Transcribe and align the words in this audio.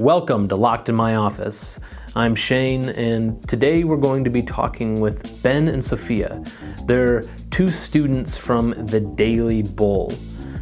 Welcome 0.00 0.48
to 0.48 0.56
Locked 0.56 0.88
in 0.88 0.94
My 0.94 1.16
Office. 1.16 1.78
I'm 2.16 2.34
Shane, 2.34 2.88
and 2.88 3.46
today 3.46 3.84
we're 3.84 3.98
going 3.98 4.24
to 4.24 4.30
be 4.30 4.40
talking 4.42 4.98
with 4.98 5.42
Ben 5.42 5.68
and 5.68 5.84
Sophia. 5.84 6.42
They're 6.86 7.24
two 7.50 7.68
students 7.68 8.34
from 8.34 8.70
the 8.86 9.00
Daily 9.00 9.60
Bull. 9.60 10.14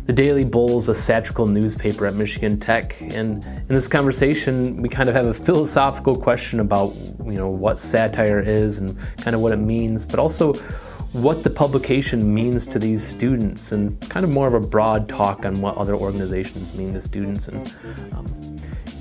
The 0.06 0.12
Daily 0.12 0.42
Bull 0.42 0.78
is 0.78 0.88
a 0.88 0.94
satirical 0.96 1.46
newspaper 1.46 2.04
at 2.06 2.14
Michigan 2.14 2.58
Tech, 2.58 3.00
and 3.00 3.44
in 3.44 3.68
this 3.68 3.86
conversation, 3.86 4.82
we 4.82 4.88
kind 4.88 5.08
of 5.08 5.14
have 5.14 5.26
a 5.26 5.34
philosophical 5.34 6.16
question 6.16 6.58
about, 6.58 6.96
you 7.24 7.34
know, 7.34 7.48
what 7.48 7.78
satire 7.78 8.40
is 8.40 8.78
and 8.78 8.98
kind 9.18 9.36
of 9.36 9.40
what 9.40 9.52
it 9.52 9.58
means, 9.58 10.04
but 10.04 10.18
also 10.18 10.54
what 11.12 11.44
the 11.44 11.50
publication 11.50 12.34
means 12.34 12.66
to 12.66 12.80
these 12.80 13.06
students, 13.06 13.70
and 13.70 14.00
kind 14.10 14.24
of 14.24 14.30
more 14.30 14.48
of 14.48 14.54
a 14.54 14.66
broad 14.66 15.08
talk 15.08 15.46
on 15.46 15.60
what 15.60 15.76
other 15.76 15.94
organizations 15.94 16.74
mean 16.74 16.92
to 16.92 17.00
students. 17.00 17.46
And 17.46 17.72
um, 18.12 18.26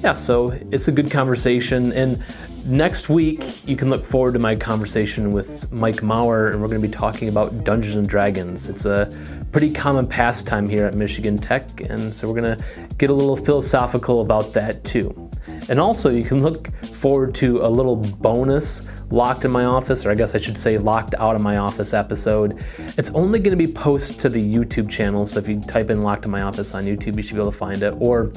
yeah, 0.04 0.14
so 0.14 0.58
it's 0.72 0.88
a 0.88 0.92
good 0.92 1.10
conversation. 1.10 1.92
And 1.94 2.24
next 2.66 3.10
week, 3.10 3.68
you 3.68 3.76
can 3.76 3.90
look 3.90 4.06
forward 4.06 4.34
to 4.34 4.40
my 4.40 4.56
conversation 4.56 5.32
with 5.32 5.72
Mike 5.72 6.04
Maurer, 6.04 6.50
and 6.50 6.62
we're 6.62 6.68
going 6.68 6.82
to 6.82 6.88
be 6.88 6.94
talking 6.94 7.30
about 7.30 7.64
Dungeons 7.64 7.96
and 7.96 8.08
Dragons. 8.08 8.68
It's 8.68 8.86
a 8.86 9.12
pretty 9.52 9.72
common 9.72 10.08
pastime 10.08 10.70
here 10.70 10.86
at 10.86 10.94
Michigan 10.94 11.38
Tech, 11.38 11.82
and 11.82 12.14
so 12.14 12.28
we're 12.28 12.40
going 12.40 12.58
to 12.58 12.64
get 12.98 13.10
a 13.10 13.14
little 13.14 13.38
philosophical 13.38 14.22
about 14.22 14.54
that 14.54 14.84
too. 14.84 15.30
And 15.70 15.80
also, 15.80 16.12
you 16.12 16.24
can 16.24 16.44
look 16.44 16.72
forward 16.86 17.34
to 17.36 17.66
a 17.66 17.70
little 17.70 17.96
bonus 17.96 18.84
locked 19.10 19.46
in 19.46 19.52
my 19.52 19.64
office, 19.64 20.06
or 20.06 20.12
I 20.12 20.16
guess 20.16 20.36
I 20.36 20.38
should 20.38 20.60
say 20.60 20.78
locked 20.78 21.16
out 21.18 21.36
of 21.36 21.42
my 21.42 21.58
office 21.58 21.94
episode. 21.94 22.64
It's 22.98 23.10
only 23.12 23.40
going 23.40 23.58
to 23.58 23.66
be 23.66 23.72
posted 23.72 24.20
to 24.20 24.30
the 24.30 24.44
YouTube 24.44 24.90
channel, 24.90 25.26
so 25.26 25.40
if 25.40 25.48
you 25.48 25.62
type 25.62 25.90
in 25.90 26.04
locked 26.04 26.26
in 26.26 26.32
my 26.32 26.42
office 26.42 26.76
on 26.76 26.86
YouTube, 26.86 27.16
you 27.16 27.24
should 27.24 27.36
be 27.36 27.42
able 27.42 27.52
to 27.52 27.58
find 27.58 27.82
it, 27.82 27.94
or 28.00 28.32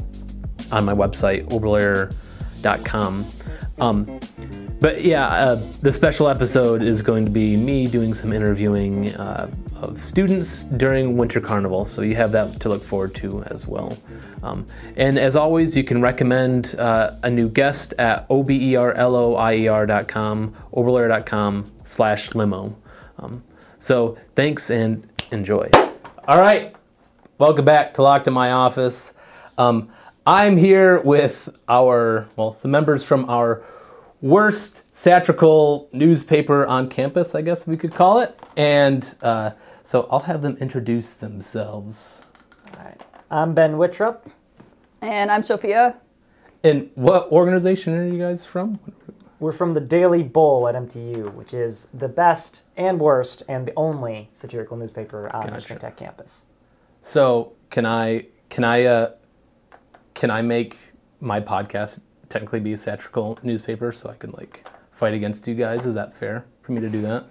on 0.72 0.84
my 0.84 0.94
website, 0.94 1.46
oberloier.com. 1.48 3.26
Um, 3.78 4.20
but 4.80 5.04
yeah, 5.04 5.26
uh, 5.26 5.56
the 5.80 5.92
special 5.92 6.28
episode 6.28 6.82
is 6.82 7.02
going 7.02 7.26
to 7.26 7.30
be 7.30 7.54
me 7.56 7.86
doing 7.86 8.14
some 8.14 8.32
interviewing 8.32 9.14
uh, 9.14 9.50
of 9.76 10.00
students 10.00 10.62
during 10.62 11.18
Winter 11.18 11.40
Carnival, 11.40 11.86
so 11.86 12.02
you 12.02 12.16
have 12.16 12.32
that 12.32 12.58
to 12.60 12.68
look 12.68 12.82
forward 12.82 13.14
to 13.16 13.42
as 13.44 13.66
well. 13.66 13.96
Um, 14.42 14.66
and 14.96 15.18
as 15.18 15.36
always, 15.36 15.76
you 15.76 15.84
can 15.84 16.00
recommend 16.00 16.74
uh, 16.78 17.16
a 17.22 17.30
new 17.30 17.48
guest 17.48 17.92
at 17.98 18.26
oberloier.com, 18.28 20.54
oberlayer.com 20.72 21.72
slash 21.84 22.34
limo. 22.34 22.76
Um, 23.18 23.44
so 23.78 24.16
thanks 24.34 24.70
and 24.70 25.06
enjoy. 25.30 25.68
All 26.26 26.38
right, 26.38 26.74
welcome 27.38 27.66
back 27.66 27.92
to 27.94 28.02
Locked 28.02 28.28
in 28.28 28.32
My 28.32 28.52
Office. 28.52 29.12
Um, 29.58 29.90
I'm 30.30 30.56
here 30.56 31.00
with 31.00 31.48
our, 31.68 32.28
well, 32.36 32.52
some 32.52 32.70
members 32.70 33.02
from 33.02 33.28
our 33.28 33.64
worst 34.20 34.84
satirical 34.92 35.88
newspaper 35.92 36.64
on 36.66 36.88
campus, 36.88 37.34
I 37.34 37.42
guess 37.42 37.66
we 37.66 37.76
could 37.76 37.92
call 37.92 38.20
it. 38.20 38.38
And 38.56 39.12
uh, 39.22 39.50
so 39.82 40.06
I'll 40.08 40.20
have 40.20 40.40
them 40.40 40.56
introduce 40.58 41.14
themselves. 41.14 42.22
All 42.64 42.84
right. 42.84 43.00
I'm 43.28 43.54
Ben 43.54 43.72
Wittrup. 43.72 44.30
And 45.00 45.32
I'm 45.32 45.42
Sophia. 45.42 45.96
And 46.62 46.90
what 46.94 47.32
organization 47.32 47.94
are 47.94 48.06
you 48.06 48.20
guys 48.20 48.46
from? 48.46 48.78
We're 49.40 49.50
from 49.50 49.74
the 49.74 49.80
Daily 49.80 50.22
Bull 50.22 50.68
at 50.68 50.76
MTU, 50.76 51.34
which 51.34 51.52
is 51.52 51.88
the 51.92 52.08
best 52.08 52.62
and 52.76 53.00
worst 53.00 53.42
and 53.48 53.66
the 53.66 53.72
only 53.76 54.30
satirical 54.32 54.76
newspaper 54.76 55.28
on 55.34 55.42
Gotcha. 55.42 55.54
Michigan 55.54 55.78
Tech 55.80 55.96
campus. 55.96 56.44
So 57.02 57.54
can 57.68 57.84
I 57.84 58.26
can 58.48 58.62
I 58.62 58.84
uh, 58.84 59.12
can 60.14 60.30
I 60.30 60.42
make 60.42 60.76
my 61.20 61.40
podcast 61.40 62.00
technically 62.28 62.60
be 62.60 62.72
a 62.72 62.76
satirical 62.76 63.38
newspaper 63.42 63.92
so 63.92 64.08
I 64.10 64.14
can 64.14 64.30
like 64.32 64.66
fight 64.92 65.14
against 65.14 65.46
you 65.48 65.54
guys? 65.54 65.86
Is 65.86 65.94
that 65.94 66.14
fair 66.14 66.44
for 66.62 66.72
me 66.72 66.80
to 66.80 66.88
do 66.88 67.00
that? 67.02 67.24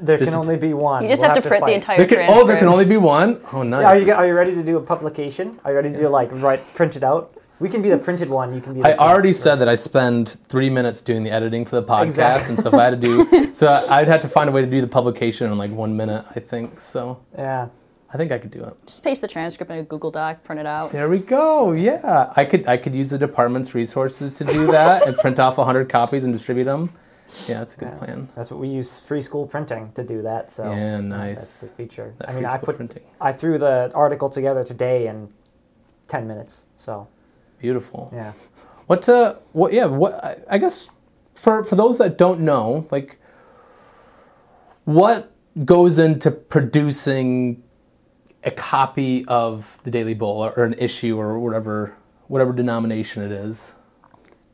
There 0.00 0.16
Just 0.16 0.30
can 0.30 0.40
to- 0.40 0.46
only 0.46 0.56
be 0.56 0.74
one. 0.74 1.02
You 1.02 1.08
just 1.08 1.22
We'll 1.22 1.34
have 1.34 1.42
to 1.42 1.48
print 1.48 1.66
the 1.66 1.72
entire 1.74 1.96
There 1.98 2.06
can, 2.06 2.16
transcript. 2.18 2.44
oh, 2.44 2.46
there 2.46 2.56
can 2.58 2.68
only 2.68 2.84
be 2.84 2.96
one. 2.96 3.40
Oh, 3.52 3.62
nice. 3.64 3.84
Are 3.84 3.98
you, 3.98 4.12
are 4.12 4.26
you 4.28 4.32
ready 4.34 4.54
to 4.54 4.62
do 4.62 4.76
a 4.76 4.80
publication? 4.80 5.58
Are 5.64 5.72
you 5.72 5.76
ready 5.76 5.90
to 5.90 5.98
do 5.98 6.08
like 6.08 6.30
write 6.34 6.64
print 6.74 6.94
it 6.96 7.02
out? 7.02 7.34
We 7.60 7.68
can 7.68 7.82
be 7.82 7.88
the 7.90 7.98
printed 7.98 8.30
one. 8.30 8.54
You 8.54 8.60
can 8.60 8.74
be. 8.74 8.82
The 8.82 9.00
I 9.00 9.08
already 9.12 9.32
said 9.32 9.56
that 9.56 9.68
I 9.68 9.74
spend 9.74 10.36
three 10.46 10.70
minutes 10.70 11.00
doing 11.00 11.24
the 11.24 11.32
editing 11.32 11.64
for 11.64 11.74
the 11.74 11.82
podcast, 11.82 12.04
Exactly. 12.04 12.54
and 12.54 12.62
so 12.62 12.68
if 12.68 12.74
I 12.74 12.84
had 12.84 12.90
to 12.90 12.96
do, 13.08 13.52
so 13.52 13.66
I'd 13.90 14.06
have 14.06 14.20
to 14.20 14.28
find 14.28 14.48
a 14.48 14.52
way 14.52 14.60
to 14.60 14.70
do 14.70 14.80
the 14.80 14.86
publication 14.86 15.50
in 15.50 15.58
like 15.58 15.72
one 15.72 15.96
minute. 15.96 16.24
I 16.36 16.38
think 16.38 16.78
so. 16.78 17.18
Yeah. 17.36 17.66
I 18.12 18.16
think 18.16 18.32
I 18.32 18.38
could 18.38 18.50
do 18.50 18.64
it. 18.64 18.74
Just 18.86 19.04
paste 19.04 19.20
the 19.20 19.28
transcript 19.28 19.70
in 19.70 19.78
a 19.78 19.82
Google 19.82 20.10
Doc, 20.10 20.42
print 20.42 20.58
it 20.60 20.66
out. 20.66 20.92
There 20.92 21.08
we 21.10 21.18
go. 21.18 21.72
Yeah, 21.72 22.32
I 22.36 22.44
could. 22.46 22.66
I 22.66 22.76
could 22.78 22.94
use 22.94 23.10
the 23.10 23.18
department's 23.18 23.74
resources 23.74 24.32
to 24.34 24.44
do 24.44 24.66
that 24.68 25.06
and 25.06 25.16
print 25.18 25.38
off 25.38 25.56
hundred 25.56 25.88
copies 25.90 26.24
and 26.24 26.32
distribute 26.32 26.64
them. 26.64 26.90
Yeah, 27.46 27.58
that's 27.58 27.74
a 27.74 27.76
good 27.76 27.88
Yeah. 27.92 27.98
plan. 27.98 28.28
That's 28.34 28.50
what 28.50 28.58
we 28.60 28.68
use 28.68 28.98
free 29.00 29.20
school 29.20 29.46
printing 29.46 29.92
to 29.92 30.02
do 30.02 30.22
that. 30.22 30.50
So 30.50 30.64
Yeah, 30.70 31.00
nice. 31.00 31.34
That's 31.36 31.60
the 31.60 31.68
feature. 31.74 32.14
That 32.18 32.30
I 32.30 32.32
free 32.32 32.40
mean, 32.40 32.48
I 32.48 32.52
school 32.56 32.64
put 32.66 32.76
printing. 32.76 33.02
I 33.20 33.32
threw 33.32 33.58
the 33.58 33.90
article 33.94 34.30
together 34.30 34.64
today 34.64 35.06
in 35.08 35.28
ten 36.06 36.26
minutes. 36.26 36.62
So 36.78 37.06
Beautiful. 37.58 38.10
yeah. 38.14 38.32
What? 38.86 39.06
Uh, 39.06 39.34
what? 39.52 39.74
Yeah. 39.74 39.84
What? 39.84 40.14
I, 40.24 40.36
I 40.48 40.56
guess 40.58 40.88
for 41.34 41.62
for 41.62 41.76
those 41.76 41.98
that 41.98 42.16
don't 42.16 42.40
know, 42.40 42.86
like, 42.90 43.18
what 44.84 45.30
goes 45.66 45.98
into 45.98 46.30
producing 46.30 47.62
a 48.48 48.50
copy 48.50 49.24
of 49.26 49.78
the 49.84 49.90
Daily 49.90 50.14
Bull 50.14 50.44
or, 50.44 50.52
or 50.52 50.64
an 50.64 50.74
issue 50.78 51.18
or 51.18 51.38
whatever 51.38 51.96
whatever 52.26 52.52
denomination 52.52 53.22
it 53.22 53.32
is? 53.32 53.74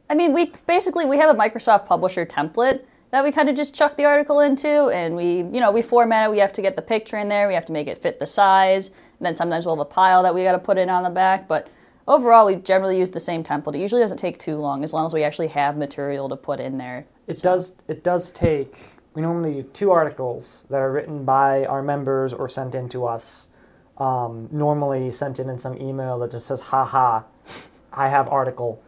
I 0.08 0.14
mean, 0.14 0.32
we 0.32 0.52
basically 0.66 1.06
we 1.06 1.16
have 1.18 1.34
a 1.34 1.38
Microsoft 1.38 1.86
Publisher 1.86 2.26
template 2.26 2.84
that 3.10 3.24
we 3.24 3.30
kind 3.30 3.48
of 3.48 3.56
just 3.56 3.74
chuck 3.74 3.96
the 3.96 4.04
article 4.04 4.40
into, 4.40 4.88
and 4.88 5.14
we, 5.14 5.36
you 5.36 5.60
know, 5.60 5.70
we 5.70 5.82
format 5.82 6.26
it. 6.26 6.30
We 6.32 6.38
have 6.38 6.52
to 6.54 6.62
get 6.62 6.76
the 6.76 6.82
picture 6.82 7.16
in 7.16 7.28
there. 7.28 7.46
We 7.46 7.54
have 7.54 7.64
to 7.66 7.72
make 7.72 7.86
it 7.86 8.02
fit 8.02 8.18
the 8.18 8.26
size. 8.26 8.88
And 8.88 9.26
then 9.26 9.36
sometimes 9.36 9.64
we'll 9.64 9.76
have 9.76 9.86
a 9.86 9.88
pile 9.88 10.24
that 10.24 10.34
we 10.34 10.42
got 10.42 10.52
to 10.52 10.58
put 10.58 10.78
in 10.78 10.90
on 10.90 11.04
the 11.04 11.10
back. 11.10 11.46
But 11.46 11.68
overall, 12.08 12.46
we 12.46 12.56
generally 12.56 12.98
use 12.98 13.12
the 13.12 13.20
same 13.20 13.44
template. 13.44 13.76
It 13.76 13.78
usually 13.78 14.00
doesn't 14.00 14.18
take 14.18 14.40
too 14.40 14.56
long, 14.56 14.82
as 14.82 14.92
long 14.92 15.06
as 15.06 15.14
we 15.14 15.22
actually 15.22 15.48
have 15.48 15.76
material 15.76 16.28
to 16.28 16.36
put 16.36 16.58
in 16.58 16.76
there. 16.76 17.06
It 17.28 17.40
does. 17.40 17.76
It 17.86 18.02
does 18.02 18.32
take. 18.32 18.78
We 19.14 19.22
normally 19.22 19.54
do 19.54 19.62
two 19.62 19.92
articles 19.92 20.64
that 20.68 20.78
are 20.78 20.90
written 20.90 21.24
by 21.24 21.66
our 21.66 21.82
members 21.82 22.32
or 22.34 22.48
sent 22.48 22.74
in 22.74 22.88
to 22.88 23.06
us. 23.06 23.46
Um, 23.96 24.48
normally 24.50 25.12
sent 25.12 25.38
in 25.38 25.48
in 25.48 25.58
some 25.58 25.80
email 25.80 26.18
that 26.18 26.32
just 26.32 26.46
says 26.46 26.60
"Ha 26.60 26.84
ha, 26.84 27.24
I 27.92 28.08
have 28.08 28.28
article," 28.28 28.82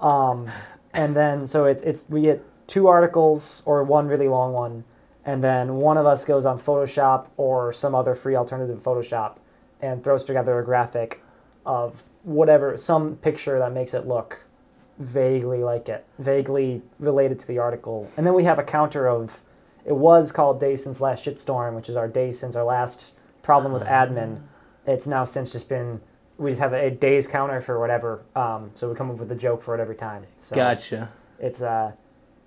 um, 0.00 0.50
and 0.92 1.16
then 1.16 1.46
so 1.46 1.64
it's 1.64 1.82
it's 1.82 2.04
we 2.10 2.22
get 2.22 2.44
two 2.66 2.86
articles 2.86 3.62
or 3.64 3.82
one 3.82 4.06
really 4.06 4.28
long 4.28 4.52
one, 4.52 4.84
and 5.24 5.42
then 5.42 5.76
one 5.76 5.96
of 5.96 6.04
us 6.04 6.26
goes 6.26 6.44
on 6.44 6.60
Photoshop 6.60 7.28
or 7.38 7.72
some 7.72 7.94
other 7.94 8.14
free 8.14 8.36
alternative 8.36 8.82
Photoshop 8.82 9.36
and 9.80 10.04
throws 10.04 10.24
together 10.26 10.58
a 10.58 10.64
graphic 10.64 11.22
of 11.64 12.04
whatever 12.22 12.76
some 12.76 13.16
picture 13.16 13.58
that 13.58 13.72
makes 13.72 13.94
it 13.94 14.06
look 14.06 14.44
vaguely 14.98 15.62
like 15.64 15.88
it, 15.88 16.04
vaguely 16.18 16.82
related 16.98 17.38
to 17.38 17.46
the 17.46 17.58
article. 17.58 18.10
And 18.16 18.26
then 18.26 18.34
we 18.34 18.44
have 18.44 18.58
a 18.58 18.62
counter 18.62 19.08
of 19.08 19.40
it 19.84 19.96
was 19.96 20.30
called 20.30 20.60
Day 20.60 20.76
Since 20.76 21.00
Last 21.00 21.24
Shitstorm, 21.24 21.74
which 21.74 21.88
is 21.88 21.96
our 21.96 22.06
day 22.06 22.32
since 22.32 22.54
our 22.54 22.64
last 22.64 23.12
problem 23.42 23.72
with 23.72 23.82
admin. 23.82 24.42
It's 24.90 25.06
now 25.06 25.24
since 25.24 25.50
just 25.50 25.68
been 25.68 26.00
we 26.38 26.50
just 26.50 26.60
have 26.60 26.72
a 26.72 26.90
days 26.90 27.28
counter 27.28 27.60
for 27.60 27.78
whatever. 27.78 28.22
Um, 28.34 28.70
so 28.74 28.88
we 28.88 28.94
come 28.96 29.10
up 29.10 29.18
with 29.18 29.30
a 29.30 29.34
joke 29.36 29.62
for 29.62 29.74
it 29.74 29.80
every 29.80 29.94
time. 29.94 30.24
So 30.40 30.56
Gotcha. 30.56 31.10
It's 31.38 31.62
uh 31.62 31.92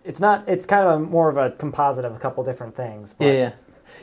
it's 0.04 0.20
not 0.20 0.48
it's 0.48 0.66
kind 0.66 0.86
of 0.88 0.94
a, 0.96 1.00
more 1.00 1.30
of 1.30 1.38
a 1.38 1.52
composite 1.52 2.04
of 2.06 2.16
a 2.16 2.20
couple 2.20 2.44
different 2.44 2.76
things. 2.76 3.14
But 3.14 3.26
Yeah, 3.26 3.34
yeah. 3.34 3.52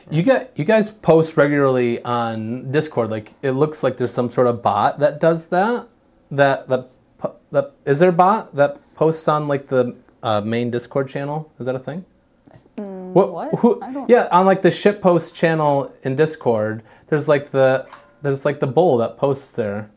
You 0.09 0.23
get 0.23 0.51
you 0.55 0.63
guys 0.65 0.89
post 0.91 1.37
regularly 1.37 2.01
on 2.03 2.71
Discord. 2.71 3.09
Like 3.09 3.33
it 3.41 3.51
looks 3.51 3.83
like 3.83 3.97
there's 3.97 4.13
some 4.13 4.31
sort 4.31 4.47
of 4.47 4.61
bot 4.61 4.99
that 4.99 5.19
does 5.19 5.47
that. 5.47 5.87
That 6.31 6.67
that 6.69 6.89
po- 7.17 7.35
that 7.51 7.73
is 7.85 7.99
there 7.99 8.09
a 8.09 8.13
bot 8.13 8.55
that 8.55 8.79
posts 8.95 9.27
on 9.27 9.47
like 9.47 9.67
the 9.67 9.95
uh, 10.23 10.41
main 10.41 10.71
Discord 10.71 11.09
channel? 11.09 11.51
Is 11.59 11.65
that 11.65 11.75
a 11.75 11.79
thing? 11.79 12.05
what? 12.75 13.53
Who, 13.59 13.81
I 13.81 13.91
don't- 13.91 14.09
Yeah, 14.09 14.27
on 14.31 14.45
like 14.45 14.61
the 14.61 14.71
shit 14.71 15.01
post 15.01 15.35
channel 15.35 15.93
in 16.03 16.15
Discord, 16.15 16.83
there's 17.07 17.27
like 17.27 17.51
the 17.51 17.85
there's 18.21 18.45
like 18.45 18.59
the 18.59 18.67
bull 18.67 18.97
that 18.97 19.17
posts 19.17 19.51
there. 19.51 19.89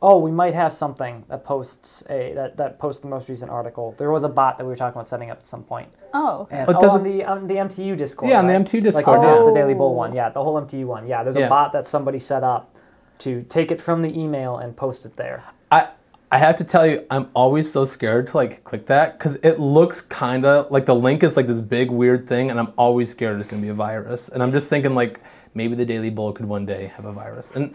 Oh, 0.00 0.18
we 0.18 0.30
might 0.30 0.54
have 0.54 0.72
something 0.72 1.24
that 1.28 1.44
posts 1.44 2.04
a 2.08 2.32
that, 2.34 2.56
that 2.56 2.78
posts 2.78 3.00
the 3.00 3.08
most 3.08 3.28
recent 3.28 3.50
article. 3.50 3.94
There 3.98 4.12
was 4.12 4.22
a 4.22 4.28
bot 4.28 4.56
that 4.58 4.64
we 4.64 4.70
were 4.70 4.76
talking 4.76 4.96
about 4.96 5.08
setting 5.08 5.30
up 5.30 5.38
at 5.38 5.46
some 5.46 5.64
point. 5.64 5.88
Oh, 6.14 6.42
okay. 6.42 6.58
And, 6.58 6.66
But 6.66 6.76
oh, 6.76 6.80
does 6.80 6.92
on 6.92 7.02
the 7.02 7.24
on 7.24 7.48
the 7.48 7.54
MTU 7.54 7.96
Discord. 7.96 8.30
Yeah, 8.30 8.38
on 8.38 8.46
the 8.46 8.52
right? 8.52 8.62
MTU 8.64 8.74
Like 8.74 8.82
Discord, 8.84 9.18
oh, 9.20 9.22
yeah. 9.46 9.52
the 9.52 9.58
Daily 9.58 9.74
Bull 9.74 9.88
Oh. 9.90 9.92
one. 9.92 10.14
Yeah, 10.14 10.28
the 10.28 10.42
whole 10.42 10.60
MTU 10.60 10.86
one. 10.86 11.08
Yeah, 11.08 11.24
there's 11.24 11.34
a 11.36 11.40
Yeah. 11.40 11.48
bot 11.48 11.72
that 11.72 11.84
somebody 11.84 12.20
set 12.20 12.44
up 12.44 12.74
to 13.18 13.42
take 13.42 13.72
it 13.72 13.80
from 13.80 14.02
the 14.02 14.16
email 14.16 14.56
and 14.56 14.76
post 14.76 15.04
it 15.04 15.16
there. 15.16 15.42
I 15.72 15.88
I 16.30 16.38
have 16.38 16.56
to 16.56 16.64
tell 16.64 16.86
you, 16.86 17.04
I'm 17.10 17.28
always 17.34 17.72
so 17.72 17.84
scared 17.84 18.28
to 18.28 18.36
like 18.36 18.62
click 18.62 18.86
that 18.86 19.18
because 19.18 19.36
it 19.36 19.58
looks 19.58 20.00
kind 20.00 20.44
of 20.44 20.70
like 20.70 20.86
the 20.86 20.94
link 20.94 21.24
is 21.24 21.36
like 21.36 21.48
this 21.48 21.60
big 21.60 21.90
weird 21.90 22.28
thing, 22.28 22.50
and 22.50 22.60
I'm 22.60 22.72
always 22.76 23.10
scared 23.10 23.40
it's 23.40 23.48
gonna 23.50 23.62
be 23.62 23.68
a 23.68 23.74
virus. 23.74 24.28
And 24.28 24.44
I'm 24.44 24.52
just 24.52 24.68
thinking 24.68 24.94
like 24.94 25.20
maybe 25.54 25.74
the 25.74 25.84
Daily 25.84 26.10
Bull 26.10 26.32
could 26.32 26.46
one 26.46 26.66
day 26.66 26.86
have 26.96 27.04
a 27.04 27.12
virus. 27.12 27.50
And 27.52 27.74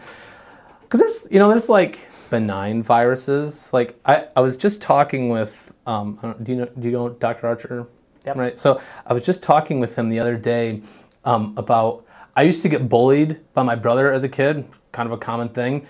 because 0.82 1.00
there's 1.00 1.28
you 1.30 1.38
know 1.38 1.48
there's 1.48 1.68
like 1.68 2.08
benign 2.30 2.82
viruses. 2.82 3.72
Like 3.72 3.98
I, 4.04 4.28
I 4.36 4.40
was 4.40 4.56
just 4.56 4.80
talking 4.80 5.28
with 5.28 5.72
um, 5.86 6.18
I 6.22 6.26
don't- 6.26 6.44
do 6.44 6.52
you 6.52 6.58
know 6.58 6.66
do 6.78 6.86
you 6.88 6.92
know 6.92 7.08
Dr. 7.10 7.46
Archer? 7.46 7.86
Yep. 8.26 8.36
Right. 8.36 8.58
So 8.58 8.80
I 9.06 9.12
was 9.12 9.22
just 9.22 9.42
talking 9.42 9.80
with 9.80 9.96
him 9.96 10.08
the 10.08 10.18
other 10.18 10.36
day 10.36 10.80
um, 11.24 11.52
about 11.58 12.04
I 12.36 12.42
used 12.42 12.62
to 12.62 12.68
get 12.68 12.88
bullied 12.88 13.38
by 13.54 13.62
my 13.62 13.74
brother 13.76 14.10
as 14.12 14.24
a 14.24 14.28
kid, 14.28 14.66
kind 14.92 15.06
of 15.06 15.12
a 15.12 15.18
common 15.18 15.50
thing. 15.50 15.86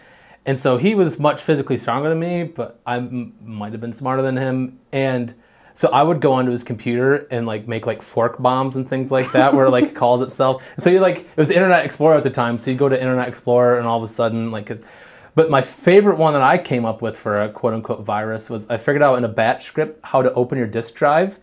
And 0.47 0.59
so 0.59 0.77
he 0.77 0.95
was 0.95 1.19
much 1.19 1.41
physically 1.41 1.79
stronger 1.79 2.09
than 2.11 2.19
me, 2.19 2.43
but 2.43 2.81
I 2.85 2.97
m- 2.99 3.35
might 3.43 3.73
have 3.73 3.81
been 3.81 3.95
smarter 3.95 4.21
than 4.21 4.37
him. 4.37 4.79
And 4.93 5.35
so 5.75 5.89
I 5.89 6.03
would 6.03 6.21
go 6.21 6.33
onto 6.33 6.51
his 6.51 6.65
computer 6.65 7.27
and 7.31 7.47
like 7.47 7.69
make 7.69 7.87
like 7.87 8.01
fork 8.01 8.41
bombs 8.41 8.77
and 8.77 8.89
things 8.89 9.11
like 9.13 9.31
that, 9.33 9.53
where 9.55 9.67
it 9.67 9.71
like 9.71 9.95
calls 9.95 10.23
itself. 10.23 10.63
So 10.79 10.89
you 10.91 11.01
like 11.01 11.19
it 11.19 11.37
was 11.37 11.51
Internet 11.51 11.85
Explorer 11.85 12.17
at 12.17 12.23
the 12.23 12.31
time, 12.31 12.59
so 12.59 12.71
you 12.71 12.77
go 12.77 12.89
to 12.89 12.99
Internet 13.01 13.29
Explorer 13.29 13.79
and 13.79 13.87
all 13.87 13.99
of 13.99 14.05
a 14.05 14.09
sudden 14.09 14.51
like. 14.51 14.71
It's, 14.71 14.83
but 15.37 15.51
my 15.51 15.61
favorite 15.63 16.17
one 16.17 16.33
that 16.35 16.43
I 16.43 16.59
came 16.59 16.85
up 16.85 17.03
with 17.03 17.19
for 17.19 17.35
a 17.35 17.49
quote 17.51 17.75
unquote 17.75 18.05
virus 18.05 18.49
was 18.49 18.69
I 18.69 18.77
figured 18.77 19.03
out 19.03 19.19
in 19.19 19.25
a 19.25 19.29
batch 19.29 19.65
script 19.65 19.99
how 20.05 20.23
to 20.23 20.33
open 20.35 20.59
your 20.59 20.69
disk 20.69 20.95
drive. 20.95 21.41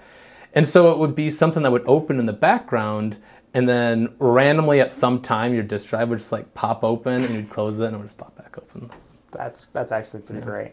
And 0.53 0.65
so 0.65 0.91
it 0.91 0.97
would 0.97 1.13
be 1.13 1.29
something 1.29 1.61
that 1.63 1.71
would 1.71 1.83
open 1.85 2.17
in 2.19 2.25
the 2.25 2.31
background, 2.33 3.17
and 3.53 3.67
then 3.67 4.13
randomly 4.19 4.79
at 4.79 4.93
some 4.93 5.21
time 5.21 5.53
your 5.53 5.63
disk 5.63 5.89
drive 5.89 6.07
would 6.07 6.19
just 6.19 6.31
like 6.31 6.53
pop 6.53 6.85
open 6.85 7.21
and 7.21 7.35
you'd 7.35 7.49
close 7.49 7.81
it 7.81 7.85
and 7.87 7.95
it 7.95 7.97
would 7.97 8.05
just 8.05 8.17
pop 8.17 8.33
back 8.37 8.57
open. 8.57 8.89
That's 9.31 9.67
that's 9.67 9.91
actually 9.91 10.21
pretty 10.21 10.41
great. 10.41 10.71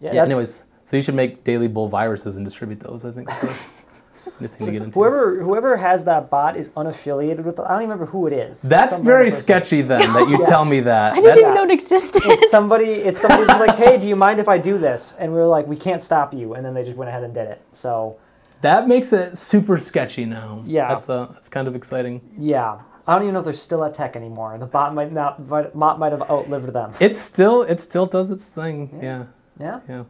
Yeah. 0.00 0.08
Yeah, 0.08 0.12
that's- 0.12 0.26
anyways, 0.26 0.64
so 0.90 0.96
you 0.96 1.02
should 1.04 1.14
make 1.14 1.44
daily 1.44 1.68
bull 1.68 1.86
viruses 1.88 2.34
and 2.34 2.44
distribute 2.44 2.80
those. 2.80 3.04
I 3.04 3.12
think 3.12 3.28
that's 3.28 3.42
a 3.44 4.30
good 4.40 4.50
thing 4.50 4.66
to 4.66 4.72
get 4.72 4.82
into. 4.82 4.98
Whoever 4.98 5.40
whoever 5.40 5.76
has 5.76 6.02
that 6.06 6.30
bot 6.30 6.56
is 6.56 6.68
unaffiliated 6.70 7.44
with. 7.44 7.60
I 7.60 7.68
don't 7.68 7.82
even 7.82 7.90
remember 7.90 8.06
who 8.06 8.26
it 8.26 8.32
is. 8.32 8.60
That's 8.62 8.90
Some 8.92 9.04
very 9.04 9.26
person. 9.26 9.44
sketchy 9.44 9.82
then 9.82 10.12
that 10.12 10.28
you 10.28 10.38
Yes. 10.40 10.48
tell 10.48 10.64
me 10.64 10.80
that. 10.80 11.12
I 11.12 11.14
didn't 11.16 11.26
That's- 11.26 11.42
even 11.44 11.54
know 11.54 11.62
it 11.64 11.70
existed. 11.70 12.22
It's 12.24 12.50
somebody. 12.50 12.86
It's 12.90 13.20
somebody 13.20 13.42
who's 13.42 13.60
like, 13.68 13.76
"Hey, 13.76 13.98
do 13.98 14.08
you 14.08 14.16
mind 14.16 14.40
if 14.40 14.48
I 14.48 14.58
do 14.58 14.78
this?" 14.78 15.14
And 15.20 15.30
we 15.32 15.38
were 15.38 15.46
like, 15.46 15.68
"We 15.68 15.76
can't 15.76 16.02
stop 16.02 16.34
you." 16.34 16.54
And 16.54 16.66
then 16.66 16.74
they 16.74 16.82
just 16.82 16.96
went 16.96 17.08
ahead 17.08 17.22
and 17.22 17.32
did 17.32 17.46
it. 17.48 17.62
So 17.72 18.16
that 18.62 18.88
makes 18.88 19.12
it 19.12 19.38
super 19.38 19.78
sketchy 19.78 20.24
now. 20.24 20.64
Yeah. 20.66 20.88
That's 20.88 21.08
uh, 21.08 21.28
that's 21.32 21.48
kind 21.48 21.68
of 21.68 21.76
exciting. 21.76 22.20
yeah, 22.36 22.80
I 23.06 23.14
don't 23.14 23.22
even 23.22 23.34
know 23.34 23.40
if 23.40 23.44
they're 23.44 23.54
still 23.54 23.84
at 23.84 23.94
tech 23.94 24.16
anymore. 24.16 24.58
The 24.58 24.66
bot 24.66 24.92
might 24.92 25.12
not. 25.12 25.48
Bot 25.48 25.98
might 26.00 26.10
have 26.12 26.22
outlived 26.28 26.72
them. 26.72 26.92
It 26.98 27.16
still 27.16 27.62
it 27.62 27.80
still 27.80 28.06
does 28.06 28.30
its 28.32 28.48
thing. 28.48 28.98
Yeah. 29.00 29.24
Yeah, 29.60 29.80
Yeah. 29.88 30.04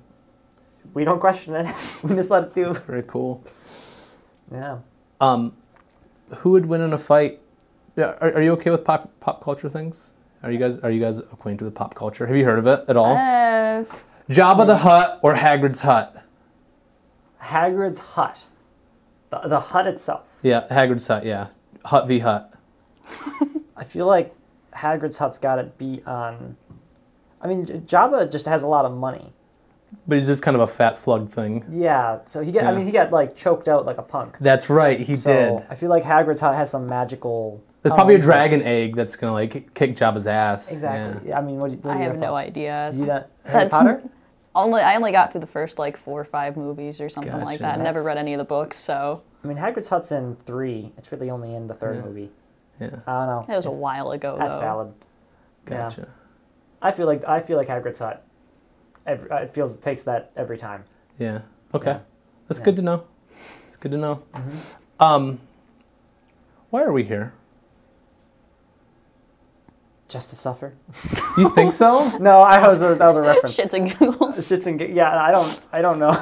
We 0.94 1.04
don't 1.04 1.20
question 1.20 1.54
it. 1.54 1.74
we 2.02 2.14
just 2.14 2.30
let 2.30 2.44
it 2.44 2.54
do. 2.54 2.68
It's 2.68 2.78
very 2.78 3.04
cool. 3.06 3.44
Yeah. 4.52 4.78
Um, 5.20 5.56
who 6.38 6.50
would 6.50 6.66
win 6.66 6.80
in 6.80 6.92
a 6.92 6.98
fight? 6.98 7.40
Yeah, 7.96 8.16
are, 8.20 8.34
are 8.34 8.42
you 8.42 8.52
okay 8.52 8.70
with 8.70 8.84
pop 8.84 9.10
pop 9.20 9.42
culture 9.42 9.68
things? 9.68 10.14
Are 10.42 10.50
you 10.50 10.58
guys 10.58 10.78
are 10.78 10.90
you 10.90 11.00
guys 11.00 11.18
acquainted 11.18 11.64
with 11.64 11.74
pop 11.74 11.94
culture? 11.94 12.26
Have 12.26 12.36
you 12.36 12.44
heard 12.44 12.58
of 12.58 12.66
it 12.66 12.84
at 12.88 12.96
all? 12.96 13.16
Uh, 13.16 13.84
Jabba 14.28 14.66
the 14.66 14.78
Hutt 14.78 15.20
or 15.22 15.34
Hagrid's 15.34 15.80
hut? 15.80 16.24
Hagrid's 17.42 17.98
hut. 17.98 18.46
The, 19.30 19.40
the 19.46 19.60
hut 19.60 19.86
itself. 19.86 20.28
Yeah, 20.42 20.66
Hagrid's 20.68 21.06
hut. 21.06 21.24
Yeah, 21.24 21.48
Hut 21.84 22.06
v 22.06 22.20
Hut. 22.20 22.52
I 23.76 23.84
feel 23.84 24.06
like 24.06 24.34
Hagrid's 24.72 25.18
hut's 25.18 25.38
got 25.38 25.58
it 25.58 25.78
beat 25.78 26.06
on. 26.06 26.56
I 27.40 27.48
mean, 27.48 27.66
J- 27.66 27.74
Jabba 27.80 28.30
just 28.30 28.46
has 28.46 28.62
a 28.62 28.66
lot 28.68 28.84
of 28.84 28.96
money. 28.96 29.32
But 30.06 30.18
he's 30.18 30.26
just 30.26 30.42
kind 30.42 30.54
of 30.54 30.60
a 30.60 30.66
fat 30.66 30.98
slug 30.98 31.30
thing. 31.30 31.64
Yeah, 31.70 32.18
so 32.26 32.40
he 32.42 32.52
get. 32.52 32.64
I 32.64 32.72
mean, 32.74 32.84
he 32.86 32.92
got 32.92 33.10
like 33.12 33.36
choked 33.36 33.68
out 33.68 33.86
like 33.86 33.98
a 33.98 34.02
punk. 34.02 34.36
That's 34.40 34.68
right, 34.70 34.98
he 35.00 35.16
so 35.16 35.32
did. 35.58 35.66
I 35.70 35.74
feel 35.74 35.90
like 35.90 36.02
Hagrid's 36.04 36.40
hut 36.40 36.54
has 36.54 36.70
some 36.70 36.86
magical. 36.88 37.62
There's 37.82 37.94
probably 37.94 38.14
a 38.16 38.18
dragon 38.18 38.62
egg 38.62 38.94
that's 38.94 39.16
gonna 39.16 39.32
like 39.32 39.72
kick 39.74 39.96
Jabba's 39.96 40.26
ass. 40.26 40.70
Exactly. 40.70 41.32
I 41.32 41.40
mean, 41.40 41.58
what, 41.58 41.70
what 41.72 41.92
I 41.92 41.94
are 41.94 41.98
your 42.02 42.08
have 42.12 42.20
no 42.20 42.26
thoughts? 42.28 42.42
idea. 42.42 42.90
You 42.92 43.06
don't, 43.06 43.26
Harry 43.44 43.64
That's- 43.64 43.70
Potter? 43.70 44.02
Only 44.54 44.82
I 44.82 44.96
only 44.96 45.12
got 45.12 45.30
through 45.30 45.42
the 45.42 45.46
first 45.46 45.78
like 45.78 45.96
four 45.96 46.20
or 46.20 46.24
five 46.24 46.56
movies 46.56 47.00
or 47.00 47.08
something 47.08 47.32
like 47.32 47.60
Gotcha. 47.60 47.78
that. 47.78 47.80
Never 47.80 48.02
read 48.02 48.16
any 48.18 48.34
of 48.34 48.38
the 48.38 48.44
books, 48.44 48.76
so 48.76 49.22
I 49.44 49.46
mean, 49.48 49.56
Hagrid's 49.56 49.86
hut's 49.88 50.10
in 50.12 50.36
three. 50.44 50.92
It's 50.98 51.12
really 51.12 51.30
only 51.30 51.54
in 51.54 51.68
the 51.68 51.74
third 51.74 51.96
Yeah. 51.98 52.02
movie. 52.02 52.30
Yeah, 52.80 52.86
I 53.06 53.26
don't 53.26 53.48
know. 53.48 53.54
it 53.54 53.56
was 53.56 53.66
a 53.66 53.70
while 53.70 54.10
ago. 54.10 54.36
That's 54.38 54.54
though. 54.54 54.60
valid. 54.60 54.92
Yeah. 55.70 55.76
gotcha. 55.88 56.08
I 56.82 56.90
feel 56.92 57.06
like 57.06 57.24
I 57.28 57.40
feel 57.40 57.56
like 57.58 57.68
Hagrid's 57.68 57.98
hut. 58.00 58.24
Every, 59.06 59.30
uh, 59.30 59.36
it 59.38 59.52
feels 59.54 59.74
it 59.74 59.82
takes 59.82 60.02
that 60.04 60.30
every 60.36 60.56
time. 60.58 60.84
Yeah. 61.18 61.42
Okay. 61.74 61.92
Yeah. 61.92 61.98
That's 62.48 62.58
Yeah. 62.58 62.64
good 62.64 62.76
to 62.76 62.82
know. 62.82 63.04
It's 63.66 63.76
good 63.76 63.92
to 63.92 63.98
know. 63.98 64.22
Mhm. 64.34 64.74
Um, 65.00 65.40
why 66.70 66.82
are 66.82 66.92
we 66.92 67.04
here? 67.04 67.32
Just 70.08 70.30
to 70.30 70.36
suffer. 70.36 70.74
You 71.38 71.50
think 71.50 71.72
so? 71.72 72.10
No, 72.20 72.40
I 72.40 72.66
was 72.66 72.82
a, 72.82 72.96
that 72.96 73.06
was 73.06 73.16
a 73.16 73.20
reference. 73.22 73.56
Shits 73.56 73.74
and 73.74 73.88
giggles. 73.88 74.48
Shits 74.48 74.66
and 74.66 74.78
gi- 74.78 74.92
yeah, 74.92 75.16
I 75.22 75.30
don't 75.30 75.60
I 75.72 75.80
don't 75.80 75.98
know. 76.00 76.12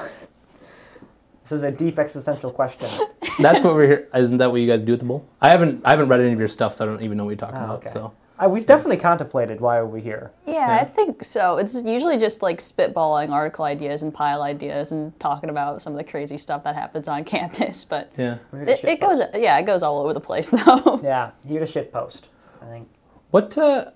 this 1.43 1.53
is 1.53 1.63
a 1.63 1.71
deep 1.71 1.99
existential 1.99 2.51
question. 2.51 3.07
That's 3.39 3.63
what 3.63 3.75
we're 3.75 3.87
here. 3.87 4.09
Isn't 4.15 4.37
that 4.39 4.51
what 4.51 4.61
you 4.61 4.67
guys 4.67 4.83
do 4.83 4.93
at 4.93 4.99
the 4.99 5.07
bull? 5.07 5.27
I 5.41 5.49
haven't. 5.49 5.81
I 5.87 5.91
haven't 5.91 6.09
read 6.09 6.21
any 6.21 6.33
of 6.33 6.39
your 6.39 6.49
stuff, 6.49 6.75
so 6.75 6.85
I 6.85 6.89
don't 6.89 7.03
even 7.03 7.17
know 7.17 7.25
what 7.25 7.31
you're 7.31 7.39
talking 7.39 7.57
Oh, 7.57 7.65
about. 7.65 7.79
okay. 7.79 7.89
So 7.89 8.13
Uh, 8.39 8.49
we've 8.49 8.67
definitely 8.67 8.97
contemplated 8.97 9.61
why 9.61 9.77
are 9.77 9.87
we 9.87 10.01
here. 10.01 10.31
Yeah, 10.47 10.79
I 10.81 10.85
think 10.85 11.25
so. 11.25 11.57
It's 11.57 11.83
usually 11.83 12.19
just 12.19 12.41
like 12.41 12.59
spitballing 12.59 13.31
article 13.31 13.65
ideas 13.65 14.03
and 14.03 14.15
pile 14.15 14.43
ideas 14.43 14.93
and 14.93 15.19
talking 15.19 15.51
about 15.51 15.83
some 15.83 15.93
of 15.93 15.97
the 15.99 16.09
crazy 16.09 16.37
stuff 16.37 16.63
that 16.65 16.77
happens 16.77 17.09
on 17.09 17.25
campus. 17.35 17.85
But 17.85 18.13
yeah. 18.17 18.39
We're 18.53 18.65
here 18.65 18.77
to 18.77 18.91
it, 18.91 18.93
it 18.93 19.01
goes, 19.01 19.21
yeah, 19.35 19.59
it 19.59 19.67
goes 19.67 19.83
all 19.83 19.99
over 19.99 20.15
the 20.15 20.21
place 20.21 20.51
though. 20.65 21.01
Yeah, 21.03 21.33
here 21.47 21.61
to 21.61 21.67
shit 21.67 21.93
post. 21.93 22.29
I 22.63 22.67
think. 22.67 22.89
What? 23.33 23.59
Uh, 23.59 23.91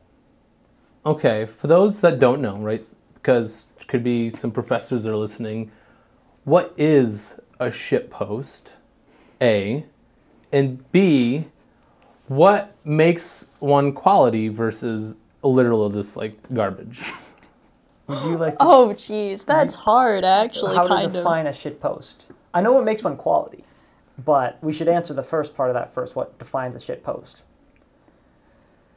okay, 1.06 1.46
for 1.46 1.68
those 1.68 2.00
that 2.00 2.18
don't 2.18 2.40
know, 2.40 2.56
right? 2.56 2.86
Because 3.14 3.66
could 3.86 4.02
be 4.02 4.30
some 4.30 4.50
professors 4.50 5.04
that 5.04 5.12
are 5.12 5.16
listening. 5.16 5.70
What 6.44 6.72
is 6.76 7.38
a 7.60 7.70
shit 7.70 8.10
post? 8.10 8.72
A, 9.40 9.84
and 10.52 10.90
B, 10.92 11.46
what 12.28 12.74
makes 12.84 13.48
one 13.62 13.92
quality 13.92 14.48
versus 14.48 15.16
a 15.44 15.48
literal 15.48 15.88
just 15.88 16.16
like 16.16 16.36
garbage? 16.52 17.00
Would 18.08 18.22
you 18.24 18.36
like 18.36 18.58
to 18.58 18.64
oh, 18.64 18.88
jeez, 18.88 19.44
that's 19.44 19.74
hard 19.76 20.24
actually. 20.24 20.74
how 20.74 20.82
to 20.82 20.88
kind 20.88 21.06
of. 21.06 21.12
define 21.12 21.46
a 21.46 21.52
shit 21.52 21.80
post? 21.80 22.26
I 22.52 22.60
know 22.60 22.72
what 22.72 22.84
makes 22.84 23.04
one 23.04 23.16
quality, 23.16 23.64
but 24.18 24.58
we 24.62 24.72
should 24.72 24.88
answer 24.88 25.14
the 25.14 25.22
first 25.22 25.54
part 25.54 25.70
of 25.70 25.74
that 25.74 25.94
first. 25.94 26.16
What 26.16 26.38
defines 26.38 26.74
a 26.74 26.80
shit 26.80 27.04
post? 27.04 27.42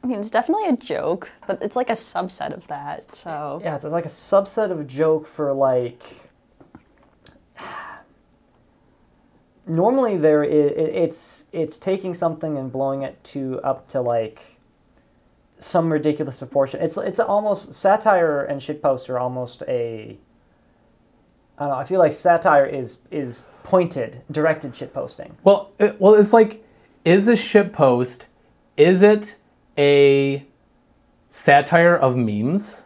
I 0.02 0.08
mean, 0.08 0.18
it's 0.18 0.30
definitely 0.30 0.66
a 0.68 0.76
joke, 0.76 1.30
but 1.46 1.62
it's 1.62 1.76
like 1.76 1.88
a 1.88 1.94
subset 1.94 2.52
of 2.52 2.66
that. 2.66 3.12
So 3.12 3.60
Yeah, 3.62 3.76
it's 3.76 3.84
like 3.84 4.04
a 4.04 4.08
subset 4.08 4.72
of 4.72 4.80
a 4.80 4.84
joke 4.84 5.28
for 5.28 5.52
like. 5.52 6.28
Normally, 9.66 10.16
there 10.16 10.42
is 10.42 10.72
it's 10.76 11.44
it's 11.52 11.78
taking 11.78 12.14
something 12.14 12.58
and 12.58 12.72
blowing 12.72 13.02
it 13.02 13.22
to 13.24 13.60
up 13.62 13.88
to 13.88 14.00
like 14.00 14.55
some 15.58 15.92
ridiculous 15.92 16.38
proportion. 16.38 16.80
It's 16.80 16.96
it's 16.96 17.20
almost 17.20 17.74
satire 17.74 18.42
and 18.42 18.60
shitpost 18.60 19.08
are 19.08 19.18
almost 19.18 19.62
a. 19.68 20.18
I 21.58 21.62
don't 21.62 21.68
know. 21.70 21.76
I 21.76 21.84
feel 21.84 21.98
like 21.98 22.12
satire 22.12 22.66
is 22.66 22.98
is 23.10 23.42
pointed, 23.62 24.22
directed 24.30 24.74
shitposting. 24.74 25.32
Well, 25.42 25.72
it, 25.78 26.00
well, 26.00 26.14
it's 26.14 26.32
like, 26.32 26.64
is 27.04 27.28
a 27.28 27.36
shit 27.36 27.72
post? 27.72 28.26
Is 28.76 29.02
it 29.02 29.36
a 29.78 30.46
satire 31.30 31.96
of 31.96 32.16
memes? 32.16 32.84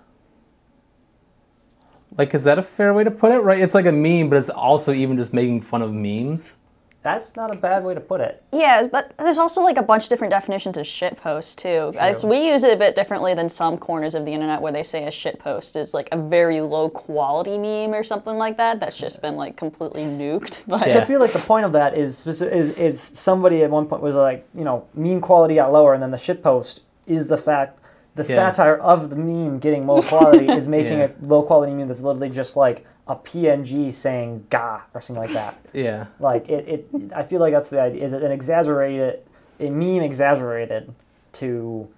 Like, 2.17 2.35
is 2.35 2.45
that 2.45 2.59
a 2.59 2.63
fair 2.63 2.93
way 2.95 3.05
to 3.05 3.11
put 3.11 3.33
it? 3.33 3.39
Right? 3.39 3.61
It's 3.61 3.75
like 3.75 3.87
a 3.87 3.93
meme, 3.93 4.31
but 4.31 4.37
it's 4.37 4.51
also 4.51 4.93
even 4.93 5.17
just 5.17 5.33
making 5.33 5.63
fun 5.63 5.83
of 5.83 5.93
memes. 5.93 6.57
That's 7.03 7.35
not 7.35 7.51
a 7.51 7.57
bad 7.59 7.83
way 7.83 7.95
to 7.95 8.01
put 8.01 8.21
it. 8.21 8.43
yeah, 8.53 8.87
but 8.87 9.13
there's 9.19 9.39
also 9.39 9.63
like 9.63 9.79
a 9.79 9.83
bunch 9.83 10.03
of 10.03 10.11
different 10.11 10.33
definitions 10.33 10.77
of 10.77 10.87
shit 10.87 11.17
post 11.17 11.57
too. 11.57 11.95
As 11.99 12.25
we 12.27 12.47
use 12.47 12.63
it 12.63 12.75
a 12.75 12.77
bit 12.77 12.95
differently 12.95 13.33
than 13.33 13.49
some 13.49 13.79
corners 13.79 14.15
of 14.15 14.27
the 14.27 14.33
internet 14.33 14.61
where 14.61 14.71
they 14.73 14.83
say 14.83 15.07
a 15.07 15.11
shit 15.11 15.39
post 15.39 15.77
is 15.77 15.95
like 15.95 16.11
a 16.13 16.19
very 16.19 16.61
low 16.61 16.91
quality 16.91 17.57
meme 17.57 17.95
or 17.95 18.03
something 18.03 18.37
like 18.37 18.59
that. 18.59 18.81
That's 18.81 18.99
just 18.99 19.23
been 19.23 19.37
like 19.37 19.57
completely 19.57 20.03
nuked. 20.03 20.61
But 20.69 20.89
Yeah. 20.89 20.99
I 20.99 21.05
feel 21.07 21.21
like 21.21 21.33
the 21.33 21.39
point 21.39 21.65
of 21.65 21.73
that 21.73 21.97
is, 21.97 22.23
speci- 22.23 22.53
is 22.53 22.71
is 22.77 23.01
somebody 23.01 23.63
at 23.63 23.71
one 23.71 23.87
point 23.87 24.03
was 24.03 24.15
like, 24.15 24.47
you 24.55 24.65
know, 24.65 24.87
meme 24.95 25.23
quality 25.23 25.55
got 25.55 25.73
lower, 25.73 25.95
and 25.95 26.03
then 26.03 26.11
the 26.11 26.19
shitpost 26.19 26.81
is 27.07 27.29
the 27.29 27.39
fact 27.39 27.79
the 28.17 28.25
Yeah. 28.25 28.35
satire 28.53 28.77
of 28.77 29.09
the 29.09 29.17
meme 29.17 29.59
getting 29.59 29.87
low 29.87 30.03
quality 30.03 30.49
is 30.49 30.69
making 30.79 30.99
Yeah. 30.99 31.09
a 31.23 31.27
low 31.27 31.43
quality 31.43 31.73
meme 31.73 31.89
that's 31.89 32.03
literally 32.03 32.29
just 32.29 32.57
like 32.57 32.85
a 33.11 33.17
PNG 33.17 33.93
saying 33.93 34.47
"ga" 34.51 34.81
or 34.95 35.01
something 35.01 35.23
like 35.25 35.33
that. 35.35 35.55
Yeah. 35.75 36.07
like 36.21 36.49
it, 36.49 36.63
it, 36.69 37.13
I 37.15 37.23
feel 37.25 37.41
like 37.41 37.53
that's 37.53 37.71
the 37.71 37.81
idea. 37.81 38.05
Is 38.05 38.13
it 38.13 38.23
an 38.23 38.31
exaggerated, 38.33 39.21
a 39.59 39.69
meme 39.71 40.03
exaggerated 40.03 40.95
to 41.35 41.89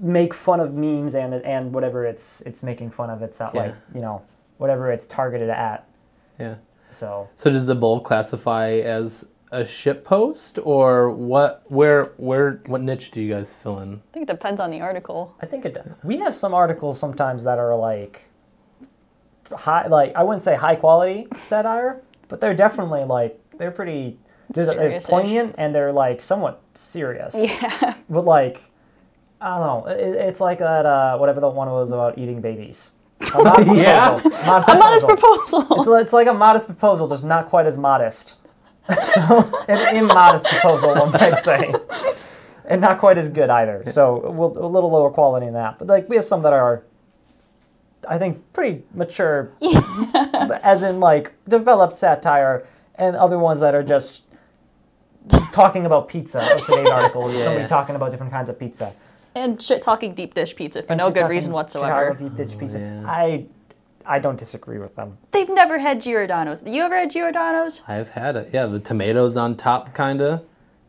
make 0.00 0.32
fun 0.32 0.60
of 0.60 0.72
memes 0.74 1.14
and 1.14 1.34
and 1.34 1.72
whatever 1.72 2.06
it's 2.06 2.40
it's 2.42 2.62
making 2.62 2.90
fun 2.90 3.10
of. 3.10 3.22
It's 3.22 3.38
not 3.40 3.54
Yeah. 3.54 3.62
like 3.62 3.74
you 3.94 4.00
know 4.00 4.22
whatever 4.58 4.90
it's 4.92 5.06
targeted 5.06 5.50
at. 5.50 5.86
Yeah. 6.38 6.56
So 6.90 7.28
So 7.36 7.50
does 7.50 7.66
the 7.66 7.74
bull 7.74 8.00
classify 8.00 8.70
as 8.98 9.26
a 9.52 9.64
shit 9.64 10.04
post 10.04 10.58
or 10.62 11.10
what? 11.10 11.62
Where 11.68 12.12
where 12.16 12.60
what 12.66 12.80
niche 12.82 13.10
do 13.10 13.20
you 13.20 13.32
guys 13.34 13.52
fill 13.52 13.78
in? 13.80 14.00
I 14.10 14.12
think 14.14 14.28
it 14.28 14.32
depends 14.32 14.60
on 14.60 14.70
the 14.70 14.80
article. 14.80 15.34
I 15.40 15.46
think 15.46 15.64
it 15.64 15.74
does. 15.74 15.86
We 16.02 16.18
have 16.18 16.34
some 16.34 16.54
articles 16.54 16.98
sometimes 16.98 17.44
that 17.44 17.58
are 17.58 17.76
like 17.76 18.22
high, 19.56 19.86
like 19.86 20.14
I 20.14 20.22
wouldn't 20.22 20.42
say 20.42 20.54
high 20.56 20.76
quality 20.76 21.26
satire, 21.44 22.02
but 22.28 22.40
they're 22.40 22.54
definitely 22.54 23.04
like 23.04 23.38
they're 23.58 23.70
pretty 23.70 24.18
they're, 24.50 24.66
they're 24.66 25.00
poignant 25.00 25.54
and 25.58 25.74
they're 25.74 25.92
like 25.92 26.20
somewhat 26.20 26.60
serious. 26.74 27.34
Yeah. 27.36 27.94
But 28.10 28.24
like 28.24 28.62
I 29.40 29.56
don't 29.58 29.66
know, 29.86 29.90
it, 29.92 30.16
it's 30.28 30.40
like 30.40 30.58
that 30.58 30.84
uh, 30.86 31.16
whatever 31.18 31.40
the 31.40 31.48
one 31.48 31.68
was 31.70 31.90
about 31.90 32.18
eating 32.18 32.40
babies. 32.40 32.92
A 33.34 33.38
modest 33.42 33.70
Yeah. 33.74 34.18
proposal. 34.20 34.46
Modest 34.46 34.68
A 34.68 34.74
modest 34.78 35.06
proposal. 35.06 35.64
proposal. 35.64 35.94
It's, 35.94 36.04
it's 36.06 36.12
like 36.12 36.26
a 36.26 36.34
modest 36.34 36.66
proposal, 36.66 37.08
just 37.08 37.24
not 37.24 37.48
quite 37.48 37.66
as 37.66 37.76
modest. 37.76 38.36
so, 39.02 39.62
an 39.68 39.96
immodest 39.96 40.46
proposal, 40.46 40.94
one 40.96 41.12
might 41.12 41.38
say. 41.38 41.72
And 42.64 42.80
not 42.80 42.98
quite 42.98 43.18
as 43.18 43.28
good 43.28 43.48
either. 43.50 43.82
So, 43.86 44.30
we'll, 44.30 44.56
a 44.58 44.66
little 44.66 44.90
lower 44.90 45.10
quality 45.10 45.46
in 45.46 45.52
that. 45.52 45.78
But, 45.78 45.86
like, 45.88 46.08
we 46.08 46.16
have 46.16 46.24
some 46.24 46.42
that 46.42 46.52
are, 46.52 46.82
I 48.08 48.18
think, 48.18 48.40
pretty 48.52 48.82
mature, 48.94 49.52
as 50.62 50.82
in, 50.82 51.00
like, 51.00 51.32
developed 51.48 51.96
satire, 51.96 52.66
and 52.96 53.14
other 53.16 53.38
ones 53.38 53.60
that 53.60 53.74
are 53.74 53.82
just 53.82 54.24
talking 55.52 55.86
about 55.86 56.08
pizza. 56.08 56.38
That's 56.38 56.66
today's 56.66 56.88
article. 56.88 57.28
is 57.28 57.36
Somebody 57.42 57.62
Yeah. 57.62 57.66
talking 57.68 57.96
about 57.96 58.10
different 58.10 58.32
kinds 58.32 58.48
of 58.48 58.58
pizza. 58.58 58.92
and 59.34 59.60
shit 59.62 59.80
talking 59.82 60.14
deep 60.14 60.34
dish 60.34 60.56
pizza 60.56 60.82
for 60.82 60.92
And 60.92 60.98
no 60.98 61.10
good 61.10 61.28
reason 61.28 61.52
whatsoever. 61.52 62.14
Deep 62.14 62.34
dish 62.36 62.56
pizza. 62.58 62.78
yeah. 62.78 63.02
I, 63.06 63.46
I 64.06 64.18
don't 64.18 64.38
disagree 64.38 64.78
with 64.78 64.96
them. 64.96 65.18
They've 65.32 65.48
never 65.48 65.78
had 65.78 66.00
Giordano's. 66.02 66.62
You 66.66 66.82
ever 66.82 66.96
had 66.96 67.10
Giordano's? 67.10 67.82
I've 67.86 68.10
had 68.10 68.34
it. 68.36 68.48
Yeah, 68.52 68.66
the 68.66 68.80
tomatoes 68.80 69.36
on 69.36 69.56
top, 69.56 69.94
kinda. 69.94 70.42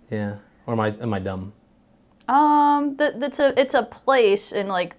Yeah. 0.10 0.38
Or 0.66 0.74
am 0.74 0.80
I 0.80 0.88
am 1.02 1.14
I 1.14 1.20
dumb? 1.20 1.54
Um, 2.28 2.96
that, 2.98 3.20
that's 3.20 3.40
a 3.40 3.60
it's 3.60 3.74
a 3.76 3.84
place 3.84 4.52
in 4.54 4.68
like 4.70 4.96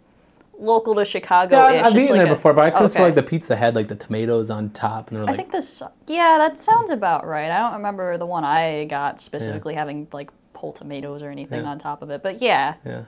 local 0.58 0.94
to 0.94 1.04
Chicago. 1.04 1.56
Yeah, 1.68 1.86
I've 1.86 1.96
eaten 1.96 2.16
there 2.16 2.26
before, 2.26 2.52
but 2.52 2.64
I 2.64 2.70
could 2.70 2.82
have 2.82 2.90
sworn 2.90 3.08
like 3.08 3.14
the 3.14 3.22
pizza 3.22 3.56
had 3.56 3.74
like 3.74 3.88
the 3.88 3.94
tomatoes 3.94 4.50
on 4.50 4.70
top, 4.70 5.10
and 5.10 5.20
they're 5.20 5.28
I 5.28 5.36
think 5.36 5.52
this. 5.52 5.82
Yeah, 6.06 6.38
that 6.38 6.60
sounds 6.60 6.90
about 6.90 7.26
right. 7.26 7.50
I 7.50 7.58
don't 7.58 7.74
remember 7.74 8.18
the 8.18 8.26
one 8.26 8.44
I 8.44 8.84
got 8.84 9.20
specifically 9.20 9.74
having 9.74 10.08
like 10.12 10.30
whole 10.54 10.72
tomatoes 10.72 11.22
or 11.22 11.30
anything 11.30 11.62
Yeah. 11.62 11.70
on 11.70 11.78
top 11.78 12.02
of 12.02 12.10
it, 12.10 12.22
but 12.22 12.40
yeah. 12.40 12.74
yeah. 12.84 13.02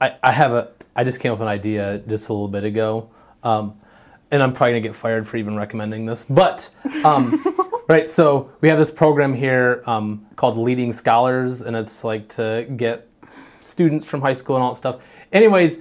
I 0.00 0.16
I 0.22 0.32
have 0.32 0.52
a 0.52 0.70
I 0.94 1.04
just 1.04 1.20
came 1.20 1.32
up 1.32 1.38
with 1.38 1.48
an 1.48 1.52
idea 1.52 1.98
just 2.06 2.28
a 2.28 2.32
little 2.32 2.48
bit 2.48 2.64
ago, 2.64 3.10
um, 3.42 3.78
and 4.30 4.42
I'm 4.42 4.52
probably 4.52 4.72
gonna 4.72 4.80
get 4.82 4.94
fired 4.96 5.26
for 5.26 5.36
even 5.36 5.56
recommending 5.56 6.06
this, 6.06 6.24
but. 6.24 6.70
Um, 7.04 7.42
Right, 7.86 8.08
so 8.08 8.50
we 8.62 8.70
have 8.70 8.78
this 8.78 8.90
program 8.90 9.34
here 9.34 9.82
um, 9.86 10.26
called 10.36 10.56
Leading 10.56 10.90
Scholars, 10.90 11.60
and 11.60 11.76
it's 11.76 12.02
like 12.02 12.28
to 12.30 12.66
get 12.78 13.06
students 13.60 14.06
from 14.06 14.22
high 14.22 14.32
school 14.32 14.56
and 14.56 14.62
all 14.62 14.72
that 14.72 14.78
stuff. 14.78 15.02
Anyways, 15.34 15.80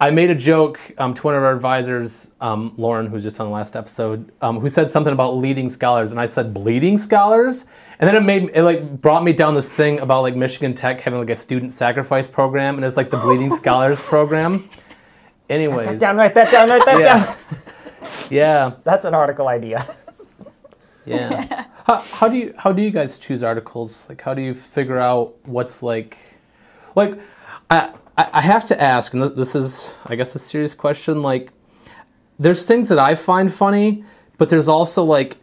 I 0.00 0.10
made 0.10 0.30
a 0.30 0.34
joke 0.34 0.80
um, 0.98 1.14
to 1.14 1.22
one 1.22 1.36
of 1.36 1.44
our 1.44 1.54
advisors, 1.54 2.32
um, 2.40 2.74
Lauren, 2.76 3.06
who's 3.06 3.22
just 3.22 3.38
on 3.38 3.46
the 3.46 3.52
last 3.52 3.76
episode, 3.76 4.32
um, 4.42 4.58
who 4.58 4.68
said 4.68 4.90
something 4.90 5.12
about 5.12 5.36
leading 5.36 5.68
scholars, 5.68 6.10
and 6.10 6.20
I 6.20 6.26
said 6.26 6.52
bleeding 6.52 6.98
scholars, 6.98 7.66
and 8.00 8.08
then 8.08 8.16
it 8.16 8.24
made 8.24 8.50
it 8.54 8.64
like 8.64 9.00
brought 9.00 9.22
me 9.22 9.32
down 9.32 9.54
this 9.54 9.72
thing 9.72 10.00
about 10.00 10.22
like 10.22 10.34
Michigan 10.34 10.74
Tech 10.74 11.00
having 11.00 11.20
like 11.20 11.30
a 11.30 11.36
student 11.36 11.72
sacrifice 11.72 12.26
program, 12.26 12.74
and 12.74 12.84
it's 12.84 12.96
like 12.96 13.10
the 13.10 13.16
bleeding 13.16 13.54
scholars 13.56 14.00
program. 14.00 14.68
Anyways, 15.48 16.00
Down, 16.00 16.16
write 16.16 16.34
that 16.34 16.50
down, 16.50 16.68
write 16.68 16.84
that 16.84 16.98
Yeah. 16.98 17.24
down. 17.24 17.36
yeah, 18.30 18.72
That's 18.82 19.04
an 19.04 19.14
article 19.14 19.46
idea. 19.46 19.86
yeah. 21.06 21.66
how, 21.86 21.96
how 21.98 22.28
do 22.28 22.36
you 22.38 22.54
how 22.56 22.72
do 22.72 22.82
you 22.82 22.90
guys 22.90 23.18
choose 23.18 23.44
articles? 23.44 24.08
Like, 24.08 24.20
how 24.20 24.34
do 24.34 24.42
you 24.42 24.52
figure 24.54 24.98
out 24.98 25.34
what's 25.46 25.80
like, 25.82 26.18
like, 26.96 27.20
I 27.70 27.92
I 28.32 28.40
have 28.40 28.64
to 28.66 28.80
ask, 28.80 29.14
and 29.14 29.22
this 29.22 29.54
is 29.54 29.94
I 30.06 30.16
guess 30.16 30.34
a 30.34 30.38
serious 30.38 30.74
question. 30.74 31.22
Like, 31.22 31.52
there's 32.38 32.66
things 32.66 32.88
that 32.88 32.98
I 32.98 33.14
find 33.14 33.52
funny, 33.52 34.04
but 34.38 34.48
there's 34.48 34.68
also 34.68 35.04
like 35.04 35.36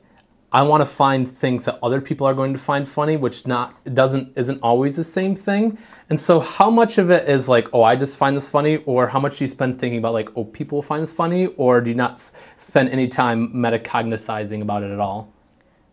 I 0.51 0.63
want 0.63 0.81
to 0.81 0.85
find 0.85 1.29
things 1.29 1.65
that 1.65 1.77
other 1.83 2.01
people 2.01 2.25
are 2.25 2.33
going 2.33 2.53
to 2.53 2.59
find 2.59 2.87
funny, 2.87 3.17
which 3.17 3.45
not 3.45 3.75
doesn't 3.93 4.33
isn't 4.35 4.59
always 4.63 4.95
the 4.95 5.03
same 5.03 5.35
thing. 5.35 5.77
And 6.09 6.19
so, 6.19 6.39
how 6.39 6.71
much 6.71 6.97
of 6.97 7.11
it 7.11 7.29
is 7.29 7.47
like, 7.47 7.67
oh, 7.71 7.83
I 7.83 7.95
just 7.95 8.17
find 8.17 8.35
this 8.35 8.49
funny, 8.49 8.77
or 8.85 9.07
how 9.07 9.19
much 9.19 9.37
do 9.37 9.43
you 9.43 9.47
spend 9.47 9.79
thinking 9.79 9.99
about 9.99 10.13
like, 10.13 10.29
oh, 10.35 10.45
people 10.45 10.81
find 10.81 11.03
this 11.03 11.13
funny, 11.13 11.47
or 11.57 11.81
do 11.81 11.89
you 11.89 11.95
not 11.95 12.31
spend 12.57 12.89
any 12.89 13.07
time 13.07 13.53
metacognizing 13.53 14.61
about 14.61 14.81
it 14.81 14.91
at 14.91 14.99
all? 14.99 15.31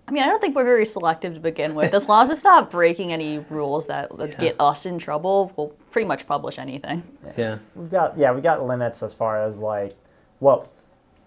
I 0.08 0.12
mean, 0.12 0.22
I 0.22 0.26
don't 0.26 0.40
think 0.40 0.54
we're 0.54 0.64
very 0.64 0.86
selective 0.86 1.34
to 1.34 1.40
begin 1.40 1.74
with. 1.74 1.92
As 1.92 2.08
long 2.08 2.24
as 2.24 2.30
it's 2.30 2.44
not 2.44 2.70
breaking 2.70 3.12
any 3.12 3.38
rules 3.50 3.86
that 3.86 4.16
would 4.16 4.38
get 4.38 4.54
us 4.60 4.86
in 4.86 4.98
trouble, 4.98 5.52
we'll 5.56 5.68
pretty 5.90 6.06
much 6.06 6.26
publish 6.26 6.58
anything. 6.58 7.02
Yeah, 7.36 7.58
We've 7.74 7.90
got 7.90 8.16
yeah, 8.16 8.32
we 8.32 8.40
got 8.40 8.64
limits 8.64 9.02
as 9.02 9.14
far 9.14 9.42
as 9.42 9.58
like 9.58 9.94
well 10.40 10.68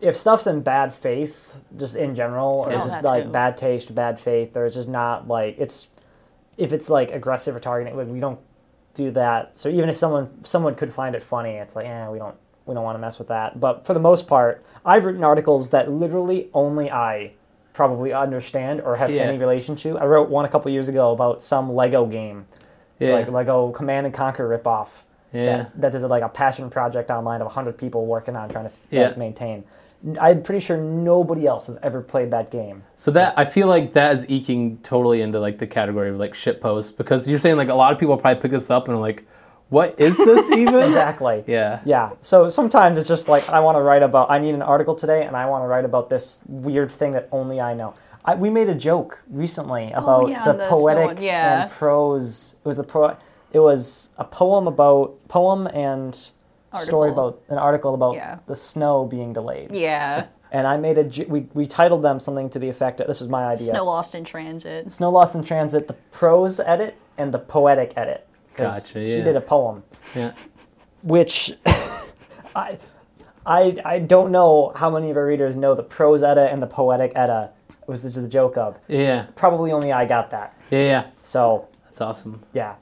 if 0.02 0.16
stuff's 0.16 0.48
in 0.48 0.62
bad 0.62 0.94
faith, 0.94 1.54
just 1.78 1.96
in 1.96 2.16
general, 2.16 2.64
or 2.66 2.72
Yeah, 2.72 2.86
just 2.86 3.04
like 3.04 3.26
too. 3.26 3.32
bad 3.32 3.58
taste, 3.58 3.94
bad 3.94 4.18
faith, 4.20 4.56
or 4.56 4.66
it's 4.66 4.76
just 4.76 4.88
not 4.90 5.28
like 5.28 5.60
it's 5.60 5.88
if 6.58 6.72
it's 6.74 6.90
like 6.90 7.12
aggressive 7.12 7.56
or 7.56 7.60
targeting, 7.60 7.98
like 7.98 8.08
we 8.08 8.20
don't 8.22 8.40
do 8.94 9.12
that. 9.12 9.58
So 9.58 9.68
even 9.70 9.90
if 9.90 9.98
someone 9.98 10.44
someone 10.46 10.76
could 10.76 10.94
find 10.94 11.16
it 11.16 11.24
funny, 11.24 11.52
it's 11.56 11.76
like, 11.76 11.86
eh, 11.86 12.08
we 12.10 12.18
don't 12.18 12.36
we 12.66 12.76
don't 12.76 12.84
want 12.84 12.96
to 12.96 13.00
mess 13.02 13.20
with 13.20 13.28
that. 13.28 13.60
But 13.60 13.86
for 13.86 13.94
the 13.94 14.00
most 14.00 14.26
part, 14.28 14.64
I've 14.86 15.04
written 15.04 15.24
articles 15.24 15.70
that 15.70 15.92
literally 15.92 16.50
only 16.54 16.90
I 16.90 17.34
probably 17.74 18.14
understand 18.14 18.82
or 18.82 18.96
have 18.96 19.10
Yeah. 19.12 19.24
any 19.24 19.38
relation 19.38 19.76
to. 19.78 19.98
I 19.98 20.06
wrote 20.06 20.30
one 20.30 20.46
a 20.46 20.50
couple 20.50 20.72
years 20.72 20.88
ago 20.90 21.12
about 21.12 21.42
some 21.44 21.74
Lego 21.74 22.06
game 22.06 22.46
yeah, 23.00 23.14
like 23.14 23.30
Lego 23.32 23.72
Command 23.72 24.06
and 24.06 24.14
Conquer 24.14 24.48
ripoff. 24.50 24.90
Yeah. 25.32 25.46
That, 25.76 25.82
that 25.82 25.96
is 25.96 26.04
like 26.04 26.24
a 26.24 26.30
passion 26.30 26.70
project 26.70 27.10
online 27.10 27.42
of 27.42 27.46
100 27.46 27.78
people 27.78 28.06
working 28.06 28.36
on 28.36 28.50
trying 28.50 28.66
to 28.66 28.72
Yeah. 28.90 29.14
maintain. 29.16 29.64
I'm 30.20 30.42
pretty 30.44 30.62
sure 30.62 30.78
nobody 30.78 31.46
else 31.46 31.68
has 31.68 31.78
ever 31.84 32.02
played 32.02 32.32
that 32.32 32.52
game. 32.52 32.84
So 32.96 33.12
that 33.12 33.34
I 33.38 33.44
feel 33.46 33.68
like 33.68 33.94
that 33.94 34.14
is 34.14 34.30
eking 34.30 34.78
totally 34.82 35.22
into 35.22 35.40
like 35.40 35.58
the 35.58 35.68
category 35.68 36.10
of 36.10 36.18
like 36.18 36.34
shit 36.34 36.62
posts 36.62 36.92
because 36.92 37.28
you're 37.28 37.40
saying 37.40 37.58
like 37.58 37.70
a 37.70 37.76
lot 37.76 37.92
of 37.94 38.00
people 38.00 38.16
probably 38.18 38.42
pick 38.42 38.52
this 38.52 38.70
up 38.70 38.88
and 38.88 38.96
are 38.98 39.00
like, 39.02 39.26
what 39.70 40.00
is 40.00 40.18
this 40.18 40.52
even? 40.64 40.76
Exactly. 40.76 41.44
Yeah. 41.48 41.82
Yeah. 41.86 42.12
So 42.22 42.50
sometimes 42.50 42.98
it's 42.98 43.08
just 43.08 43.28
like 43.28 43.48
I 43.50 43.60
want 43.60 43.78
to 43.78 43.82
write 43.82 44.04
about. 44.04 44.30
I 44.30 44.40
need 44.40 44.56
an 44.56 44.62
article 44.62 44.96
today, 44.96 45.26
and 45.26 45.36
I 45.36 45.46
want 45.46 45.64
to 45.64 45.68
write 45.68 45.86
about 45.86 46.10
this 46.10 46.40
weird 46.48 46.92
thing 46.92 47.14
that 47.14 47.30
only 47.32 47.62
I 47.62 47.74
know. 47.74 47.94
I, 48.26 48.36
we 48.36 48.50
made 48.50 48.70
a 48.70 48.76
joke 48.76 49.22
recently 49.30 49.92
oh, 49.96 50.04
about 50.04 50.24
Oh, 50.24 50.28
yeah, 50.28 50.44
the 50.44 50.54
the 50.54 50.66
poetic 50.68 51.20
yeah. 51.22 51.64
and 51.64 51.72
prose. 51.72 52.56
It 52.64 52.68
was 52.68 52.78
the 52.78 52.84
pro. 52.84 53.16
It 53.52 53.60
was 53.60 54.10
a 54.18 54.24
poem 54.24 54.68
about 54.68 55.18
poem 55.28 55.68
and 55.68 56.14
story 56.76 57.12
about 57.12 57.42
an 57.50 57.58
article 57.58 57.94
about 57.96 58.16
Yeah. 58.16 58.40
the 58.48 58.56
snow 58.56 59.06
being 59.06 59.34
delayed. 59.34 59.72
Yeah. 59.72 60.26
and 60.52 60.68
I 60.68 60.78
made 60.78 60.98
a 60.98 61.26
we 61.26 61.48
we 61.54 61.68
titled 61.68 62.04
them 62.04 62.20
something 62.20 62.50
to 62.52 62.60
the 62.60 62.70
effect 62.70 62.98
that 62.98 63.08
this 63.08 63.20
was 63.20 63.30
my 63.30 63.46
idea. 63.46 63.68
Snow 63.72 63.86
lost 63.86 64.16
in 64.16 64.26
transit. 64.26 64.90
Snow 64.90 65.10
Lost 65.12 65.36
in 65.36 65.44
Transit, 65.44 65.88
the 65.88 65.94
prose 66.12 66.60
edit 66.60 66.96
and 67.18 67.34
the 67.34 67.40
poetic 67.40 67.94
edit. 67.96 68.28
'Cause 68.60 68.84
Gotcha, 68.88 69.08
She 69.08 69.22
did 69.22 69.36
a 69.36 69.42
poem, 69.42 69.84
Yeah. 70.16 70.32
which 71.04 71.58
I 72.56 72.78
I 73.46 73.78
I 73.86 74.00
don't 74.00 74.32
know 74.32 74.72
how 74.76 74.90
many 74.90 75.10
of 75.12 75.18
our 75.18 75.26
readers 75.26 75.56
know 75.56 75.74
the 75.76 75.84
prose 75.84 76.24
edit 76.24 76.52
and 76.52 76.62
the 76.62 76.68
poetic 76.68 77.12
edit 77.16 77.52
was 77.88 78.04
the, 78.04 78.10
the 78.10 78.28
joke 78.28 78.58
of. 78.58 78.78
Yeah. 78.88 79.28
Probably 79.36 79.72
only 79.72 79.92
I 79.92 80.06
got 80.06 80.30
that. 80.32 80.54
Yeah. 80.70 80.80
Yeah. 80.80 81.06
So 81.24 81.68
That's 81.86 82.02
awesome. 82.02 82.44
yeah, 82.54 82.76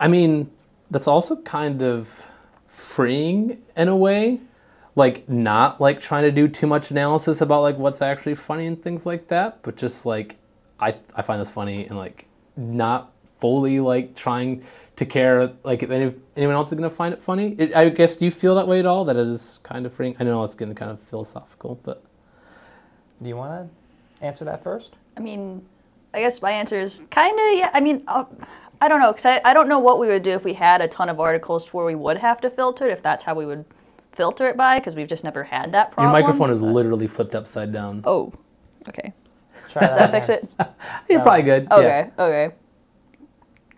I 0.00 0.08
mean, 0.08 0.50
that's 0.90 1.06
also 1.06 1.36
kind 1.36 1.82
of 1.82 2.24
freeing 2.66 3.62
in 3.76 3.88
a 3.88 3.96
way. 3.96 4.40
Like 4.94 5.26
not 5.28 5.80
like 5.80 6.00
trying 6.00 6.24
to 6.24 6.30
do 6.32 6.48
too 6.48 6.66
much 6.66 6.90
analysis 6.90 7.40
about 7.40 7.62
like 7.62 7.78
what's 7.78 8.02
actually 8.02 8.34
funny 8.34 8.66
and 8.66 8.82
things 8.82 9.06
like 9.06 9.28
that, 9.28 9.62
but 9.62 9.76
just 9.76 10.04
like 10.04 10.36
I 10.80 10.96
I 11.16 11.22
find 11.22 11.40
this 11.40 11.48
funny 11.48 11.86
and 11.86 11.96
like 11.96 12.26
not 12.56 13.11
fully 13.42 13.80
like 13.80 14.14
trying 14.14 14.64
to 14.94 15.04
care 15.04 15.50
like 15.64 15.82
if 15.82 15.90
any, 15.90 16.14
anyone 16.36 16.54
else 16.54 16.68
is 16.70 16.78
gonna 16.78 16.88
find 16.88 17.12
it 17.12 17.20
funny. 17.20 17.56
It, 17.58 17.74
I 17.74 17.88
guess 17.88 18.14
do 18.14 18.24
you 18.24 18.30
feel 18.30 18.54
that 18.54 18.68
way 18.68 18.78
at 18.78 18.86
all? 18.86 19.04
That 19.04 19.16
it 19.16 19.26
is 19.26 19.58
kind 19.64 19.84
of 19.84 19.92
freeing. 19.92 20.14
I 20.20 20.24
know 20.24 20.42
it's 20.44 20.54
getting 20.54 20.76
kind 20.76 20.92
of 20.92 21.00
philosophical, 21.00 21.80
but 21.82 22.04
do 23.20 23.28
you 23.28 23.36
want 23.36 23.68
to 23.68 24.24
answer 24.24 24.44
that 24.44 24.62
first? 24.62 24.92
I 25.16 25.20
mean, 25.20 25.66
I 26.14 26.20
guess 26.20 26.40
my 26.40 26.52
answer 26.52 26.80
is 26.80 27.02
kind 27.10 27.36
of 27.38 27.58
yeah. 27.58 27.70
I 27.74 27.80
mean, 27.80 28.04
uh, 28.06 28.24
I 28.80 28.86
don't 28.86 29.00
know 29.00 29.10
because 29.12 29.26
I, 29.26 29.40
I 29.44 29.52
don't 29.52 29.68
know 29.68 29.80
what 29.80 29.98
we 29.98 30.06
would 30.06 30.22
do 30.22 30.30
if 30.30 30.44
we 30.44 30.54
had 30.54 30.80
a 30.80 30.86
ton 30.86 31.08
of 31.08 31.18
articles 31.18 31.66
to 31.66 31.76
where 31.76 31.86
we 31.86 31.96
would 31.96 32.18
have 32.18 32.40
to 32.42 32.50
filter 32.50 32.86
it. 32.88 32.92
If 32.92 33.02
that's 33.02 33.24
how 33.24 33.34
we 33.34 33.44
would 33.44 33.64
filter 34.12 34.46
it 34.46 34.56
by, 34.56 34.78
because 34.78 34.94
we've 34.94 35.08
just 35.08 35.24
never 35.24 35.42
had 35.42 35.72
that 35.72 35.90
problem. 35.90 36.14
your 36.14 36.22
microphone 36.22 36.50
is 36.50 36.60
but- 36.60 36.72
literally 36.72 37.08
flipped 37.08 37.34
upside 37.34 37.72
down. 37.72 38.02
Oh, 38.04 38.32
okay. 38.88 39.12
Try 39.68 39.86
Does 39.86 39.96
that 39.96 40.10
fix 40.10 40.28
it? 40.28 40.48
You're 41.08 41.22
probably 41.22 41.42
good. 41.42 41.66
Yeah. 41.70 42.10
Okay. 42.18 42.54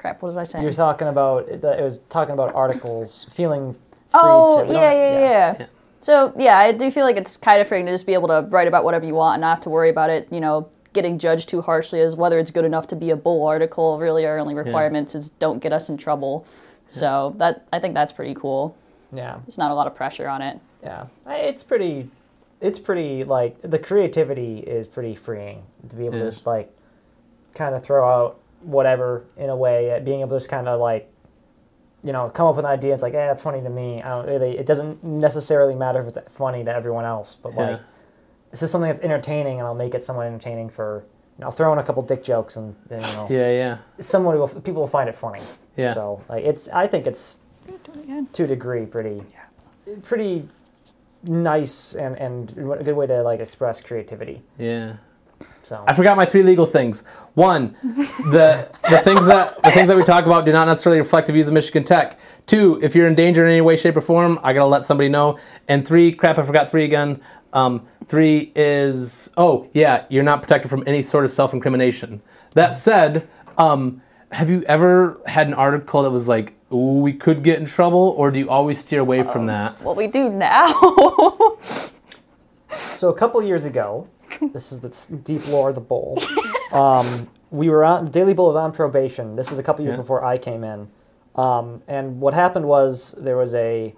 Okay. 0.05 0.11
Crap. 0.13 0.23
What 0.23 0.35
was 0.35 0.37
I 0.37 0.45
saying? 0.45 0.63
You're 0.65 0.73
talking 0.73 1.09
about 1.09 1.49
it 1.49 1.63
was 1.63 1.99
talking 2.11 2.35
about 2.35 2.55
articles 2.55 3.27
feeling 3.33 3.73
free 3.73 3.81
Oh, 4.15 4.65
to 4.67 4.73
yeah, 4.73 4.73
don't- 4.73 4.83
yeah, 4.83 5.19
yeah, 5.21 5.57
Yeah. 5.61 5.67
So, 6.01 6.35
yeah, 6.37 6.59
I 6.59 6.73
do 6.73 6.91
feel 6.91 7.05
like 7.05 7.17
it's 7.17 7.39
kind 7.39 7.63
of 7.63 7.67
freeing 7.69 7.87
to 7.87 7.93
just 7.93 8.05
be 8.05 8.13
able 8.13 8.29
to 8.29 8.47
write 8.51 8.69
about 8.69 8.85
whatever 8.85 9.07
you 9.07 9.15
want 9.15 9.37
and 9.37 9.41
not 9.41 9.55
have 9.57 9.61
to 9.63 9.71
worry 9.71 9.89
about 9.89 10.11
it, 10.11 10.29
you 10.31 10.39
know, 10.39 10.69
getting 10.93 11.19
judged 11.19 11.49
too 11.49 11.63
harshly 11.63 12.01
as 12.03 12.15
whether 12.15 12.39
it's 12.39 12.51
good 12.51 12.67
enough 12.67 12.87
to 12.89 12.95
be 12.97 13.09
a 13.09 13.17
bull 13.17 13.47
article. 13.47 13.99
Really, 13.99 14.27
our 14.27 14.39
only 14.39 14.53
requirements 14.55 15.15
is 15.15 15.31
don't 15.31 15.61
get 15.61 15.73
us 15.73 15.89
in 15.89 15.97
trouble. 15.97 16.45
So 16.89 17.35
that 17.39 17.67
I 17.73 17.79
think 17.79 17.95
that's 17.95 18.13
pretty 18.13 18.35
cool. 18.35 18.77
Yeah. 19.15 19.39
There's 19.47 19.57
not 19.57 19.71
a 19.71 19.75
lot 19.75 19.87
of 19.87 19.95
pressure 19.95 20.29
on 20.29 20.43
it. 20.43 20.59
Yeah, 20.83 21.07
it's 21.27 21.63
pretty. 21.63 22.11
It's 22.61 22.79
pretty 22.79 23.25
like 23.25 23.57
the 23.63 23.79
creativity 23.79 24.59
is 24.59 24.87
pretty 24.87 25.15
freeing 25.15 25.63
to 25.89 25.97
be 25.97 26.05
able 26.07 26.19
Yeah. 26.19 26.25
to 26.25 26.31
just 26.31 26.47
like 26.47 26.71
kind 27.55 27.75
of 27.75 27.83
throw 27.83 28.07
out 28.07 28.37
whatever 28.65 29.25
in 29.37 29.51
a 29.51 29.57
way. 29.57 29.93
uh, 29.95 30.01
Being 30.01 30.21
able 30.21 30.31
to 30.31 30.37
just 30.37 30.49
kind 30.51 30.69
of 30.69 30.81
like 30.81 31.11
you 32.03 32.13
know 32.13 32.29
come 32.31 32.47
up 32.47 32.57
with 32.57 32.65
an 32.65 32.71
idea. 32.71 32.93
It's 32.95 33.03
like, 33.03 33.13
yeah 33.15 33.33
it's 33.33 33.43
funny 33.43 33.63
to 33.63 33.71
me. 33.71 34.03
I 34.03 34.09
don't 34.15 34.27
really. 34.27 34.59
It 34.59 34.67
doesn't 34.67 35.03
necessarily 35.03 35.75
matter 35.75 36.01
if 36.03 36.09
it's 36.17 36.33
funny 36.33 36.65
to 36.65 36.75
everyone 36.75 37.05
else, 37.05 37.37
but 37.43 37.55
like 37.55 37.77
Yeah. 37.77 37.83
this 38.51 38.63
is 38.63 38.71
something 38.71 38.91
that's 38.91 39.03
entertaining, 39.03 39.59
and 39.59 39.67
I'll 39.67 39.75
make 39.75 39.95
it 39.95 40.05
somewhat 40.05 40.27
entertaining 40.27 40.69
for. 40.71 41.05
You 41.37 41.41
know, 41.43 41.47
I'll 41.47 41.53
throw 41.53 41.73
in 41.73 41.79
a 41.81 41.83
couple 41.83 42.01
dick 42.03 42.23
jokes, 42.23 42.55
and 42.57 42.77
then 42.89 43.01
you 43.01 43.07
know, 43.17 43.27
Yeah, 43.29 43.51
yeah. 43.51 43.79
someone 44.01 44.39
will 44.39 44.47
people 44.49 44.83
will 44.83 44.87
find 44.89 45.09
it 45.09 45.17
funny. 45.17 45.41
Yeah. 45.77 45.95
So 45.95 46.21
like 46.29 46.45
it's. 46.45 46.69
I 46.69 46.87
think 46.87 47.07
it's 47.07 47.37
to 48.35 48.45
a 48.45 48.47
degree 48.47 48.85
pretty 48.87 49.21
pretty 50.03 50.47
nice 51.23 51.95
and 51.95 52.17
and 52.19 52.51
a 52.79 52.83
good 52.85 52.95
way 52.95 53.07
to 53.07 53.23
like 53.23 53.41
express 53.41 53.81
creativity 53.81 54.43
Yeah. 54.59 54.97
So 55.65 55.83
I 55.89 55.95
forgot 55.95 56.17
my 56.17 56.27
three 56.27 56.43
legal 56.43 56.67
things. 56.67 57.05
One, 57.33 57.75
the 58.31 58.69
the 58.91 58.99
things 58.99 59.27
that 59.29 59.61
the 59.63 59.71
things 59.71 59.89
that 59.89 59.97
we 59.97 60.05
talk 60.05 60.27
about 60.27 60.45
do 60.45 60.53
not 60.53 60.67
necessarily 60.67 61.01
reflect 61.01 61.27
the 61.27 61.33
views 61.33 61.49
of 61.49 61.55
Michigan 61.55 61.85
Tech. 61.85 62.19
Two, 62.47 62.79
if 62.83 62.95
you're 62.95 63.07
in 63.07 63.15
danger 63.15 63.43
in 63.45 63.51
any 63.51 63.63
way, 63.63 63.75
shape, 63.75 63.97
or 63.97 64.03
form, 64.03 64.39
I 64.43 64.53
gotta 64.53 64.67
let 64.67 64.85
somebody 64.85 65.09
know. 65.09 65.39
And 65.67 65.87
three, 65.87 66.13
crap, 66.13 66.39
I 66.39 66.43
forgot 66.43 66.69
three 66.69 66.85
again. 66.85 67.21
Um, 67.55 67.87
three 68.07 68.53
is 68.55 69.31
oh 69.39 69.69
yeah, 69.73 70.05
you're 70.11 70.23
not 70.23 70.43
protected 70.43 70.69
from 70.71 70.85
any 70.87 71.01
sort 71.01 71.25
of 71.25 71.31
self-incrimination. 71.31 72.21
That 72.53 72.75
said, 72.75 73.27
um, 73.57 74.03
have 74.33 74.51
you 74.51 74.63
ever 74.65 75.19
had 75.25 75.47
an 75.49 75.55
article 75.55 76.03
that 76.03 76.11
was 76.11 76.29
like, 76.29 76.53
"Ooh, 76.73 77.01
we 77.01 77.15
could 77.15 77.43
get 77.43 77.59
in 77.59 77.65
trouble," 77.65 78.15
or 78.19 78.31
do 78.31 78.39
you 78.39 78.51
always 78.51 78.81
steer 78.81 79.01
away 79.01 79.23
from 79.23 79.47
that? 79.47 79.81
What 79.81 79.97
we 79.97 80.09
do 80.09 80.29
now. 80.29 81.57
so 82.71 83.09
a 83.09 83.15
couple 83.15 83.43
years 83.43 83.65
ago 83.65 84.09
this 84.53 84.73
is 84.73 84.81
the 84.81 85.17
deep 85.19 85.47
lore 85.49 85.69
of 85.71 85.75
the 85.75 85.81
bull. 85.81 86.19
Um, 86.73 87.29
we 87.53 87.69
were 87.71 87.85
on 87.85 88.11
daily 88.11 88.35
bull 88.35 88.49
was 88.49 88.57
on 88.57 88.73
probation. 88.73 89.37
This 89.37 89.49
was 89.49 89.61
a 89.61 89.63
couple 89.63 89.85
years 89.85 89.93
Yeah. 89.93 89.99
before 90.03 90.25
i 90.25 90.37
came 90.39 90.65
in. 90.65 90.89
Um, 91.37 91.83
and 91.87 92.21
what 92.21 92.35
happened 92.35 92.67
was 92.67 93.15
there 93.17 93.37
was 93.37 93.55
a 93.55 93.95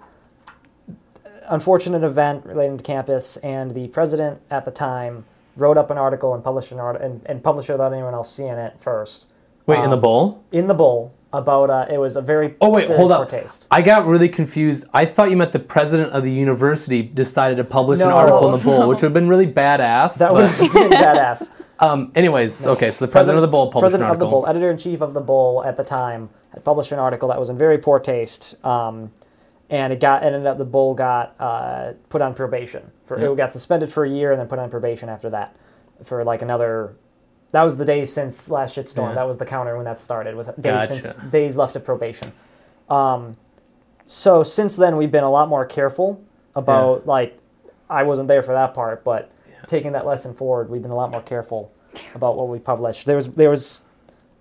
unfortunate 1.49 2.03
event 2.03 2.45
relating 2.45 2.77
to 2.77 2.83
campus 2.83 3.37
and 3.37 3.71
the 3.73 3.87
president 3.87 4.41
at 4.51 4.65
the 4.65 4.69
time 4.71 5.23
wrote 5.55 5.77
up 5.77 5.89
an 5.89 5.97
article 5.97 6.33
and 6.35 6.43
published 6.43 6.71
an 6.71 6.79
article 6.79 7.05
and, 7.07 7.21
and 7.25 7.43
published 7.43 7.69
it 7.69 7.73
without 7.73 7.93
anyone 7.93 8.13
else 8.13 8.31
seeing 8.31 8.49
it 8.49 8.75
first. 8.79 9.25
Wait, 9.65 9.79
in 9.83 9.89
the 9.89 9.95
Um, 9.95 10.01
bull? 10.01 10.43
in 10.51 10.67
the 10.67 10.73
bull 10.75 11.13
about 11.33 11.69
uh, 11.69 11.85
it 11.89 11.97
was 11.97 12.15
a 12.15 12.21
very 12.21 12.55
Oh 12.61 12.69
wait, 12.69 12.87
very 12.87 12.97
hold 12.97 13.11
up. 13.11 13.29
taste. 13.29 13.67
I 13.69 13.81
got 13.81 14.05
really 14.05 14.29
confused. 14.29 14.85
I 14.93 15.05
thought 15.05 15.29
you 15.29 15.37
meant 15.37 15.51
the 15.51 15.59
president 15.59 16.11
of 16.11 16.23
the 16.23 16.31
university 16.31 17.01
decided 17.01 17.55
to 17.57 17.63
publish 17.63 17.99
an 17.99 18.09
article 18.09 18.53
in 18.53 18.59
the 18.59 18.63
Bull, 18.63 18.87
which 18.89 19.01
would 19.01 19.07
have 19.07 19.13
been 19.13 19.27
really 19.27 19.47
badass. 19.47 20.17
That 20.19 20.33
would 20.33 20.45
have 20.45 20.73
been 20.73 20.89
badass. 20.91 21.49
um, 21.79 22.11
anyways, 22.15 22.65
okay, 22.67 22.91
so 22.91 23.05
the 23.05 23.11
president, 23.11 23.37
of 23.37 23.41
the 23.41 23.47
Bull 23.49 23.67
published 23.67 23.81
president 23.91 24.07
an 24.09 24.13
of 24.13 24.19
the 24.19 24.25
article. 24.25 24.41
Bull, 24.41 24.49
editor 24.49 24.71
in 24.71 24.77
chief 24.77 25.01
of 25.01 25.13
the 25.13 25.19
Bull 25.21 25.63
at 25.63 25.75
the 25.77 25.83
time, 25.83 26.29
had 26.53 26.63
published 26.63 26.91
an 26.91 26.99
article 26.99 27.27
that 27.29 27.39
was 27.39 27.49
in 27.49 27.57
very 27.57 27.77
poor 27.77 27.99
taste, 27.99 28.55
um, 28.65 29.11
and 29.69 29.91
it 29.91 29.99
got 29.99 30.23
ended 30.23 30.45
up 30.45 30.57
the 30.57 30.65
Bull 30.65 30.93
got 30.93 31.35
uh, 31.39 31.93
put 32.09 32.21
on 32.21 32.33
probation. 32.33 32.89
For 33.05 33.19
Yeah. 33.19 33.31
it 33.31 33.35
got 33.37 33.51
suspended 33.53 33.91
for 33.91 34.05
a 34.05 34.09
year 34.09 34.31
and 34.31 34.39
then 34.39 34.47
put 34.47 34.59
on 34.59 34.69
probation 34.69 35.09
after 35.09 35.29
that 35.31 35.55
for 36.05 36.23
like 36.23 36.41
another. 36.41 36.95
That 37.51 37.63
was 37.63 37.77
the 37.77 37.85
day 37.85 38.03
since 38.05 38.49
last 38.49 38.75
shitstorm. 38.75 39.09
Yeah. 39.09 39.13
That 39.15 39.27
was 39.27 39.37
the 39.37 39.45
counter 39.45 39.75
when 39.75 39.85
that 39.85 39.99
started. 39.99 40.35
Was 40.35 40.47
days 40.59 40.87
since 40.87 41.05
days 41.31 41.55
left 41.55 41.75
of 41.75 41.83
probation. 41.85 42.33
Um, 42.89 43.37
so 44.05 44.43
since 44.43 44.75
then 44.75 44.97
we've 44.97 45.11
been 45.11 45.23
a 45.23 45.31
lot 45.31 45.49
more 45.49 45.65
careful 45.65 46.21
about 46.55 47.05
like 47.05 47.37
I 47.89 48.03
wasn't 48.03 48.27
there 48.27 48.43
for 48.43 48.53
that 48.53 48.73
part, 48.73 49.03
but 49.03 49.31
taking 49.67 49.93
that 49.93 50.05
lesson 50.05 50.33
forward, 50.33 50.69
we've 50.69 50.81
been 50.81 50.91
a 50.91 50.95
lot 50.95 51.11
more 51.11 51.21
careful 51.21 51.71
about 52.15 52.35
what 52.35 52.47
we 52.49 52.59
publish. 52.59 53.03
There 53.05 53.15
was 53.15 53.29
there 53.29 53.49
was 53.49 53.81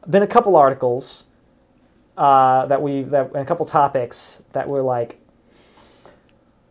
been 0.09 0.23
a 0.23 0.27
couple 0.27 0.57
articles 0.57 1.25
uh, 2.17 2.67
that 2.67 2.81
we 2.83 3.03
that 3.03 3.27
and 3.29 3.37
a 3.37 3.45
couple 3.45 3.67
topics 3.67 4.43
that 4.53 4.69
were 4.69 4.83
like 4.83 5.19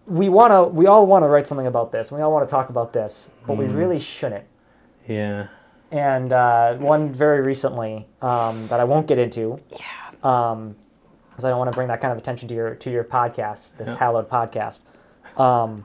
we 0.05 0.29
want 0.29 0.51
to 0.51 0.63
we 0.65 0.85
all 0.85 1.07
want 1.07 1.23
to 1.23 1.27
write 1.27 1.47
something 1.47 1.67
about 1.67 1.91
this. 1.91 2.11
We 2.11 2.21
all 2.21 2.31
want 2.31 2.47
to 2.47 2.51
talk 2.51 2.69
about 2.69 2.93
this, 2.93 3.29
but 3.47 3.57
we 3.57 3.65
really 3.65 3.99
shouldn't. 3.99 4.45
yeah. 5.07 5.47
And 5.95 6.33
uh, 6.33 6.75
one 6.75 7.13
very 7.13 7.41
recently 7.41 8.05
um, 8.21 8.67
that 8.67 8.79
I 8.79 8.83
won't 8.83 9.07
get 9.07 9.17
into. 9.17 9.59
Yeah. 9.71 9.79
Um, 10.51 10.75
because 11.29 11.45
I 11.45 11.49
don't 11.49 11.57
want 11.57 11.71
to 11.71 11.75
bring 11.75 11.87
that 11.89 11.99
kind 12.01 12.11
of 12.11 12.17
attention 12.17 12.47
to 12.49 12.55
your 12.55 12.75
to 12.75 12.89
your 12.89 13.03
podcast, 13.03 13.77
this 13.77 13.87
Yeah. 13.89 13.95
hallowed 13.97 14.29
podcast. 14.29 14.81
Um, 15.37 15.83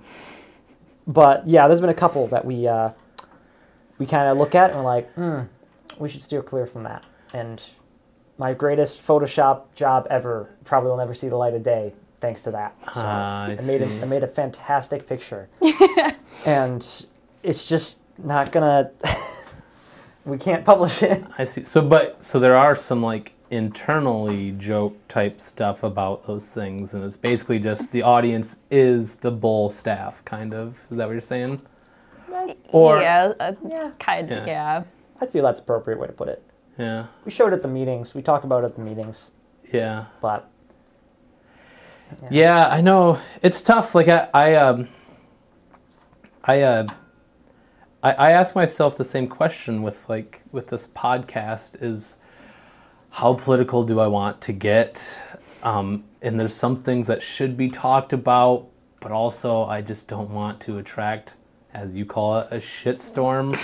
but 1.07 1.46
yeah, 1.46 1.66
there's 1.68 1.81
been 1.81 1.90
a 1.90 1.94
couple 1.94 2.27
that 2.29 2.44
we 2.44 2.66
uh, 2.68 2.90
we 3.99 4.07
kind 4.07 4.29
of 4.29 4.38
look 4.38 4.55
at 4.55 4.70
and 4.70 4.79
we're 4.79 4.85
like, 4.85 5.12
hmm, 5.14 5.40
we 5.99 6.09
should 6.09 6.23
steer 6.23 6.42
clear 6.42 6.66
from 6.66 6.85
that. 6.85 7.05
And 7.35 7.62
my 8.38 8.55
greatest 8.55 9.05
Photoshop 9.07 9.75
job 9.75 10.07
ever 10.09 10.51
probably 10.64 10.90
will 10.90 10.96
never 10.96 11.14
see 11.14 11.29
the 11.29 11.37
light 11.37 11.55
of 11.55 11.62
day 11.64 11.92
thanks 12.20 12.40
to 12.42 12.51
that. 12.53 12.75
So 12.94 13.03
Ah, 13.05 13.44
I 13.46 13.55
made 13.62 13.81
see. 13.81 13.99
a, 13.99 14.03
I 14.03 14.05
made 14.07 14.23
a 14.23 14.29
fantastic 14.29 15.07
picture, 15.09 15.49
and 16.46 17.07
it's 17.42 17.64
just 17.66 18.01
not 18.18 18.51
gonna. 18.53 18.90
we 20.24 20.38
can't 20.38 20.64
publish 20.64 21.02
it. 21.02 21.24
I 21.38 21.44
see. 21.44 21.62
So, 21.64 21.83
but 21.83 22.22
so 22.22 22.38
there 22.38 22.56
are 22.56 22.76
some 22.76 23.02
like 23.02 23.33
internally 23.50 24.52
joke 24.52 24.96
type 25.09 25.40
stuff 25.40 25.83
about 25.83 26.26
those 26.26 26.48
things, 26.48 26.94
and 26.94 27.02
it's 27.04 27.16
basically 27.16 27.59
just 27.59 27.90
the 27.92 28.02
audience 28.02 28.59
is 28.70 29.14
the 29.16 29.30
Bull 29.30 29.70
staff, 29.70 30.24
kind 30.24 30.54
of. 30.54 30.78
Is 30.90 30.98
that 30.98 31.06
what 31.06 31.12
you're 31.12 31.20
saying? 31.20 31.61
Or 32.68 33.00
yeah, 33.00 33.33
uh, 33.40 33.52
Yeah. 33.68 33.90
kind 33.98 34.30
of. 34.30 34.46
Yeah. 34.46 34.78
Yeah. 34.78 34.85
I 35.20 35.26
feel 35.26 35.44
that's 35.44 35.61
appropriate 35.61 35.98
way 35.98 36.06
to 36.06 36.12
put 36.12 36.28
it. 36.28 36.42
yeah, 36.78 37.06
We 37.24 37.30
showed 37.30 37.48
it 37.48 37.56
at 37.56 37.62
the 37.62 37.68
meetings. 37.68 38.14
We 38.14 38.22
talk 38.22 38.44
about 38.44 38.62
it 38.64 38.68
at 38.68 38.74
the 38.76 38.80
meetings, 38.83 39.30
yeah. 39.72 40.06
but 40.22 40.48
Yeah, 42.30 42.68
I 42.68 42.80
know 42.80 43.18
it's 43.42 43.61
tough. 43.61 43.94
Like 43.94 44.09
I, 44.09 44.28
I, 44.33 44.54
um, 44.54 44.88
I, 46.44 46.62
uh, 46.62 46.87
I, 48.03 48.13
I 48.13 48.31
ask 48.33 48.55
myself 48.55 48.97
the 48.97 49.05
same 49.05 49.29
question 49.29 49.83
with 49.83 50.09
like 50.09 50.43
with 50.53 50.69
this 50.69 50.87
podcast: 50.87 51.83
is 51.83 52.17
how 53.11 53.35
political 53.35 53.85
do 53.85 54.01
I 54.01 54.07
want 54.07 54.41
to 54.43 54.53
get? 54.53 55.21
Um, 55.63 56.05
and 56.23 56.39
there's 56.39 56.55
some 56.55 56.81
things 56.81 57.07
that 57.09 57.23
should 57.23 57.57
be 57.57 57.69
talked 57.69 58.13
about, 58.13 58.69
but 59.01 59.13
also 59.13 59.65
I 59.65 59.83
just 59.83 60.09
don't 60.09 60.31
want 60.31 60.61
to 60.61 60.79
attract, 60.79 61.35
as 61.75 61.95
you 61.95 62.07
call 62.07 62.39
it, 62.39 62.49
a 62.51 62.57
shitstorm. 62.57 63.59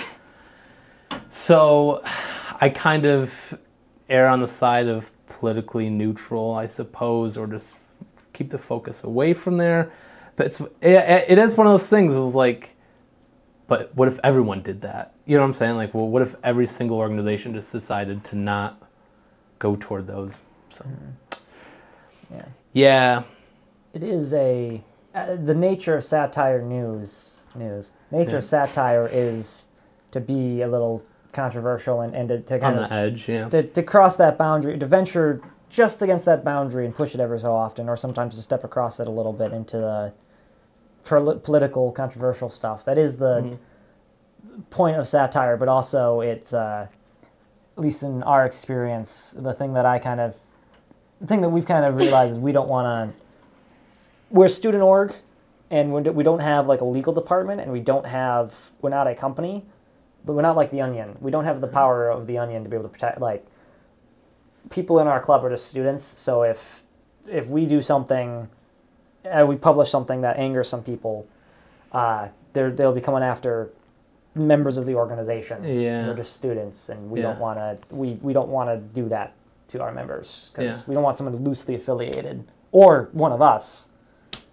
So, 1.29 2.03
I 2.61 2.69
kind 2.69 3.05
of 3.05 3.57
err 4.09 4.27
on 4.27 4.41
the 4.41 4.47
side 4.47 4.87
of 4.87 5.11
politically 5.27 5.89
neutral, 5.89 6.53
I 6.53 6.65
suppose, 6.65 7.37
or 7.37 7.47
just 7.47 7.77
keep 8.33 8.49
the 8.49 8.57
focus 8.57 9.03
away 9.03 9.33
from 9.33 9.57
there. 9.57 9.91
But 10.35 10.47
it's 10.47 10.61
it, 10.81 11.25
it 11.29 11.37
is 11.39 11.55
one 11.55 11.65
of 11.65 11.73
those 11.73 11.89
things. 11.89 12.15
It's 12.15 12.35
like, 12.35 12.75
but 13.67 13.93
what 13.95 14.07
if 14.07 14.19
everyone 14.23 14.61
did 14.61 14.81
that? 14.81 15.13
You 15.25 15.35
know 15.35 15.41
what 15.41 15.47
I'm 15.47 15.53
saying? 15.53 15.75
Like, 15.75 15.93
well, 15.93 16.07
what 16.07 16.21
if 16.21 16.35
every 16.43 16.65
single 16.65 16.97
organization 16.97 17.53
just 17.53 17.71
decided 17.71 18.23
to 18.25 18.35
not 18.35 18.81
go 19.59 19.75
toward 19.75 20.07
those? 20.07 20.35
So, 20.69 20.85
yeah, 22.31 22.45
yeah, 22.73 23.23
it 23.93 24.03
is 24.03 24.33
a 24.33 24.81
uh, 25.15 25.35
the 25.35 25.55
nature 25.55 25.95
of 25.95 26.03
satire 26.03 26.61
news. 26.61 27.43
News 27.55 27.91
nature 28.11 28.31
Yeah. 28.31 28.37
of 28.37 28.43
satire 28.43 29.09
is 29.11 29.67
to 30.11 30.19
be 30.19 30.61
a 30.61 30.67
little 30.67 31.03
controversial 31.31 32.01
and, 32.01 32.15
and 32.15 32.29
to, 32.29 32.39
to 32.41 32.53
on 32.55 32.59
kind 32.59 32.77
the 32.77 32.83
of 32.83 32.91
edge. 32.91 33.27
Yeah, 33.29 33.49
to, 33.49 33.63
to 33.63 33.83
cross 33.83 34.15
that 34.17 34.37
boundary, 34.37 34.77
to 34.77 34.85
venture 34.85 35.41
just 35.69 36.01
against 36.01 36.25
that 36.25 36.43
boundary 36.43 36.85
and 36.85 36.95
push 36.95 37.13
it 37.13 37.19
ever 37.19 37.37
so 37.39 37.53
often, 37.53 37.89
or 37.89 37.97
sometimes 37.97 38.35
to 38.35 38.41
step 38.41 38.63
across 38.63 38.99
it 38.99 39.07
a 39.07 39.11
little 39.11 39.33
bit 39.33 39.51
into 39.51 39.77
the 39.77 40.13
pol- 41.07 41.39
political, 41.39 41.91
controversial 41.91 42.49
stuff. 42.49 42.85
That 42.85 42.97
is 42.97 43.17
the 43.17 43.41
Mm-hmm. 43.41 44.61
point 44.69 44.97
of 44.97 45.07
satire, 45.07 45.55
but 45.57 45.67
also 45.67 46.21
it's, 46.21 46.53
uh, 46.53 46.87
at 47.77 47.83
least 47.83 48.01
in 48.03 48.23
our 48.23 48.45
experience, 48.45 49.35
the 49.37 49.53
thing 49.53 49.73
that 49.73 49.85
I 49.85 49.99
kind 49.99 50.19
of, 50.19 50.35
the 51.21 51.27
thing 51.27 51.41
that 51.41 51.49
we've 51.49 51.65
kind 51.65 51.85
of 51.85 51.95
realized 51.95 52.31
is 52.33 52.39
we 52.39 52.51
don't 52.51 52.67
want 52.67 52.85
to. 53.13 53.23
We're 54.29 54.45
a 54.45 54.49
student 54.49 54.83
org, 54.83 55.13
and 55.69 55.93
we 55.93 56.01
we 56.01 56.23
don't 56.23 56.39
have 56.41 56.67
like 56.67 56.81
a 56.81 56.85
legal 56.85 57.13
department, 57.13 57.61
and 57.61 57.71
we 57.71 57.79
don't 57.79 58.05
have. 58.05 58.53
We're 58.81 58.89
not 58.89 59.07
a 59.07 59.15
company, 59.15 59.65
but 60.25 60.33
we're 60.33 60.41
not 60.41 60.55
like 60.55 60.71
the 60.71 60.81
Onion. 60.81 61.17
We 61.21 61.31
don't 61.31 61.45
have 61.45 61.61
the 61.61 61.67
power 61.67 62.09
of 62.09 62.25
the 62.27 62.37
Onion 62.39 62.63
to 62.63 62.69
be 62.69 62.75
able 62.75 62.89
to 62.89 62.93
protect 62.93 63.21
like 63.21 63.45
people 64.69 64.99
in 64.99 65.07
our 65.07 65.19
club 65.21 65.45
are 65.45 65.49
just 65.49 65.67
students. 65.67 66.03
So 66.03 66.43
if 66.43 66.83
if 67.27 67.47
we 67.47 67.65
do 67.65 67.81
something, 67.81 68.49
we 69.47 69.55
publish 69.55 69.89
something 69.89 70.21
that 70.21 70.37
angers 70.37 70.67
some 70.69 70.83
people, 70.83 71.27
uh, 71.91 72.27
they're, 72.53 72.71
they'll 72.71 72.93
be 72.93 73.01
coming 73.01 73.23
after 73.23 73.69
members 74.35 74.77
of 74.77 74.85
the 74.85 74.95
organization. 74.95 75.63
Yeah. 75.63 76.07
We're 76.07 76.15
just 76.15 76.35
students, 76.35 76.89
and 76.89 77.09
we 77.09 77.19
Yeah. 77.21 77.27
don't 77.27 77.39
want 77.39 77.57
to. 77.59 77.77
We, 77.95 78.13
we 78.21 78.33
don't 78.33 78.49
want 78.49 78.69
to 78.69 78.77
do 78.77 79.09
that 79.09 79.33
to 79.69 79.81
our 79.81 79.91
members 79.91 80.51
because 80.53 80.79
Yeah. 80.79 80.83
we 80.87 80.93
don't 80.93 81.03
want 81.03 81.17
someone 81.17 81.35
loosely 81.43 81.75
affiliated 81.75 82.43
or 82.71 83.09
one 83.13 83.31
of 83.31 83.41
us. 83.41 83.87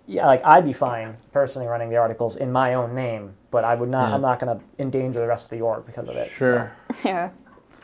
Yeah, 0.07 0.27
like 0.27 0.45
I'd 0.45 0.65
be 0.67 0.73
fine 0.75 1.17
personally 1.33 1.67
running 1.69 1.89
the 1.89 1.97
articles 1.97 2.37
in 2.37 2.53
my 2.53 2.75
own 2.75 2.95
name, 2.95 3.33
but 3.51 3.65
I 3.65 3.75
would 3.75 3.89
not. 3.89 4.09
Yeah. 4.09 4.15
I'm 4.17 4.21
not 4.23 4.39
going 4.39 4.59
to 4.59 4.65
endanger 4.79 5.21
the 5.21 5.27
rest 5.27 5.47
of 5.51 5.59
the 5.59 5.65
org 5.65 5.87
because 5.87 6.09
of 6.09 6.17
it. 6.17 6.29
so, 6.31 6.35
Sure. 6.37 6.73
Yeah. 7.05 7.31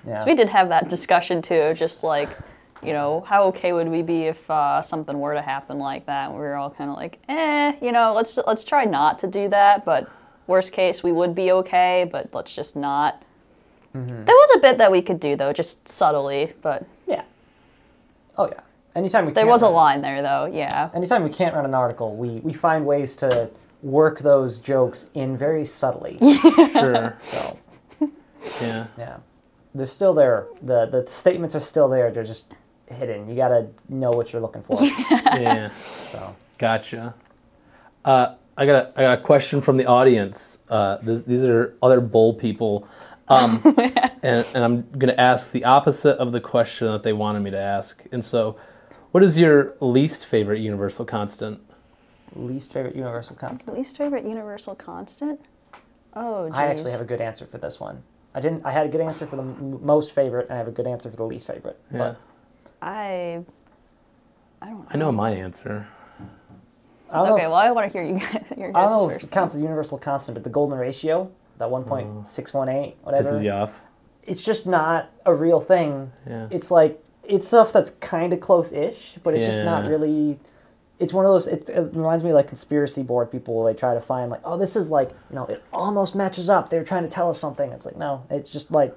yeah. 0.07 0.25
We 0.27 0.35
did 0.35 0.49
have 0.51 0.69
that 0.69 0.89
discussion 0.89 1.41
too, 1.41 1.73
just 1.75 2.05
like, 2.05 2.29
you 2.83 2.93
know, 2.93 3.21
how 3.23 3.45
okay 3.45 3.73
would 3.73 3.89
we 3.89 4.03
be 4.03 4.25
if 4.27 4.51
uh, 4.51 4.81
something 4.81 5.19
were 5.21 5.35
to 5.35 5.43
happen 5.43 5.79
like 5.79 6.07
that? 6.07 6.31
We 6.31 6.39
were 6.39 6.55
all 6.57 6.71
kind 6.71 6.91
of 6.91 6.97
like, 6.97 7.19
eh, 7.29 7.73
you 7.83 7.93
know, 7.93 8.13
let's 8.15 8.39
let's 8.47 8.65
try 8.65 8.85
not 8.85 9.19
to 9.21 9.27
do 9.27 9.49
that. 9.49 9.85
But 9.85 10.11
worst 10.47 10.73
case, 10.73 11.03
we 11.03 11.13
would 11.13 11.35
be 11.35 11.53
okay. 11.53 12.09
But 12.11 12.35
let's 12.35 12.55
just 12.55 12.77
not. 12.77 13.23
Mm-hmm. 13.95 14.25
There 14.25 14.35
was 14.35 14.51
a 14.57 14.61
bit 14.61 14.79
that 14.79 14.91
we 14.93 15.03
could 15.03 15.21
do 15.21 15.37
though, 15.37 15.53
just 15.53 15.87
subtly. 15.89 16.53
But 16.63 16.85
Yeah. 17.07 17.25
Oh 18.39 18.49
yeah. 18.49 18.61
Anytime 18.95 19.27
we 19.27 19.33
there 19.33 19.43
can't 19.43 19.51
was 19.51 19.63
a 19.63 19.69
line 19.69 20.01
there 20.01 20.23
though. 20.23 20.47
Yeah. 20.47 20.91
Anytime 20.95 21.23
we 21.25 21.31
can't 21.31 21.55
run 21.55 21.65
an 21.65 21.75
article, 21.75 22.17
we 22.17 22.41
we 22.41 22.53
find 22.53 22.87
ways 22.87 23.15
to 23.17 23.51
work 23.83 24.21
those 24.21 24.59
jokes 24.59 25.09
in 25.15 25.37
very 25.37 25.65
subtly. 25.65 26.19
Sure. 26.73 27.17
so 27.19 27.59
Yeah. 28.63 28.87
yeah, 28.99 29.17
they're 29.75 29.87
still 29.87 30.15
there. 30.15 30.47
the 30.63 30.87
The 30.87 31.07
statements 31.11 31.55
are 31.55 31.61
still 31.61 31.89
there. 31.89 32.11
They're 32.11 32.25
just 32.25 32.55
hidden. 32.91 33.29
You 33.29 33.37
gotta 33.37 33.69
know 33.89 34.11
what 34.11 34.33
you're 34.33 34.43
looking 34.43 34.63
for. 34.63 34.79
Yeah. 35.41 35.69
so 35.69 36.35
Gotcha. 36.59 37.15
Uh, 38.05 38.35
I 38.57 38.67
got 38.67 38.85
a 38.85 38.93
I 38.97 39.03
got 39.03 39.19
a 39.19 39.23
question 39.23 39.61
from 39.61 39.77
the 39.77 39.87
audience. 39.87 40.59
Uh, 40.69 40.99
this, 40.99 41.23
these 41.23 41.45
are 41.45 41.75
other 41.83 42.01
bull 42.01 42.35
people, 42.35 42.87
um, 43.29 43.63
and, 44.23 44.47
and 44.55 44.65
I'm 44.65 44.83
going 44.93 45.09
to 45.09 45.19
ask 45.19 45.53
the 45.53 45.65
opposite 45.65 46.19
of 46.19 46.33
the 46.33 46.41
question 46.41 46.89
that 46.89 47.03
they 47.03 47.13
wanted 47.13 47.41
me 47.41 47.51
to 47.53 47.59
ask. 47.59 48.05
And 48.13 48.23
so, 48.23 48.57
what 49.13 49.23
is 49.23 49.39
your 49.39 49.77
least 49.81 50.27
favorite 50.27 50.61
universal 50.61 51.05
constant? 51.05 51.61
least 52.35 52.73
favorite 52.73 52.95
universal 52.95 53.35
constant. 53.37 53.77
Least 53.77 53.97
favorite 53.97 54.25
universal 54.25 54.75
constant. 54.75 55.41
Oh, 56.15 56.47
geez. 56.49 56.55
I 56.55 56.67
actually 56.67 56.91
have 56.93 57.01
a 57.01 57.05
good 57.05 57.21
answer 57.21 57.47
for 57.47 57.59
this 57.59 57.81
one. 57.81 58.03
I 58.35 58.41
didn't. 58.41 58.65
I 58.65 58.71
had 58.71 58.87
a 58.87 58.89
good 58.89 59.01
answer 59.01 59.27
for 59.27 59.37
the 59.37 59.43
m- 59.43 59.85
most 59.85 60.13
favorite, 60.13 60.47
and 60.49 60.55
I 60.55 60.59
have 60.59 60.69
a 60.69 60.73
good 60.73 60.87
answer 60.87 61.11
for 61.11 61.17
the 61.17 61.25
least 61.25 61.47
favorite. 61.47 61.79
Yeah. 61.93 61.99
But 61.99 62.21
I. 62.83 63.43
I 64.63 64.67
don't 64.67 64.79
know. 64.81 64.87
I 64.91 64.97
know 64.97 65.13
my 65.13 65.31
answer. 65.31 65.87
I 67.11 67.15
don't 67.17 67.27
know 67.27 67.35
Okay, 67.35 67.45
if- 67.45 67.51
well, 67.51 67.59
I 67.59 67.71
want 67.73 67.91
to 67.91 67.99
hear 67.99 68.07
you 68.07 68.19
guys, 68.33 68.53
your 68.57 68.69
I 68.77 68.83
don't 68.83 68.91
know 68.91 69.09
if 69.09 69.15
first. 69.17 69.27
it 69.29 69.31
counts 69.33 69.55
as 69.55 69.61
universal 69.61 69.99
constant, 69.99 70.35
but 70.35 70.45
the 70.45 70.51
golden 70.51 70.79
ratio, 70.79 71.31
that 71.59 71.69
1.618, 71.69 72.25
mm. 72.25 72.95
whatever. 73.03 73.31
Pisses 73.33 73.43
you 73.45 73.51
off. 73.51 73.81
it's 74.23 74.43
just 74.45 74.67
not 74.67 75.11
a 75.27 75.35
real 75.35 75.61
thing. 75.61 76.13
Yeah. 76.29 76.47
It's 76.51 76.71
like 76.71 77.03
it's 77.25 77.47
stuff 77.47 77.73
that's 77.73 77.91
kind 78.01 78.33
of 78.33 78.41
close-ish, 78.41 79.17
but 79.25 79.35
it's 79.35 79.47
just 79.55 79.65
not 79.65 79.85
Yeah. 79.85 79.91
really. 79.91 80.39
It's 80.99 81.13
one 81.15 81.25
of 81.25 81.33
those. 81.33 81.47
It, 81.47 81.69
it 81.71 81.95
reminds 81.95 82.23
me 82.23 82.31
of 82.31 82.37
like 82.37 82.49
conspiracy 82.49 83.03
board 83.03 83.33
people. 83.33 83.65
They 83.65 83.73
try 83.75 83.95
to 83.95 84.01
find 84.03 84.31
like, 84.31 84.43
oh, 84.45 84.59
this 84.59 84.77
is 84.77 84.89
like 84.91 85.11
you 85.31 85.37
know, 85.37 85.47
it 85.47 85.63
almost 85.73 86.15
matches 86.15 86.49
up. 86.51 86.69
They're 86.71 86.85
trying 86.85 87.05
to 87.05 87.09
tell 87.09 87.31
us 87.31 87.41
something. 87.41 87.73
It's 87.73 87.87
like 87.87 87.97
no, 87.97 88.25
it's 88.31 88.51
just 88.51 88.71
like 88.71 88.95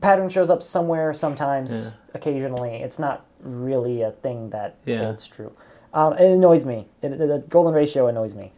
pattern 0.00 0.28
shows 0.28 0.50
up 0.50 0.62
somewhere 0.62 1.12
sometimes, 1.14 1.98
occasionally. 2.14 2.76
It's 2.76 2.98
not 2.98 3.24
really 3.40 4.02
a 4.02 4.10
thing 4.12 4.50
that 4.50 4.76
Yeah. 4.84 5.04
holds 5.04 5.26
true. 5.26 5.52
Um, 5.94 6.12
it 6.14 6.30
annoys 6.30 6.64
me. 6.64 6.86
It, 7.02 7.16
the- 7.18 7.26
the 7.26 7.38
golden 7.48 7.72
ratio 7.74 8.06
annoys 8.08 8.34
me. 8.34 8.52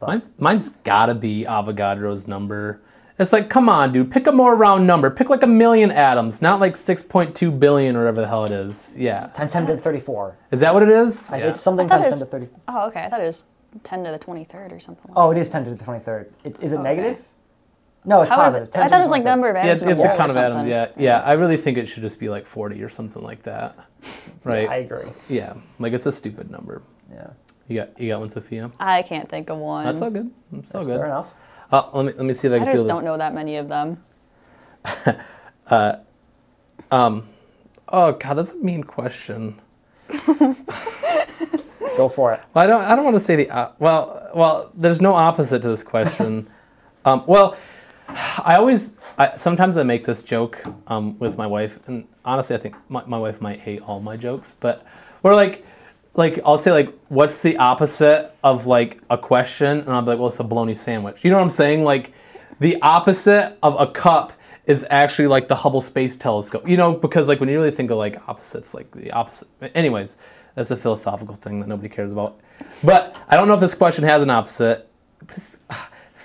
Mine, 0.00 0.22
mine's 0.38 0.70
gotta 0.70 1.14
be 1.14 1.44
Avogadro's 1.44 2.26
number. 2.26 2.80
It's 3.18 3.32
like, 3.32 3.48
come 3.48 3.68
on, 3.68 3.92
dude, 3.92 4.10
pick 4.10 4.26
a 4.26 4.32
more 4.32 4.56
round 4.56 4.84
number. 4.86 5.08
Pick 5.10 5.28
like 5.30 5.44
a 5.44 5.46
million 5.46 5.92
atoms, 5.92 6.42
not 6.42 6.58
like 6.58 6.74
6.2 6.74 7.56
billion 7.60 7.94
or 7.94 8.00
whatever 8.00 8.20
the 8.22 8.26
hell 8.26 8.44
it 8.44 8.50
is. 8.50 8.96
Yeah. 8.98 9.28
Times 9.28 9.52
ten 9.52 9.66
to 9.66 9.76
the 9.76 9.80
thirty-four. 9.80 10.36
Is 10.50 10.58
that 10.60 10.74
what 10.74 10.82
it 10.82 10.88
is? 10.88 11.32
I- 11.32 11.38
Yeah. 11.38 11.48
It's 11.50 11.60
something 11.60 11.88
times 11.88 12.00
it 12.00 12.04
ten 12.10 12.12
to 12.18 12.24
was- 12.24 12.28
thirty. 12.30 12.48
Oh, 12.66 12.86
okay. 12.88 13.04
I 13.04 13.08
thought 13.10 13.20
it 13.20 13.26
was 13.26 13.44
10 13.84 14.02
to 14.04 14.10
the 14.10 14.18
23rd 14.18 14.72
or 14.72 14.80
something. 14.80 15.04
Like 15.14 15.24
Oh, 15.24 15.30
it 15.30 15.38
is 15.38 15.48
10 15.48 15.64
to 15.64 15.70
the 15.70 15.76
23rd. 15.84 16.26
It, 16.42 16.58
is 16.60 16.72
it 16.72 16.76
Okay. 16.80 16.82
negative? 16.82 17.24
No, 18.04 18.22
it's 18.22 18.30
How 18.30 18.36
is 18.38 18.42
positive. 18.54 18.68
it? 18.68 18.76
I 18.76 18.88
thought 18.88 18.98
it 19.00 19.02
was 19.02 19.10
like 19.12 19.22
23rd. 19.22 19.24
number 19.24 19.48
of 19.50 19.56
Yeah, 19.56 19.62
atoms 19.62 19.82
it's, 19.82 19.82
in 19.82 19.88
a 19.88 19.92
it's 19.92 20.02
a 20.02 20.16
count 20.16 20.30
of 20.32 20.36
atoms. 20.36 20.66
Yeah, 20.66 20.88
yeah. 20.96 21.20
I 21.22 21.32
really 21.32 21.56
think 21.56 21.78
it 21.78 21.86
should 21.86 22.02
just 22.02 22.18
be 22.18 22.28
like 22.28 22.44
40 22.46 22.82
or 22.82 22.88
something 22.88 23.22
like 23.22 23.42
that. 23.42 23.76
Right? 24.44 24.68
I 24.68 24.76
agree. 24.78 25.08
yeah, 25.28 25.54
like 25.78 25.92
it's 25.92 26.06
a 26.06 26.10
stupid 26.10 26.50
number. 26.50 26.82
Yeah. 27.12 27.28
You 27.68 27.76
got 27.78 28.00
you 28.00 28.08
got 28.08 28.18
one, 28.18 28.28
Sophia. 28.28 28.72
I 28.80 29.02
can't 29.02 29.28
think 29.28 29.50
of 29.50 29.58
one. 29.58 29.84
That's 29.84 30.02
all 30.02 30.10
good. 30.10 30.32
That's 30.50 30.74
all 30.74 30.82
good. 30.84 30.96
Fair 30.98 31.06
good. 31.06 31.06
enough. 31.06 31.28
Uh, 31.70 31.88
let 31.92 32.06
me 32.06 32.12
let 32.16 32.26
me 32.26 32.34
see 32.34 32.48
if 32.48 32.52
I 32.54 32.58
can. 32.58 32.62
I 32.62 32.64
can 32.66 32.74
just 32.74 32.86
feel. 32.88 32.96
don't 32.96 33.04
know 33.04 33.16
that 33.16 33.34
many 33.34 33.56
of 33.56 33.68
them. 33.68 34.02
The, 35.68 36.00
oh 36.90 37.22
God, 38.12 38.34
that's 38.34 38.52
a 38.52 38.56
mean 38.56 38.82
question. 38.82 39.60
Go 41.96 42.08
for 42.08 42.32
it. 42.32 42.40
Well, 42.54 42.64
I 42.64 42.66
don't. 42.66 42.82
I 42.82 42.94
don't 42.96 43.04
want 43.04 43.16
to 43.16 43.20
say 43.20 43.36
the. 43.36 43.50
Uh, 43.50 43.72
well, 43.78 44.30
well. 44.34 44.70
There's 44.74 45.00
no 45.00 45.14
opposite 45.14 45.62
to 45.62 45.68
this 45.68 45.82
question. 45.82 46.48
um, 47.04 47.22
well, 47.26 47.56
I 48.44 48.56
always. 48.56 48.96
I, 49.18 49.36
sometimes 49.36 49.76
I 49.76 49.82
make 49.82 50.04
this 50.04 50.22
joke 50.22 50.62
um, 50.86 51.18
with 51.18 51.36
my 51.36 51.46
wife, 51.46 51.78
and 51.86 52.06
honestly, 52.24 52.56
I 52.56 52.58
think 52.58 52.74
my, 52.88 53.04
my 53.06 53.18
wife 53.18 53.40
might 53.40 53.60
hate 53.60 53.82
all 53.82 54.00
my 54.00 54.16
jokes. 54.16 54.54
But 54.58 54.84
we're 55.22 55.34
like, 55.34 55.64
like 56.14 56.40
I'll 56.44 56.58
say 56.58 56.72
like, 56.72 56.92
what's 57.08 57.42
the 57.42 57.56
opposite 57.56 58.34
of 58.42 58.66
like 58.66 59.00
a 59.10 59.18
question, 59.18 59.80
and 59.80 59.90
I'll 59.90 60.02
be 60.02 60.08
like, 60.08 60.18
well, 60.18 60.28
it's 60.28 60.40
a 60.40 60.44
bologna 60.44 60.74
sandwich. 60.74 61.24
You 61.24 61.30
know 61.30 61.36
what 61.36 61.42
I'm 61.42 61.50
saying? 61.50 61.84
Like, 61.84 62.12
the 62.60 62.80
opposite 62.82 63.58
of 63.62 63.78
a 63.80 63.86
cup 63.86 64.32
is 64.66 64.86
actually 64.90 65.26
like 65.26 65.48
the 65.48 65.56
Hubble 65.56 65.80
Space 65.80 66.16
Telescope. 66.16 66.68
You 66.68 66.76
know, 66.76 66.92
because 66.92 67.28
like 67.28 67.40
when 67.40 67.48
you 67.48 67.58
really 67.58 67.70
think 67.70 67.90
of 67.90 67.98
like 67.98 68.28
opposites, 68.28 68.74
like 68.74 68.90
the 68.92 69.10
opposite. 69.12 69.48
Anyways, 69.74 70.16
that's 70.54 70.70
a 70.70 70.76
philosophical 70.76 71.34
thing 71.34 71.60
that 71.60 71.68
nobody 71.68 71.88
cares 71.88 72.12
about. 72.12 72.40
But 72.84 73.18
I 73.28 73.36
don't 73.36 73.48
know 73.48 73.54
if 73.54 73.60
this 73.60 73.74
question 73.74 74.04
has 74.04 74.22
an 74.22 74.30
opposite. 74.30 74.88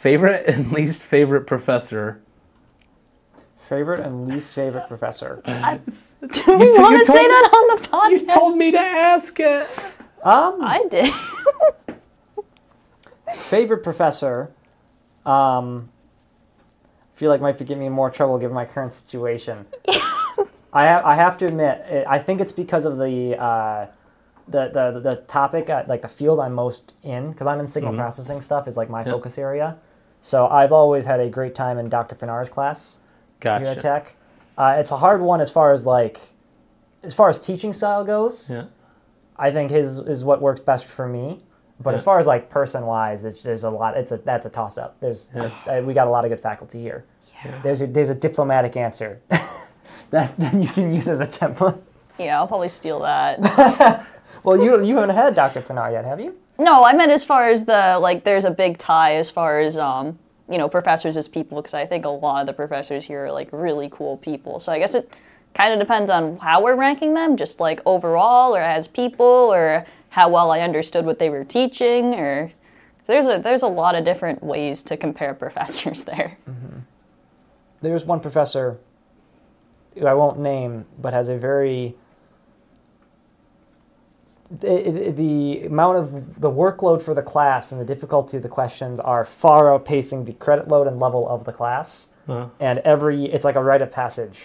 Favorite 0.07 0.45
and 0.47 0.71
least 0.71 1.03
favorite 1.03 1.41
professor. 1.47 2.21
Favorite 3.67 3.99
and 3.99 4.25
least 4.25 4.53
favorite 4.53 4.87
professor. 4.87 5.41
Do 5.45 5.49
we 5.49 5.51
You 5.51 5.81
want 6.47 6.71
to 6.71 6.77
told- 6.77 7.03
say 7.03 7.27
that 7.27 7.49
on 7.53 7.75
the 7.81 7.87
podcast? 7.89 8.11
You 8.11 8.25
told 8.25 8.55
me 8.57 8.71
to 8.71 8.79
ask 8.79 9.37
it. 9.37 9.67
Um, 10.23 10.59
I 10.61 10.85
did. 10.89 11.13
favorite 13.35 13.83
professor. 13.83 14.49
Um, 15.25 15.89
feel 17.15 17.29
like 17.29 17.41
might 17.41 17.57
be 17.57 17.65
giving 17.65 17.83
me 17.83 17.89
more 17.89 18.09
trouble 18.09 18.37
given 18.37 18.55
my 18.55 18.63
current 18.63 18.93
situation. 18.93 19.65
I 20.71 20.85
have, 20.85 21.03
I 21.03 21.15
have 21.15 21.37
to 21.39 21.45
admit, 21.47 21.79
it, 21.89 22.07
I 22.07 22.19
think 22.19 22.39
it's 22.39 22.53
because 22.53 22.85
of 22.85 22.95
the 22.97 23.37
uh, 23.37 23.87
the, 24.47 24.69
the 24.69 25.01
the 25.01 25.15
topic, 25.27 25.69
uh, 25.69 25.83
like 25.85 26.01
the 26.01 26.07
field 26.07 26.39
I'm 26.39 26.53
most 26.53 26.93
in, 27.03 27.31
because 27.31 27.45
I'm 27.45 27.59
in 27.59 27.67
signal 27.67 27.93
processing 27.93 28.39
stuff 28.39 28.69
is 28.69 28.77
like 28.77 28.89
my 28.89 29.03
focus 29.03 29.37
area. 29.37 29.77
So 30.27 30.45
I've 30.47 30.73
always 30.73 31.05
had 31.05 31.21
a 31.21 31.29
great 31.29 31.55
time 31.55 31.77
in 31.77 31.87
Dr. 31.87 32.13
Pinar's 32.13 32.49
class. 32.49 32.97
here 33.41 33.51
at 33.53 33.81
Tech. 33.81 34.13
Uh, 34.57 34.75
it's 34.77 34.91
a 34.91 34.97
hard 34.97 35.21
one 35.21 35.39
as 35.39 35.49
far 35.49 35.71
as 35.71 35.85
like, 35.85 36.19
as 37.01 37.13
far 37.13 37.29
as 37.29 37.39
teaching 37.39 37.71
style 37.71 38.03
goes. 38.03 38.49
Yeah. 38.49 38.65
I 39.37 39.51
think 39.51 39.71
his 39.71 39.97
is 39.99 40.25
what 40.25 40.41
works 40.41 40.59
best 40.59 40.85
for 40.85 41.07
me. 41.07 41.39
But 41.79 41.93
as 41.93 42.01
far 42.01 42.19
as 42.19 42.25
like 42.25 42.49
person 42.49 42.85
wise, 42.85 43.23
it's 43.23 43.41
there's 43.41 43.63
a 43.63 43.69
lot. 43.69 43.95
It's 43.95 44.11
a 44.11 44.17
that's 44.17 44.45
a 44.45 44.49
toss 44.49 44.77
up. 44.77 44.99
There's 44.99 45.29
Yeah. 45.33 45.51
uh, 45.65 45.81
we 45.85 45.93
got 45.93 46.07
a 46.07 46.09
lot 46.09 46.25
of 46.25 46.29
good 46.31 46.41
faculty 46.41 46.81
here. 46.81 47.05
Yeah. 47.45 47.61
There's 47.61 47.81
a 47.81 47.87
there's 47.87 48.09
a 48.09 48.15
diplomatic 48.15 48.75
answer 48.75 49.21
that 50.09 50.35
that 50.37 50.53
you 50.55 50.67
can 50.67 50.93
use 50.93 51.07
as 51.07 51.21
a 51.21 51.27
template. 51.27 51.79
Yeah, 52.19 52.37
I'll 52.39 52.47
probably 52.47 52.67
steal 52.69 52.99
that. 52.99 54.05
Well, 54.43 54.61
you 54.63 54.83
you 54.83 54.95
haven't 54.95 55.15
had 55.15 55.35
Dr. 55.35 55.61
Pinar 55.61 55.91
yet, 55.91 56.05
have 56.05 56.19
you? 56.19 56.35
No, 56.59 56.83
I 56.83 56.93
meant 56.93 57.11
as 57.11 57.23
far 57.23 57.49
as 57.49 57.65
the 57.65 57.99
like. 58.01 58.23
There's 58.23 58.45
a 58.45 58.51
big 58.51 58.77
tie 58.77 59.15
as 59.15 59.29
far 59.29 59.59
as 59.59 59.77
um, 59.77 60.17
you 60.49 60.57
know, 60.57 60.69
professors 60.69 61.17
as 61.17 61.27
people 61.27 61.61
because 61.61 61.73
I 61.73 61.85
think 61.85 62.05
a 62.05 62.09
lot 62.09 62.41
of 62.41 62.47
the 62.47 62.53
professors 62.53 63.05
here 63.05 63.25
are 63.25 63.31
like 63.31 63.49
really 63.51 63.89
cool 63.91 64.17
people. 64.17 64.59
So 64.59 64.71
I 64.71 64.79
guess 64.79 64.95
it 64.95 65.11
kind 65.53 65.73
of 65.73 65.79
depends 65.79 66.09
on 66.09 66.37
how 66.37 66.63
we're 66.63 66.75
ranking 66.75 67.13
them, 67.13 67.37
just 67.37 67.59
like 67.59 67.81
overall 67.85 68.55
or 68.55 68.61
as 68.61 68.87
people 68.87 69.25
or 69.25 69.85
how 70.09 70.29
well 70.29 70.51
I 70.51 70.61
understood 70.61 71.05
what 71.05 71.19
they 71.19 71.29
were 71.29 71.43
teaching 71.43 72.15
or. 72.15 72.51
So 73.03 73.13
there's 73.13 73.27
a 73.27 73.39
there's 73.41 73.61
a 73.61 73.67
lot 73.67 73.95
of 73.95 74.03
different 74.03 74.43
ways 74.43 74.83
to 74.83 74.97
compare 74.97 75.33
professors 75.45 76.03
there. 76.03 76.37
There's 77.81 78.03
one 78.03 78.19
professor 78.19 78.79
who 79.95 80.07
I 80.07 80.13
won't 80.13 80.39
name, 80.39 80.85
but 80.99 81.13
has 81.13 81.29
a 81.29 81.37
very 81.37 81.95
the, 84.49 85.11
the 85.11 85.65
amount 85.65 85.97
of 85.97 86.39
the 86.41 86.49
workload 86.49 87.01
for 87.01 87.13
the 87.13 87.21
class 87.21 87.71
and 87.71 87.81
the 87.81 87.85
difficulty 87.85 88.37
of 88.37 88.43
the 88.43 88.49
questions 88.49 88.99
are 88.99 89.25
far 89.25 89.65
outpacing 89.65 90.25
the 90.25 90.33
credit 90.33 90.67
load 90.69 90.87
and 90.87 90.99
level 90.99 91.27
of 91.27 91.43
the 91.43 91.51
class. 91.51 92.07
Uh, 92.27 92.47
And 92.59 92.79
every 92.79 93.25
it's 93.25 93.45
like 93.45 93.55
a 93.55 93.63
rite 93.63 93.81
of 93.81 93.91
passage 93.91 94.39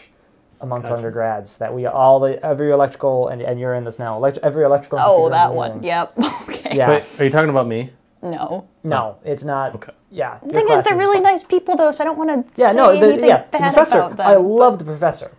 amongst 0.60 0.84
Gotcha. 0.84 0.96
undergrads 0.96 1.58
that 1.58 1.74
we 1.74 1.86
all 1.86 2.20
the 2.20 2.44
every 2.44 2.70
electrical 2.70 3.28
and, 3.28 3.42
and 3.42 3.58
you're 3.58 3.74
in 3.74 3.84
this 3.84 3.98
now. 3.98 4.16
Elect, 4.16 4.38
every 4.42 4.64
electrical. 4.64 4.98
Oh, 5.00 5.04
computer 5.28 5.30
that 5.30 5.52
one. 5.54 5.70
engineering- 5.72 6.12
Yep. 6.16 6.32
Okay. 6.48 6.76
Yeah. 6.76 6.90
Wait, 6.90 7.20
are 7.20 7.24
you 7.24 7.30
talking 7.30 7.50
about 7.50 7.66
me? 7.66 7.90
No. 8.22 8.68
No, 8.84 9.16
it's 9.24 9.42
not. 9.42 9.74
Okay. 9.74 9.92
Yeah. 10.10 10.38
The 10.46 10.52
thing 10.52 10.68
is, 10.70 10.82
they're 10.82 10.96
really 10.96 11.18
nice 11.20 11.42
people, 11.42 11.74
though, 11.76 11.90
so 11.90 12.04
I 12.04 12.06
don't 12.06 12.16
want 12.18 12.30
to 12.30 12.60
Yeah, 12.60 12.70
say 12.70 12.76
no, 12.76 12.92
the, 12.96 13.06
anything 13.08 13.28
yeah, 13.28 13.44
the 13.50 13.58
bad 13.58 13.74
professor. 13.74 13.98
about 13.98 14.16
them. 14.16 14.26
I 14.26 14.34
love 14.36 14.78
the 14.78 14.84
professor, 14.84 15.32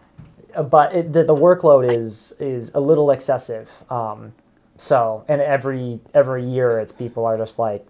uh, 0.54 0.64
but 0.64 0.94
it, 0.94 1.14
the, 1.14 1.24
the 1.24 1.36
workload 1.36 1.90
is 1.98 2.34
is 2.40 2.72
a 2.74 2.80
little 2.82 3.10
excessive. 3.12 3.70
Um, 3.90 4.34
so, 4.78 5.24
and 5.28 5.42
every 5.42 6.00
every 6.14 6.44
year, 6.46 6.80
it's 6.80 6.92
people 6.92 7.26
are 7.26 7.38
just 7.38 7.60
like, 7.60 7.86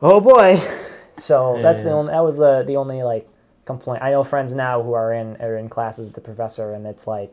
oh 0.00 0.20
boy. 0.20 0.60
So 1.18 1.60
that's 1.60 1.82
the 1.82 1.90
only 1.92 2.10
that 2.10 2.24
was 2.24 2.38
the 2.38 2.64
the 2.66 2.76
only 2.76 3.02
like 3.02 3.28
complaint. 3.66 4.02
I 4.02 4.10
know 4.10 4.24
friends 4.24 4.54
now 4.54 4.82
who 4.82 4.94
are 4.94 5.12
in 5.12 5.36
are 5.42 5.58
in 5.58 5.68
classes 5.68 6.06
with 6.06 6.14
the 6.14 6.22
professor, 6.22 6.72
and 6.72 6.86
it's 6.86 7.06
like 7.06 7.32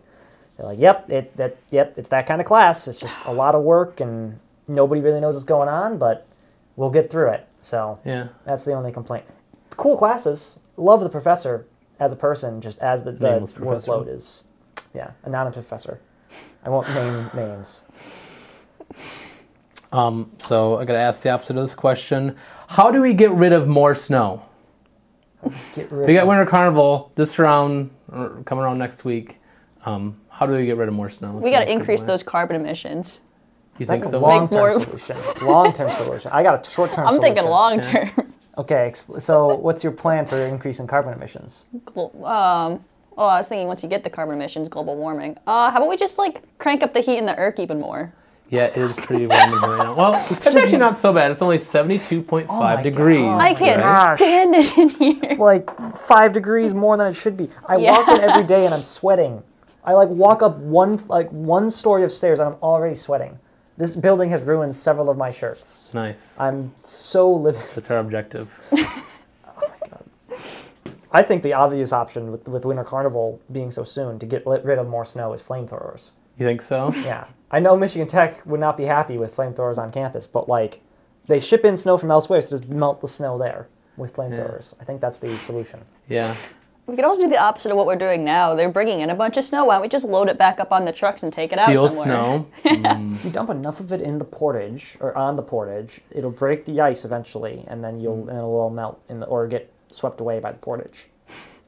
they're 0.57 0.65
like, 0.65 0.79
yep, 0.79 1.09
it 1.09 1.35
that 1.37 1.55
yep, 1.71 1.97
it's 1.97 2.09
that 2.09 2.27
kind 2.27 2.41
of 2.41 2.45
class. 2.45 2.87
It's 2.89 2.99
just 2.99 3.15
a 3.25 3.31
lot 3.33 3.55
of 3.55 3.63
work, 3.63 4.01
and 4.01 4.37
nobody 4.67 4.99
really 4.99 5.21
knows 5.21 5.33
what's 5.35 5.45
going 5.45 5.69
on, 5.69 5.97
but 5.97 6.27
we'll 6.75 6.89
get 6.91 7.09
through 7.09 7.29
it. 7.29 7.47
So 7.61 7.99
Yeah. 8.03 8.27
that's 8.45 8.65
the 8.65 8.73
only 8.73 8.91
complaint. 8.91 9.25
Cool 9.71 9.97
classes. 9.97 10.59
Love 10.75 10.99
the 10.99 11.09
professor 11.09 11.65
as 12.01 12.11
a 12.11 12.17
person, 12.17 12.59
just 12.61 12.79
as 12.79 13.03
the, 13.03 13.13
the 13.13 13.39
workload 13.59 14.13
is. 14.13 14.43
Yeah, 14.93 15.11
anonymous 15.23 15.55
professor. 15.55 15.99
I 16.65 16.69
won't 16.69 16.87
name 16.93 17.29
names. 17.33 17.83
Um, 19.91 20.31
so 20.37 20.77
I 20.77 20.85
got 20.85 20.93
to 20.93 20.99
ask 20.99 21.23
the 21.23 21.29
opposite 21.29 21.55
of 21.55 21.63
this 21.63 21.73
question: 21.73 22.35
How 22.67 22.91
do 22.91 23.01
we 23.01 23.13
get 23.13 23.31
rid 23.31 23.53
of 23.53 23.67
more 23.67 23.95
snow? 23.95 24.43
Get 25.75 25.91
rid 25.91 26.07
We 26.07 26.13
got 26.13 26.27
Winter 26.27 26.45
Carnival 26.45 27.11
this 27.15 27.39
around, 27.39 27.89
or 28.11 28.41
coming 28.45 28.63
around 28.63 28.77
next 28.77 29.05
week. 29.05 29.37
Um, 29.85 30.19
how 30.29 30.45
do 30.45 30.53
we 30.53 30.65
get 30.65 30.77
rid 30.77 30.87
of 30.89 30.93
more 30.93 31.09
snow? 31.09 31.31
we 31.41 31.49
got 31.51 31.61
to 31.65 31.71
increase 31.71 32.03
those 32.03 32.21
carbon 32.21 32.55
emissions. 32.55 33.21
You 33.79 33.85
think 33.85 34.01
That's 34.01 34.11
so? 34.11 34.19
a 34.19 34.19
long 34.19 34.47
term 34.49 34.57
more- 34.59 34.81
solution. 34.81 35.17
Long 35.47 35.73
term 35.73 35.89
solution. 35.91 36.31
I 36.31 36.43
got 36.43 36.67
a 36.67 36.69
short 36.69 36.91
term. 36.91 37.07
I'm 37.07 37.19
thinking 37.21 37.45
long 37.45 37.81
term. 37.81 38.33
Okay, 38.57 38.91
so 39.19 39.55
what's 39.55 39.85
your 39.85 39.93
plan 39.93 40.25
for 40.25 40.35
increasing 40.35 40.85
carbon 40.85 41.13
emissions? 41.13 41.63
Glo- 41.85 42.11
um, 42.25 42.83
oh, 43.17 43.25
I 43.25 43.37
was 43.37 43.47
thinking 43.47 43.67
once 43.67 43.81
you 43.83 43.87
get 43.87 44.03
the 44.03 44.09
carbon 44.09 44.35
emissions, 44.35 44.67
global 44.67 44.97
warming. 44.97 45.37
Uh, 45.47 45.71
how 45.71 45.77
about 45.77 45.87
we 45.87 45.95
just 45.95 46.17
like 46.17 46.41
crank 46.57 46.83
up 46.83 46.93
the 46.93 46.99
heat 46.99 47.17
in 47.17 47.25
the 47.25 47.37
earth 47.37 47.57
even 47.57 47.79
more? 47.79 48.13
Yeah, 48.49 48.65
it 48.65 48.77
is 48.77 48.95
pretty 49.05 49.27
warm 49.27 49.51
right 49.51 49.77
now. 49.83 49.93
Well, 49.93 50.13
it's 50.15 50.55
actually 50.55 50.77
not 50.79 50.97
so 50.97 51.13
bad. 51.13 51.29
It's 51.31 51.41
only 51.41 51.57
72.5 51.59 52.45
Oh 52.49 52.59
my 52.59 52.81
degrees. 52.81 53.21
God. 53.21 53.41
I 53.41 53.53
can't 53.53 53.81
gosh. 53.81 54.17
stand 54.19 54.55
it 54.55 54.77
in 54.77 54.89
here. 54.89 55.15
It's 55.23 55.37
like 55.39 55.69
five 55.93 56.33
degrees 56.33 56.73
more 56.73 56.97
than 56.97 57.07
it 57.07 57.13
should 57.13 57.37
be. 57.37 57.49
I 57.67 57.77
Yeah. 57.77 57.91
walk 57.91 58.07
in 58.07 58.21
every 58.21 58.45
day 58.47 58.65
and 58.65 58.73
I'm 58.73 58.81
sweating. 58.81 59.43
I 59.83 59.93
like 59.93 60.09
walk 60.09 60.41
up 60.41 60.57
one 60.57 61.03
like 61.07 61.29
one 61.31 61.69
story 61.71 62.03
of 62.03 62.11
stairs 62.11 62.39
and 62.39 62.49
I'm 62.49 62.55
already 62.63 62.95
sweating. 62.95 63.37
This 63.77 63.95
building 63.95 64.29
has 64.31 64.41
ruined 64.41 64.75
several 64.75 65.09
of 65.09 65.17
my 65.17 65.31
shirts. 65.31 65.79
Nice. 65.93 66.37
I'm 66.39 66.73
so 66.83 67.31
livid. 67.31 67.61
That's 67.75 67.89
our 67.91 67.99
objective. 67.99 68.59
Oh 69.61 69.67
my 69.81 69.87
god. 69.89 70.37
I 71.11 71.21
think 71.23 71.43
the 71.43 71.53
obvious 71.53 71.91
option 71.91 72.31
with, 72.31 72.47
with 72.47 72.65
Winter 72.65 72.83
Carnival 72.83 73.41
being 73.51 73.71
so 73.71 73.83
soon 73.83 74.19
to 74.19 74.25
get 74.25 74.45
rid 74.45 74.77
of 74.79 74.87
more 74.87 75.03
snow 75.05 75.33
is 75.33 75.41
flamethrowers. 75.41 76.11
You 76.39 76.45
think 76.45 76.61
so? 76.61 76.91
Yeah, 77.03 77.25
I 77.51 77.59
know 77.59 77.75
Michigan 77.75 78.07
Tech 78.07 78.45
would 78.45 78.59
not 78.59 78.77
be 78.77 78.85
happy 78.85 79.17
with 79.17 79.35
flamethrowers 79.35 79.77
on 79.77 79.91
campus, 79.91 80.25
but 80.25 80.47
like 80.49 80.81
they 81.27 81.39
ship 81.39 81.65
in 81.65 81.77
snow 81.77 81.97
from 81.97 82.09
elsewhere, 82.11 82.41
so 82.41 82.57
just 82.57 82.69
melt 82.69 83.01
the 83.01 83.07
snow 83.07 83.37
there 83.37 83.67
with 83.97 84.13
flamethrowers. 84.15 84.73
I 84.79 84.85
think 84.85 85.01
that's 85.01 85.17
the 85.19 85.29
solution. 85.35 85.81
Yeah. 86.07 86.33
We 86.87 86.95
could 86.95 87.05
also 87.05 87.21
do 87.21 87.29
the 87.29 87.37
opposite 87.37 87.69
of 87.69 87.77
what 87.77 87.85
we're 87.85 87.97
doing 87.97 88.23
now. 88.23 88.55
They're 88.55 88.67
bringing 88.71 89.01
in 89.01 89.11
a 89.11 89.15
bunch 89.15 89.37
of 89.37 89.43
snow. 89.45 89.65
Why 89.65 89.75
don't 89.75 89.83
we 89.83 89.87
just 89.89 90.05
load 90.07 90.27
it 90.27 90.39
back 90.39 90.59
up 90.59 90.71
on 90.71 90.85
the 90.85 90.91
trucks 90.91 91.21
and 91.21 91.31
take 91.31 91.51
it 91.51 91.59
Steal 91.59 91.83
out 91.83 91.91
somewhere? 91.91 92.05
snow. 92.05 92.47
Mm, 92.63 93.23
you 93.25 93.29
dump 93.29 93.51
enough 93.51 93.79
of 93.79 93.91
it 93.91 94.01
in 94.01 94.17
the 94.17 94.25
portage 94.25 94.97
or 94.99 95.15
on 95.15 95.35
the 95.35 95.43
portage, 95.43 96.01
it'll 96.09 96.31
break 96.31 96.65
the 96.65 96.81
ice 96.81 97.05
eventually, 97.05 97.63
and 97.67 97.83
then 97.83 97.99
you'll 97.99 98.27
and 98.27 98.37
it'll 98.39 98.55
all 98.59 98.69
melt 98.71 98.99
in 99.07 99.19
the, 99.19 99.27
or 99.27 99.45
get 99.47 99.71
swept 99.91 100.19
away 100.19 100.39
by 100.39 100.51
the 100.51 100.57
portage, 100.57 101.09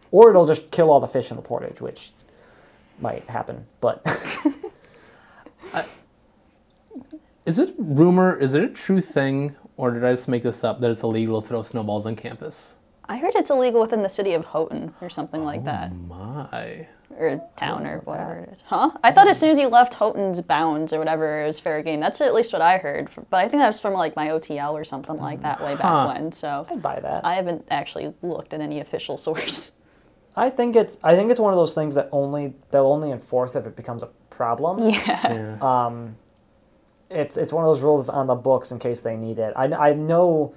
or 0.09 0.31
it'll 0.31 0.47
just 0.47 0.71
kill 0.71 0.89
all 0.89 0.99
the 0.99 1.07
fish 1.07 1.29
in 1.29 1.35
the 1.37 1.43
portage, 1.43 1.79
which 1.81 2.13
might 2.99 3.21
happen. 3.25 3.63
But 3.79 4.01
Is 7.45 7.57
it 7.59 7.73
rumor? 7.77 8.35
Is 8.37 8.53
it 8.53 8.63
a 8.63 8.67
true 8.69 9.01
thing, 9.01 9.55
or 9.77 9.91
did 9.91 10.05
I 10.05 10.11
just 10.11 10.29
make 10.29 10.43
this 10.43 10.63
up 10.63 10.79
that 10.81 10.89
it's 10.91 11.01
illegal 11.03 11.41
to 11.41 11.47
throw 11.47 11.61
snowballs 11.63 12.05
on 12.05 12.15
campus? 12.15 12.75
I 13.09 13.17
heard 13.17 13.33
it's 13.35 13.49
illegal 13.49 13.81
within 13.81 14.03
the 14.03 14.09
city 14.09 14.33
of 14.33 14.45
Houghton 14.45 14.93
or 15.01 15.09
something 15.09 15.43
like 15.43 15.65
that, 15.65 15.91
oh 15.91 15.95
My. 16.07 16.87
or 17.17 17.41
town 17.57 17.85
or 17.87 17.97
whatever 18.01 18.35
it 18.35 18.53
is. 18.53 18.61
Huh? 18.61 18.91
I 19.03 19.11
thought 19.11 19.27
as 19.27 19.37
soon 19.39 19.49
as 19.49 19.57
you 19.59 19.67
left 19.67 19.95
Houghton's 19.95 20.39
bounds 20.39 20.93
or 20.93 20.99
whatever, 20.99 21.41
it 21.43 21.47
was 21.47 21.59
fair 21.59 21.81
game. 21.81 21.99
That's 21.99 22.21
at 22.21 22.33
least 22.33 22.53
what 22.53 22.61
I 22.61 22.77
heard. 22.77 23.09
But 23.29 23.37
I 23.43 23.49
think 23.49 23.61
that 23.61 23.67
was 23.67 23.81
from 23.81 23.95
like 23.95 24.15
my 24.15 24.27
OTL 24.29 24.71
or 24.73 24.83
something 24.85 25.17
like 25.17 25.41
that 25.41 25.59
way 25.61 25.73
back 25.73 25.81
Huh. 25.81 26.13
when. 26.15 26.31
So 26.31 26.65
I'd 26.69 26.81
buy 26.81 26.99
that. 27.01 27.25
I 27.25 27.33
haven't 27.33 27.65
actually 27.71 28.13
looked 28.21 28.53
at 28.53 28.61
any 28.61 28.79
official 28.79 29.17
source. 29.27 29.73
I 30.35 30.49
think 30.51 30.75
it's 30.77 30.97
I 31.03 31.15
think 31.15 31.31
it's 31.31 31.39
one 31.39 31.51
of 31.51 31.57
those 31.57 31.73
things 31.73 31.95
that 31.95 32.07
only 32.13 32.53
they'll 32.69 32.85
only 32.87 33.11
enforce 33.11 33.55
if 33.55 33.65
it 33.65 33.75
becomes 33.75 34.03
a 34.03 34.09
problem. 34.41 34.89
Yeah. 34.89 35.33
Yeah. 35.33 35.57
Um, 35.85 36.15
it's 37.09 37.35
it's 37.37 37.51
one 37.53 37.63
of 37.65 37.69
those 37.73 37.81
rules 37.83 38.07
on 38.09 38.27
the 38.27 38.35
books 38.35 38.71
in 38.71 38.79
case 38.79 39.01
they 39.01 39.15
need 39.17 39.37
it. 39.39 39.53
I, 39.55 39.65
I 39.89 39.93
know 39.93 40.53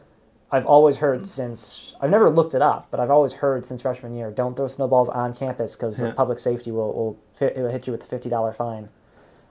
I've 0.53 0.67
always 0.67 0.97
heard 0.99 1.27
since 1.27 1.95
I've 2.01 2.11
never 2.11 2.31
looked 2.31 2.55
it 2.55 2.63
up, 2.63 2.87
but 2.91 3.01
I've 3.01 3.11
always 3.11 3.33
heard 3.33 3.67
since 3.67 3.83
freshman 3.83 4.15
year 4.15 4.31
don't 4.31 4.55
throw 4.57 4.69
snowballs 4.69 5.09
on 5.09 5.35
campus 5.35 5.75
because 5.75 6.01
Yeah. 6.01 6.13
public 6.13 6.39
safety 6.39 6.71
will 6.71 6.93
will, 6.93 7.17
fit, 7.35 7.57
will 7.57 7.69
hit 7.71 7.87
you 7.87 7.93
with 7.93 8.05
a 8.05 8.07
fifty 8.07 8.29
dollar 8.29 8.53
fine. 8.53 8.89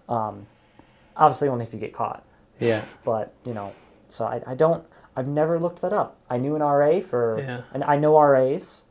Um, 0.08 0.48
obviously 1.18 1.48
only 1.50 1.66
if 1.66 1.74
you 1.74 1.80
get 1.80 1.94
caught, 1.94 2.24
yeah. 2.60 2.82
but 3.06 3.34
you 3.46 3.54
know. 3.54 3.74
So 4.10 4.26
I, 4.26 4.42
I 4.48 4.56
don't 4.56 4.84
I've 5.16 5.28
never 5.28 5.60
looked 5.60 5.82
that 5.82 5.94
up. 5.94 6.20
I 6.30 6.38
knew 6.38 6.56
an 6.56 6.62
RA 6.62 7.02
for 7.02 7.40
Yeah. 7.40 7.62
and 7.74 7.84
I 7.84 7.98
know 7.98 8.18
RAs, 8.20 8.86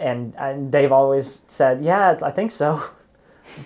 and 0.00 0.34
and 0.36 0.72
they've 0.72 0.90
always 1.00 1.42
said 1.46 1.84
yeah 1.84 2.10
it's, 2.12 2.22
I 2.22 2.32
think 2.32 2.50
so. 2.50 2.82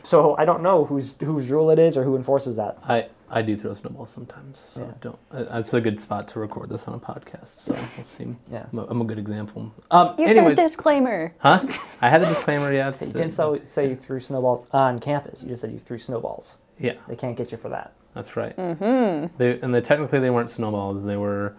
So 0.05 0.37
I 0.37 0.45
don't 0.45 0.63
know 0.63 0.85
whose 0.85 1.15
whose 1.21 1.49
rule 1.49 1.71
it 1.71 1.79
is 1.79 1.97
or 1.97 2.03
who 2.05 2.17
enforces 2.17 2.57
that. 2.57 2.79
I 2.83 3.09
I 3.31 3.43
do 3.43 3.57
throw 3.57 3.75
snowballs 3.75 4.11
sometimes, 4.11 4.59
so 4.59 4.83
Yeah. 4.85 4.93
don't. 5.01 5.19
uh, 5.31 5.45
That's 5.45 5.73
a 5.75 5.81
good 5.81 6.01
spot 6.01 6.27
to 6.29 6.41
record 6.41 6.69
this 6.71 6.89
on 6.89 6.95
a 6.95 6.99
podcast. 6.99 7.49
So 7.49 7.73
we'll 7.75 8.05
see. 8.05 8.35
Yeah. 8.51 8.67
I'm 8.73 8.79
a, 8.79 8.85
I'm 8.87 9.01
a 9.01 9.05
good 9.05 9.19
example. 9.19 9.73
Um. 9.91 10.15
Your 10.19 10.29
anyways, 10.29 10.57
third 10.57 10.63
disclaimer. 10.65 11.33
huh? 11.39 11.61
I 12.01 12.09
had 12.09 12.23
a 12.23 12.27
disclaimer. 12.27 12.73
Yeah. 12.73 12.89
It's, 12.89 13.03
You 13.07 13.13
didn't 13.13 13.31
so, 13.33 13.59
say 13.63 13.89
you 13.91 13.97
threw 13.97 14.19
snowballs 14.21 14.67
on 14.73 14.99
campus. 14.99 15.43
You 15.43 15.51
just 15.51 15.61
said 15.63 15.73
you 15.73 15.79
threw 15.79 15.99
snowballs. 15.99 16.59
yeah. 16.79 16.95
They 17.07 17.17
can't 17.17 17.37
get 17.37 17.53
you 17.53 17.59
for 17.59 17.69
that. 17.69 17.93
That's 18.15 18.37
right. 18.37 18.57
Mm-hmm. 18.57 19.37
They 19.39 19.61
and 19.61 19.73
they 19.75 19.81
technically 19.83 20.19
they 20.19 20.31
weren't 20.31 20.51
snowballs. 20.51 21.05
They 21.05 21.17
were 21.17 21.55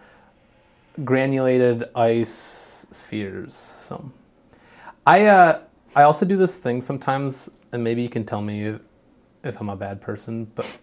granulated 1.05 1.85
ice 1.95 2.85
spheres. 2.91 3.53
So, 3.53 4.11
I 5.05 5.25
uh, 5.27 5.59
I 5.95 6.03
also 6.03 6.25
do 6.25 6.35
this 6.37 6.57
thing 6.57 6.81
sometimes, 6.81 7.49
and 7.71 7.83
maybe 7.83 8.01
you 8.01 8.09
can 8.09 8.25
tell 8.25 8.41
me 8.41 8.65
if, 8.65 8.79
if 9.43 9.59
I'm 9.59 9.69
a 9.69 9.75
bad 9.75 10.01
person, 10.01 10.45
but 10.55 10.79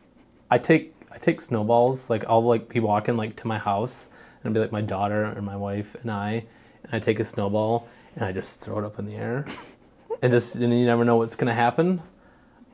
I 0.50 0.58
take 0.58 0.94
I 1.12 1.18
take 1.18 1.40
snowballs. 1.40 2.10
Like 2.10 2.24
I'll 2.28 2.44
like 2.44 2.68
be 2.68 2.80
walking 2.80 3.16
like 3.16 3.36
to 3.36 3.46
my 3.46 3.58
house, 3.58 4.08
and 4.42 4.50
it'll 4.50 4.54
be 4.54 4.60
like 4.60 4.72
my 4.72 4.80
daughter 4.82 5.24
and 5.24 5.44
my 5.44 5.56
wife 5.56 5.94
and 6.02 6.10
I, 6.10 6.44
and 6.84 6.92
I 6.94 6.98
take 6.98 7.20
a 7.20 7.24
snowball 7.24 7.88
and 8.14 8.24
I 8.24 8.32
just 8.32 8.60
throw 8.60 8.78
it 8.78 8.84
up 8.84 8.98
in 8.98 9.06
the 9.06 9.14
air, 9.14 9.44
and 10.22 10.30
just 10.32 10.54
and 10.56 10.72
you 10.78 10.86
never 10.86 11.04
know 11.04 11.16
what's 11.16 11.34
gonna 11.34 11.54
happen. 11.54 12.02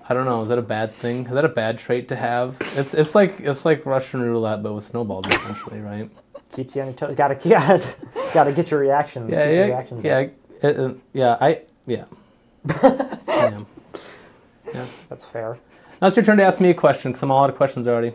I 0.09 0.14
don't 0.14 0.25
know. 0.25 0.42
Is 0.42 0.48
that 0.48 0.59
a 0.59 0.62
bad 0.62 0.92
thing? 0.94 1.27
Is 1.27 1.33
that 1.33 1.44
a 1.44 1.48
bad 1.48 1.79
trait 1.79 2.09
to 2.09 2.16
have? 2.16 2.57
It's 2.77 2.92
it's 2.94 3.14
like 3.14 3.38
it's 3.40 3.64
like 3.64 3.87
Russian 3.87 4.20
roulette, 4.22 4.62
but 4.62 4.72
with 4.75 4.85
snowballs, 4.85 5.27
essentially, 5.29 5.81
right? 5.81 6.11
Keeps 6.53 6.75
you 6.77 6.83
on 6.83 6.88
your 6.88 6.96
toes. 6.96 7.14
Got 7.14 7.29
to 7.29 7.48
gotta, 7.48 7.94
gotta 8.35 8.53
get 8.53 8.70
your 8.70 8.81
reactions. 8.81 9.31
Yeah, 9.31 9.48
yeah, 9.48 9.64
reactions 9.64 10.05
yeah, 10.05 10.18
it- 10.20 10.98
yeah. 11.12 11.37
I 11.40 11.61
yeah. 11.87 12.05
yeah. 14.72 14.80
Yeah. 14.80 14.87
That's 15.08 15.24
fair. 15.24 15.58
Now 16.00 16.08
it's 16.08 16.16
your 16.16 16.24
turn 16.24 16.38
to 16.38 16.44
ask 16.44 16.61
me 16.61 16.70
a 16.70 16.74
question 16.74 17.12
because 17.12 17.22
I'm 17.22 17.30
all 17.30 17.44
out 17.44 17.50
of 17.50 17.56
questions 17.56 17.87
already. 17.87 18.12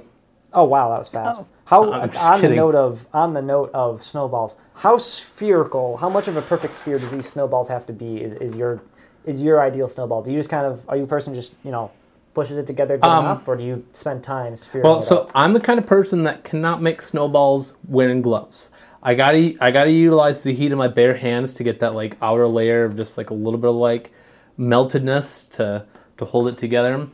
Oh 0.53 0.63
wow, 0.63 0.89
that 0.89 0.99
was 0.99 1.09
fast. 1.09 1.43
Oh. 1.43 1.47
How 1.65 1.91
I'm 1.91 2.01
on 2.01 2.09
just 2.11 2.41
the 2.41 2.49
note 2.49 2.75
of 2.75 3.05
on 3.13 3.33
the 3.33 3.41
note 3.41 3.69
of 3.73 4.03
snowballs, 4.03 4.55
how 4.75 4.97
spherical? 4.97 5.97
How 5.97 6.09
much 6.09 6.27
of 6.27 6.37
a 6.37 6.41
perfect 6.41 6.73
sphere 6.73 6.99
do 6.99 7.07
these 7.09 7.27
snowballs 7.27 7.67
have 7.67 7.85
to 7.87 7.93
be? 7.93 8.21
Is, 8.21 8.33
is 8.33 8.55
your 8.55 8.81
is 9.25 9.41
your 9.41 9.61
ideal 9.61 9.87
snowball? 9.87 10.23
Do 10.23 10.31
you 10.31 10.37
just 10.37 10.49
kind 10.49 10.65
of 10.65 10.87
are 10.89 10.95
you 10.95 11.03
a 11.03 11.07
person 11.07 11.35
just 11.35 11.53
you 11.63 11.71
know 11.71 11.91
pushes 12.33 12.57
it 12.57 12.67
together 12.67 12.97
good 12.97 13.07
Um, 13.09 13.25
enough, 13.25 13.47
or 13.47 13.57
do 13.57 13.63
you 13.63 13.85
spend 13.93 14.23
time 14.23 14.55
sphering 14.55 14.83
Well, 14.83 14.97
it 14.97 15.01
so 15.01 15.17
up? 15.19 15.31
I'm 15.35 15.53
the 15.53 15.59
kind 15.59 15.79
of 15.79 15.85
person 15.85 16.23
that 16.23 16.43
cannot 16.43 16.81
make 16.81 17.01
snowballs 17.01 17.73
wearing 17.87 18.21
gloves. 18.21 18.69
I 19.03 19.13
gotta 19.13 19.55
I 19.59 19.71
gotta 19.71 19.91
utilize 19.91 20.43
the 20.43 20.53
heat 20.53 20.71
of 20.71 20.77
my 20.77 20.87
bare 20.87 21.15
hands 21.15 21.53
to 21.55 21.63
get 21.63 21.79
that 21.79 21.93
like 21.93 22.15
outer 22.21 22.47
layer 22.47 22.85
of 22.85 22.95
just 22.95 23.17
like 23.17 23.29
a 23.29 23.33
little 23.33 23.59
bit 23.59 23.69
of 23.69 23.75
like 23.75 24.11
meltedness 24.57 25.43
to 25.51 25.85
to 26.17 26.25
hold 26.25 26.47
it 26.47 26.57
together. 26.57 27.07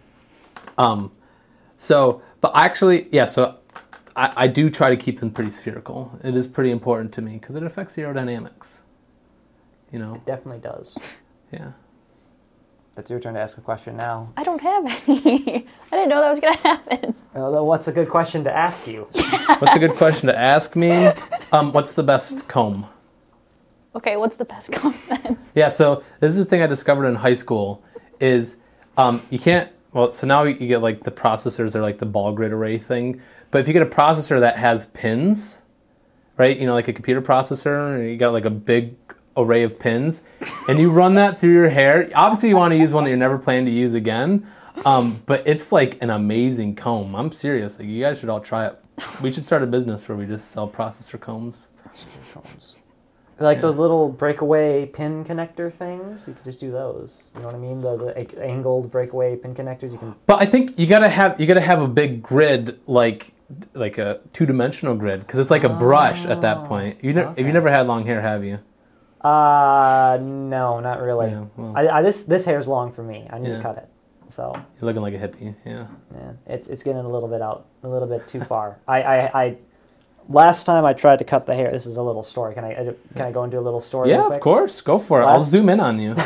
Um, 0.78 1.12
so 1.78 2.22
but 2.42 2.52
actually, 2.56 3.08
yeah. 3.12 3.26
So 3.26 3.58
I, 4.16 4.34
I 4.36 4.48
do 4.48 4.70
try 4.70 4.90
to 4.90 4.98
keep 4.98 5.20
them 5.20 5.32
pretty 5.32 5.50
spherical. 5.52 6.18
It 6.24 6.36
is 6.36 6.48
pretty 6.48 6.72
important 6.72 7.12
to 7.14 7.22
me 7.22 7.34
because 7.34 7.56
it 7.56 7.64
affects 7.64 7.96
aerodynamics. 7.96 8.82
You 9.92 10.00
know, 10.00 10.16
It 10.16 10.26
Definitely 10.26 10.60
does. 10.62 10.98
yeah. 11.52 11.72
That's 12.96 13.10
your 13.10 13.20
turn 13.20 13.34
to 13.34 13.40
ask 13.40 13.58
a 13.58 13.62
question 13.62 13.98
now. 13.98 14.32
I 14.38 14.44
don't 14.44 14.62
have 14.62 14.86
any. 15.08 15.68
I 15.92 15.96
didn't 15.96 16.10
know 16.10 16.22
that 16.22 16.30
was 16.30 16.40
gonna 16.40 16.58
happen. 16.58 17.16
Uh, 17.36 17.64
what's 17.64 17.88
a 17.88 17.92
good 17.92 18.08
question 18.10 18.44
to 18.44 18.56
ask 18.56 18.88
you? 18.88 19.08
What's 19.58 19.76
a 19.76 19.80
good 19.80 19.94
question 19.94 20.28
to 20.28 20.38
ask 20.38 20.76
me? 20.76 21.08
Um, 21.52 21.72
what's 21.74 21.94
the 21.94 22.04
best 22.04 22.48
comb? 22.48 22.86
Okay, 23.96 24.18
what's 24.18 24.36
the 24.36 24.46
best 24.46 24.72
comb 24.72 24.94
then? 25.10 25.40
Yeah, 25.56 25.70
so 25.70 26.04
this 26.20 26.32
is 26.34 26.38
the 26.38 26.46
thing 26.46 26.62
I 26.62 26.68
discovered 26.68 27.06
in 27.08 27.16
high 27.16 27.34
school 27.34 27.84
is 28.20 28.58
um, 28.98 29.22
you 29.30 29.40
can't. 29.40 29.72
Well, 29.92 30.12
so 30.12 30.26
now 30.26 30.44
you 30.44 30.68
get 30.68 30.82
like 30.82 31.04
the 31.04 31.12
processors, 31.12 31.74
they're 31.74 31.82
like 31.82 32.00
the 32.00 32.06
ball 32.06 32.32
grid 32.32 32.52
array 32.52 32.78
thing. 32.78 33.22
But 33.52 33.62
if 33.62 33.68
you 33.68 33.74
get 33.74 33.84
a 33.84 33.88
processor 33.88 34.40
that 34.40 34.58
has 34.58 34.88
pins, 34.88 35.62
right? 36.38 36.58
You 36.58 36.66
know, 36.66 36.74
like 36.74 36.88
a 36.88 36.94
computer 36.94 37.22
processor, 37.22 37.96
and 37.96 38.10
you 38.10 38.18
got 38.18 38.34
like 38.34 38.46
a 38.46 38.50
big 38.50 38.96
array 39.38 39.64
of 39.64 39.78
pins, 39.78 40.24
and 40.68 40.80
you 40.80 40.90
run 40.90 41.14
that 41.16 41.40
through 41.40 41.54
your 41.54 41.70
hair. 41.70 42.10
Obviously, 42.16 42.50
you 42.50 42.56
want 42.56 42.72
to 42.72 42.78
use 42.78 42.94
one 42.94 43.04
that 43.04 43.10
you're 43.10 43.18
never 43.18 43.38
planning 43.38 43.66
to 43.66 43.72
use 43.72 43.94
again. 43.94 44.48
Um, 44.86 45.22
but 45.28 45.48
it's 45.48 45.72
like 45.72 46.02
an 46.02 46.10
amazing 46.10 46.76
comb. 46.76 47.16
I'm 47.16 47.32
serious. 47.32 47.78
Like 47.78 47.88
you 47.88 48.02
guys 48.02 48.20
should 48.20 48.30
all 48.30 48.42
try 48.42 48.68
it. 48.68 48.80
We 49.22 49.32
should 49.32 49.44
start 49.44 49.64
a 49.64 49.68
business 49.68 50.08
where 50.10 50.18
we 50.18 50.26
just 50.26 50.50
sell 50.50 50.68
processor 50.68 51.20
combs. 51.20 51.70
Like 53.40 53.62
those 53.62 53.78
little 53.78 54.10
breakaway 54.10 54.86
pin 54.86 55.26
connector 55.26 55.72
things, 55.72 56.28
you 56.28 56.34
could 56.34 56.44
just 56.44 56.60
do 56.60 56.72
those. 56.72 57.24
You 57.36 57.42
know 57.42 57.48
what 57.48 57.56
I 57.56 57.60
mean? 57.60 57.82
The, 57.82 57.98
the 57.98 58.44
angled 58.44 58.92
breakaway 58.92 59.36
pin 59.36 59.56
connectors. 59.56 59.92
You 59.92 59.98
can. 59.98 60.16
But 60.28 60.42
I 60.42 60.46
think 60.46 60.78
you 60.78 60.88
gotta 60.88 61.10
have 61.10 61.40
you 61.40 61.48
gotta 61.48 61.62
have 61.62 61.82
a 61.82 61.88
big 61.88 62.22
grid 62.22 62.80
like 62.88 63.34
like 63.74 63.98
a 63.98 64.20
two 64.34 64.46
dimensional 64.46 64.96
grid 64.96 65.22
because 65.22 65.40
it's 65.40 65.52
like 65.52 65.64
a 65.64 65.70
brush 65.70 66.26
at 66.26 66.42
that 66.42 66.66
point. 66.66 67.04
You 67.04 67.14
ne- 67.14 67.22
if 67.22 67.28
okay. 67.30 67.46
you 67.46 67.52
never 67.54 67.70
had 67.70 67.88
long 67.88 68.06
hair, 68.06 68.22
have 68.22 68.46
you? 68.46 68.60
Uh, 69.22 70.20
no, 70.22 70.80
not 70.80 71.02
really. 71.02 71.32
Yeah, 71.32 71.46
well. 71.56 71.74
I, 71.76 71.88
I, 71.88 72.02
this 72.02 72.24
this 72.24 72.46
hair's 72.46 72.68
long 72.68 72.92
for 72.92 73.04
me. 73.04 73.28
I 73.32 73.40
need 73.40 73.50
Yeah. 73.50 73.58
to 73.58 73.62
cut 73.64 73.78
it. 73.78 73.90
So 74.28 74.54
You're 74.56 74.88
looking 74.88 75.02
like 75.02 75.14
a 75.14 75.18
hippie. 75.20 75.56
Yeah. 75.66 75.88
yeah, 76.14 76.32
it's 76.48 76.68
it's 76.68 76.84
getting 76.84 77.02
a 77.06 77.10
little 77.10 77.30
bit 77.30 77.42
out, 77.42 77.68
a 77.84 77.88
little 77.88 78.08
bit 78.08 78.28
too 78.28 78.44
far. 78.44 78.80
I, 78.88 79.02
I, 79.02 79.44
I 79.44 79.58
last 80.30 80.66
time 80.66 80.86
I 80.86 80.94
tried 80.94 81.20
to 81.20 81.26
cut 81.26 81.46
the 81.46 81.56
hair. 81.56 81.72
This 81.72 81.86
is 81.86 81.98
a 81.98 82.04
little 82.04 82.24
story. 82.24 82.54
Can 82.54 82.64
I 82.64 82.94
can 83.16 83.22
I 83.22 83.32
go 83.32 83.44
into 83.44 83.60
a 83.60 83.62
little 83.62 83.82
story? 83.82 84.10
Yeah, 84.10 84.28
of 84.28 84.40
course. 84.40 84.82
Go 84.82 85.00
for 85.00 85.22
it. 85.22 85.26
I'll 85.26 85.42
zoom 85.42 85.70
in 85.70 85.80
on 85.80 86.00
you. 86.00 86.16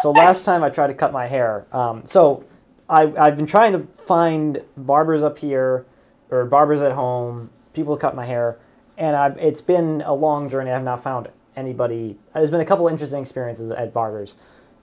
So 0.00 0.12
last 0.12 0.44
time 0.44 0.62
I 0.62 0.70
tried 0.70 0.88
to 0.88 0.94
cut 0.94 1.12
my 1.12 1.26
hair. 1.26 1.66
Um, 1.72 2.04
so 2.04 2.44
I, 2.88 3.12
I've 3.18 3.36
been 3.36 3.46
trying 3.46 3.72
to 3.72 3.80
find 4.00 4.62
barbers 4.76 5.22
up 5.22 5.38
here 5.38 5.86
or 6.30 6.44
barbers 6.44 6.82
at 6.82 6.92
home, 6.92 7.50
people 7.72 7.96
to 7.96 8.00
cut 8.00 8.14
my 8.14 8.24
hair, 8.24 8.58
and 8.96 9.16
I've, 9.16 9.36
it's 9.38 9.60
been 9.60 10.02
a 10.02 10.14
long 10.14 10.48
journey. 10.48 10.70
I've 10.70 10.84
not 10.84 11.02
found 11.02 11.28
anybody. 11.56 12.16
There's 12.32 12.50
been 12.50 12.60
a 12.60 12.64
couple 12.64 12.86
interesting 12.86 13.20
experiences 13.20 13.70
at 13.70 13.92
barbers. 13.92 14.36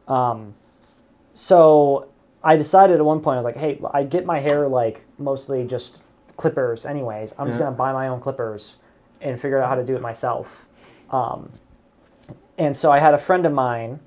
Um, 0.08 0.54
so 1.34 2.10
I 2.44 2.58
decided 2.58 2.98
at 2.98 3.06
one 3.06 3.22
point 3.22 3.36
I 3.36 3.38
was 3.38 3.46
like, 3.46 3.58
hey, 3.58 3.80
I 3.94 4.04
get 4.04 4.26
my 4.26 4.40
hair 4.40 4.68
like 4.68 5.06
mostly 5.18 5.66
just 5.66 6.02
clippers, 6.38 6.86
anyways. 6.86 7.34
I'm 7.38 7.48
just 7.48 7.60
Yeah. 7.60 7.66
gonna 7.68 7.76
buy 7.76 7.94
my 7.94 8.08
own 8.08 8.20
clippers 8.20 8.78
and 9.22 9.40
figure 9.40 9.62
out 9.62 9.70
how 9.70 9.76
to 9.76 9.84
do 9.84 9.96
it 9.96 10.02
myself. 10.02 10.66
Um, 11.12 11.50
and 12.58 12.76
so 12.76 12.92
I 12.92 13.00
had 13.00 13.14
a 13.14 13.18
friend 13.18 13.46
of 13.46 13.54
mine 13.54 14.00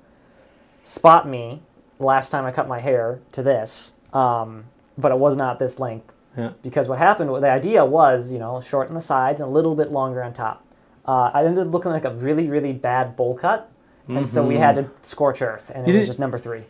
spot 0.83 1.27
me 1.27 1.61
last 1.99 2.29
time 2.29 2.45
I 2.45 2.51
cut 2.51 2.67
my 2.67 2.79
hair 2.79 3.19
to 3.33 3.43
this, 3.43 3.91
um, 4.13 4.65
but 4.97 5.11
it 5.11 5.17
was 5.17 5.35
not 5.35 5.59
this 5.59 5.79
length 5.79 6.11
Yeah. 6.37 6.51
because 6.61 6.87
what 6.87 6.97
happened, 6.97 7.29
the 7.43 7.49
idea 7.51 7.83
was, 7.85 8.31
you 8.31 8.39
know, 8.39 8.61
shorten 8.61 8.95
the 8.95 9.01
sides 9.01 9.41
and 9.41 9.49
a 9.49 9.51
little 9.53 9.75
bit 9.75 9.91
longer 9.91 10.23
on 10.23 10.33
top. 10.33 10.63
Uh, 11.05 11.31
I 11.33 11.43
ended 11.43 11.67
up 11.67 11.73
looking 11.73 11.91
like 11.91 12.05
a 12.05 12.11
really, 12.13 12.47
really 12.47 12.73
bad 12.73 13.15
bowl 13.15 13.33
cut, 13.35 13.69
and 14.07 14.27
so 14.27 14.43
we 14.43 14.57
had 14.57 14.75
to 14.75 14.85
scorch 15.01 15.41
earth, 15.41 15.71
and 15.73 15.87
You 15.87 15.93
it 15.93 15.97
was 15.97 16.07
just 16.07 16.19
number 16.19 16.37
three. 16.37 16.63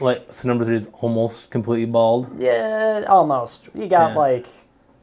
Like 0.00 0.26
so, 0.30 0.48
number 0.48 0.64
three 0.64 0.74
is 0.76 0.88
almost 1.00 1.50
completely 1.50 1.86
bald. 1.86 2.28
Yeah, 2.36 3.04
almost. 3.08 3.68
You 3.74 3.86
got 3.88 4.10
Yeah. 4.12 4.18
like, 4.18 4.46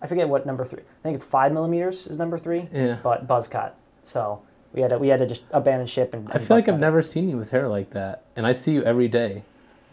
I 0.05 0.07
forget 0.07 0.29
what 0.29 0.45
number 0.45 0.63
three. 0.65 0.81
I 0.81 1.01
think 1.01 1.15
it's 1.15 1.23
five 1.23 1.51
millimeters 1.51 2.05
is 2.05 2.19
number 2.19 2.37
three, 2.37 2.69
Yeah. 2.71 2.97
but 3.01 3.25
buzz 3.27 3.47
cut. 3.47 3.75
So 4.03 4.39
we 4.71 4.81
had 4.81 4.91
to 4.91 4.99
we 4.99 5.07
had 5.07 5.17
to 5.17 5.25
just 5.25 5.41
abandon 5.49 5.87
ship 5.87 6.13
and. 6.13 6.29
I 6.31 6.37
feel 6.37 6.55
like 6.57 6.67
I've 6.67 6.75
it. 6.75 6.77
never 6.77 7.01
seen 7.01 7.27
you 7.27 7.37
with 7.37 7.49
hair 7.49 7.67
like 7.67 7.89
that, 7.91 8.21
and 8.35 8.45
I 8.45 8.51
see 8.51 8.71
you 8.73 8.83
every 8.83 9.07
day. 9.07 9.41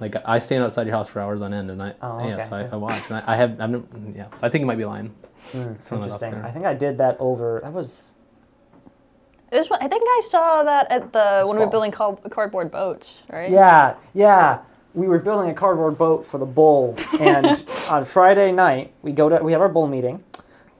Like 0.00 0.14
I 0.26 0.38
stand 0.38 0.62
outside 0.64 0.86
your 0.86 0.94
house 0.96 1.08
for 1.08 1.20
hours 1.20 1.40
on 1.40 1.54
end, 1.54 1.70
and 1.70 1.82
I 1.82 1.94
Oh, 2.02 2.28
yeah, 2.28 2.44
so 2.44 2.56
I, 2.56 2.64
I 2.64 2.76
watch, 2.76 3.08
and 3.08 3.18
I, 3.20 3.32
I 3.32 3.36
have 3.36 3.58
I've 3.58 3.70
never, 3.70 3.84
yeah. 4.14 4.26
So 4.34 4.40
I 4.42 4.50
think 4.50 4.60
you 4.60 4.66
might 4.66 4.76
be 4.76 4.84
lying. 4.84 5.14
Hmm, 5.52 5.72
Something 5.78 6.00
like 6.10 6.12
up 6.12 6.22
interesting. 6.22 6.34
I 6.44 6.50
think 6.50 6.66
I 6.66 6.74
did 6.74 6.98
that 6.98 7.16
over. 7.18 7.60
That 7.62 7.72
was 7.72 8.12
It 9.50 9.56
was, 9.56 9.70
I 9.70 9.88
think 9.88 10.02
I 10.06 10.20
saw 10.24 10.62
that 10.64 10.90
at 10.92 11.10
the 11.14 11.44
when 11.46 11.56
we 11.56 11.64
were 11.64 11.70
building 11.70 11.90
cardboard 11.90 12.70
boats, 12.70 13.22
right? 13.32 13.50
Yeah, 13.50 13.94
yeah. 14.12 14.58
We 14.94 15.06
were 15.08 15.18
building 15.18 15.50
a 15.50 15.54
cardboard 15.54 15.96
boat 15.96 16.24
for 16.24 16.38
the 16.38 16.46
bull, 16.46 16.96
and 17.18 17.64
on 17.90 18.04
Friday 18.04 18.52
night 18.52 18.92
we 19.02 19.12
go 19.12 19.28
to 19.28 19.42
we 19.42 19.52
have 19.52 19.60
our 19.60 19.68
bull 19.68 19.86
meeting, 19.86 20.22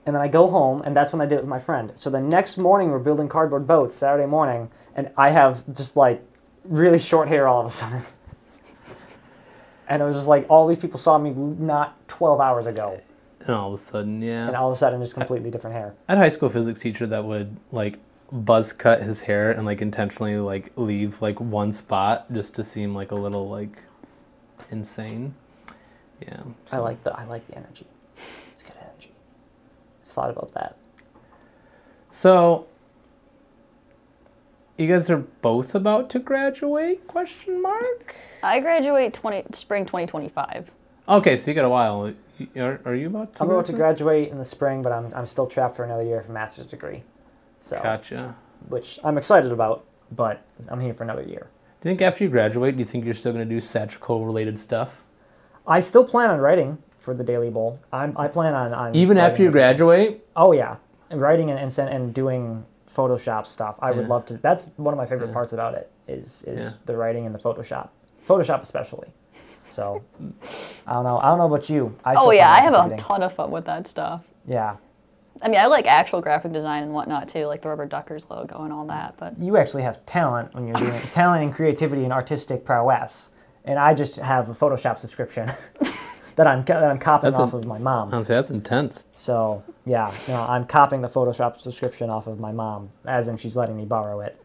and 0.07 0.15
then 0.15 0.23
I 0.23 0.29
go 0.29 0.47
home, 0.47 0.83
and 0.83 0.95
that's 0.95 1.13
when 1.13 1.21
I 1.23 1.27
did 1.27 1.37
it 1.37 1.41
with 1.43 1.49
my 1.49 1.59
friend. 1.59 1.93
So 1.95 2.11
the 2.11 2.21
next 2.21 2.59
morning 2.59 2.91
we're 2.91 2.99
building 2.99 3.29
cardboard 3.29 3.67
boats 3.67 3.95
Saturday 3.95 4.27
morning, 4.27 4.71
and 4.95 5.11
I 5.17 5.31
have 5.31 5.65
just 5.75 5.97
like 5.97 6.23
really 6.65 6.99
short 6.99 7.29
hair 7.29 7.49
all 7.49 7.61
of 7.61 7.67
a 7.67 7.71
sudden, 7.71 8.03
and 9.89 10.03
it 10.03 10.05
was 10.05 10.17
just 10.17 10.29
like 10.29 10.47
all 10.49 10.67
these 10.67 10.79
people 10.79 10.99
saw 10.99 11.17
me 11.19 11.31
not 11.31 11.97
twelve 12.09 12.41
hours 12.41 12.67
ago, 12.67 13.01
And 13.41 13.51
all 13.51 13.69
of 13.69 13.81
a 13.81 13.83
sudden, 13.83 14.21
yeah. 14.21 14.47
and 14.47 14.57
all 14.57 14.71
of 14.71 14.77
a 14.77 14.79
sudden 14.79 15.01
just 15.01 15.15
completely 15.15 15.51
different 15.51 15.75
hair. 15.75 15.95
I 16.09 16.13
had 16.13 16.19
a 16.19 16.21
high 16.21 16.29
school 16.29 16.51
physics 16.51 16.81
teacher 16.81 17.07
that 17.07 17.25
would 17.25 17.57
like 17.71 17.99
buzz 18.31 18.73
cut 18.73 19.03
his 19.03 19.21
hair 19.21 19.51
and 19.53 19.67
like 19.67 19.83
intentionally 19.83 20.37
like 20.37 20.73
leave 20.77 21.21
like 21.21 21.39
one 21.39 21.71
spot 21.71 22.33
just 22.33 22.55
to 22.55 22.65
seem 22.65 22.95
like 22.95 23.11
a 23.11 23.15
little 23.15 23.49
like 23.49 23.83
insane. 24.73 25.35
Yeah. 26.21 26.43
I 26.71 26.79
like 26.79 27.03
the 27.05 27.13
I 27.13 27.25
like 27.25 27.47
the 27.47 27.57
energy. 27.57 27.87
It's 28.53 28.63
good 28.63 28.77
energy. 28.81 29.13
I've 30.05 30.13
thought 30.13 30.31
about 30.31 30.55
that. 30.55 30.77
So 32.11 32.67
you 34.79 34.89
guys 34.89 35.11
are 35.11 35.19
both 35.19 35.75
about 35.75 36.11
to 36.11 36.19
graduate? 36.19 37.07
Question 37.07 37.63
mark. 37.63 38.15
I 38.43 38.61
graduate 38.61 39.13
20 39.13 39.45
spring 39.53 39.85
2025. 39.85 40.71
Okay, 41.09 41.37
so 41.37 41.51
you 41.51 41.55
got 41.55 41.65
a 41.65 41.69
while. 41.69 42.13
Are, 42.57 42.81
are 42.85 42.95
you 42.95 43.09
about 43.09 43.35
to? 43.37 43.43
I'm 43.43 43.51
about 43.51 43.67
to 43.67 43.73
graduate? 43.73 44.29
graduate 44.29 44.29
in 44.31 44.39
the 44.39 44.45
spring, 44.45 44.83
but 44.83 44.93
I'm, 44.93 45.13
I'm 45.15 45.27
still 45.27 45.47
trapped 45.47 45.77
for 45.77 45.85
another 45.85 46.03
year 46.03 46.23
for 46.23 46.33
master's 46.33 46.67
degree. 46.67 47.03
So, 47.61 47.81
Gotcha. 47.83 48.35
which 48.69 48.99
I'm 49.05 49.19
excited 49.19 49.53
about, 49.53 49.85
but 50.11 50.45
I'm 50.69 50.81
here 50.81 50.95
for 50.95 51.05
another 51.05 51.23
year. 51.23 51.49
Do 51.83 51.89
you 51.89 51.97
think 51.97 52.03
after 52.03 52.23
you 52.23 52.31
graduate, 52.31 52.77
do 52.77 52.81
you 52.81 52.85
think 52.87 53.05
you're 53.05 53.13
still 53.15 53.33
going 53.33 53.47
to 53.47 53.53
do 53.55 53.59
satirical 53.61 54.25
related 54.25 54.57
stuff? 54.57 55.03
I 55.67 55.81
still 55.81 56.05
plan 56.05 56.31
on 56.31 56.39
writing 56.39 56.79
for 56.99 57.13
the 57.13 57.25
Daily 57.25 57.51
Bull. 57.51 57.81
I'm, 57.93 58.17
I 58.17 58.29
plan 58.29 58.55
on, 58.55 58.73
on 58.73 58.95
Even 58.95 59.19
after 59.19 59.43
you 59.43 59.51
graduate? 59.51 60.25
Oh 60.37 60.53
yeah, 60.53 60.77
and 61.11 61.21
writing 61.21 61.51
and 61.51 61.59
and, 61.59 61.89
and 61.89 62.15
doing 62.15 62.65
Photoshop 62.95 63.47
stuff. 63.47 63.77
I 63.81 63.91
would 63.91 64.07
love 64.09 64.27
to. 64.27 64.35
That's 64.37 64.67
one 64.77 64.95
of 64.95 64.99
my 64.99 65.07
favorite 65.07 65.29
Yeah. 65.29 65.33
parts 65.35 65.53
about 65.53 65.75
it. 65.75 65.91
Is 66.07 66.45
is 66.47 66.61
Yeah. 66.61 66.73
the 66.87 66.97
writing 66.97 67.27
and 67.27 67.35
the 67.35 67.39
Photoshop. 67.41 67.89
Photoshop 68.29 68.63
especially. 68.63 69.09
So 69.69 70.05
I 70.87 70.93
don't 70.93 71.05
know. 71.05 71.19
I 71.19 71.27
don't 71.31 71.39
know 71.39 71.47
about 71.53 71.69
you. 71.69 71.97
I 72.05 72.15
Oh 72.17 72.31
yeah, 72.31 72.51
I 72.53 72.61
have 72.61 72.75
a 72.75 72.97
ton 72.97 73.23
of 73.25 73.33
fun 73.35 73.51
with 73.51 73.65
that 73.65 73.89
stuff. 73.89 74.25
Yeah, 74.47 74.77
I 75.43 75.49
mean, 75.49 75.59
I 75.59 75.67
like 75.67 75.87
actual 75.87 76.21
graphic 76.21 76.53
design 76.53 76.85
and 76.85 76.93
whatnot 76.95 77.29
too, 77.29 77.47
like 77.47 77.63
the 77.63 77.69
Rubber 77.69 77.87
Duckers 77.87 78.27
logo 78.31 78.63
and 78.63 78.73
all 78.73 78.87
that. 78.87 79.15
But 79.19 79.39
you 79.39 79.57
actually 79.57 79.83
have 79.83 80.05
talent 80.07 80.55
when 80.55 80.67
you're 80.67 80.77
doing 80.77 80.93
it. 80.93 81.03
talent 81.13 81.45
and 81.45 81.53
creativity 81.55 82.05
and 82.05 82.13
artistic 82.13 82.65
prowess, 82.65 83.31
and 83.65 83.79
I 83.79 83.95
just 83.95 84.17
have 84.17 84.49
a 84.49 84.55
Photoshop 84.55 84.99
subscription 84.99 85.51
that 86.37 86.47
I'm 86.47 86.65
that 86.65 86.85
I'm 86.85 86.99
copying 86.99 87.33
That's 87.33 87.41
a- 87.41 87.45
off 87.45 87.55
of 87.55 87.65
my 87.67 87.79
mom. 87.79 88.13
Honestly, 88.15 88.35
that's 88.35 88.51
intense. 88.51 89.07
So 89.15 89.63
yeah, 89.85 90.13
no, 90.29 90.41
I'm 90.49 90.65
copying 90.65 91.03
the 91.03 91.09
Photoshop 91.09 91.61
subscription 91.61 92.09
off 92.09 92.27
of 92.27 92.39
my 92.39 92.53
mom, 92.53 92.91
as 93.05 93.29
in 93.29 93.37
she's 93.37 93.57
letting 93.57 93.77
me 93.77 93.85
borrow 93.85 94.21
it. 94.21 94.41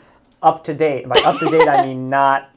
up 0.42 0.64
to 0.64 0.74
date. 0.74 1.08
By 1.08 1.20
up 1.20 1.38
to 1.38 1.48
date, 1.50 1.68
I 1.68 1.86
mean 1.86 2.10
not 2.20 2.50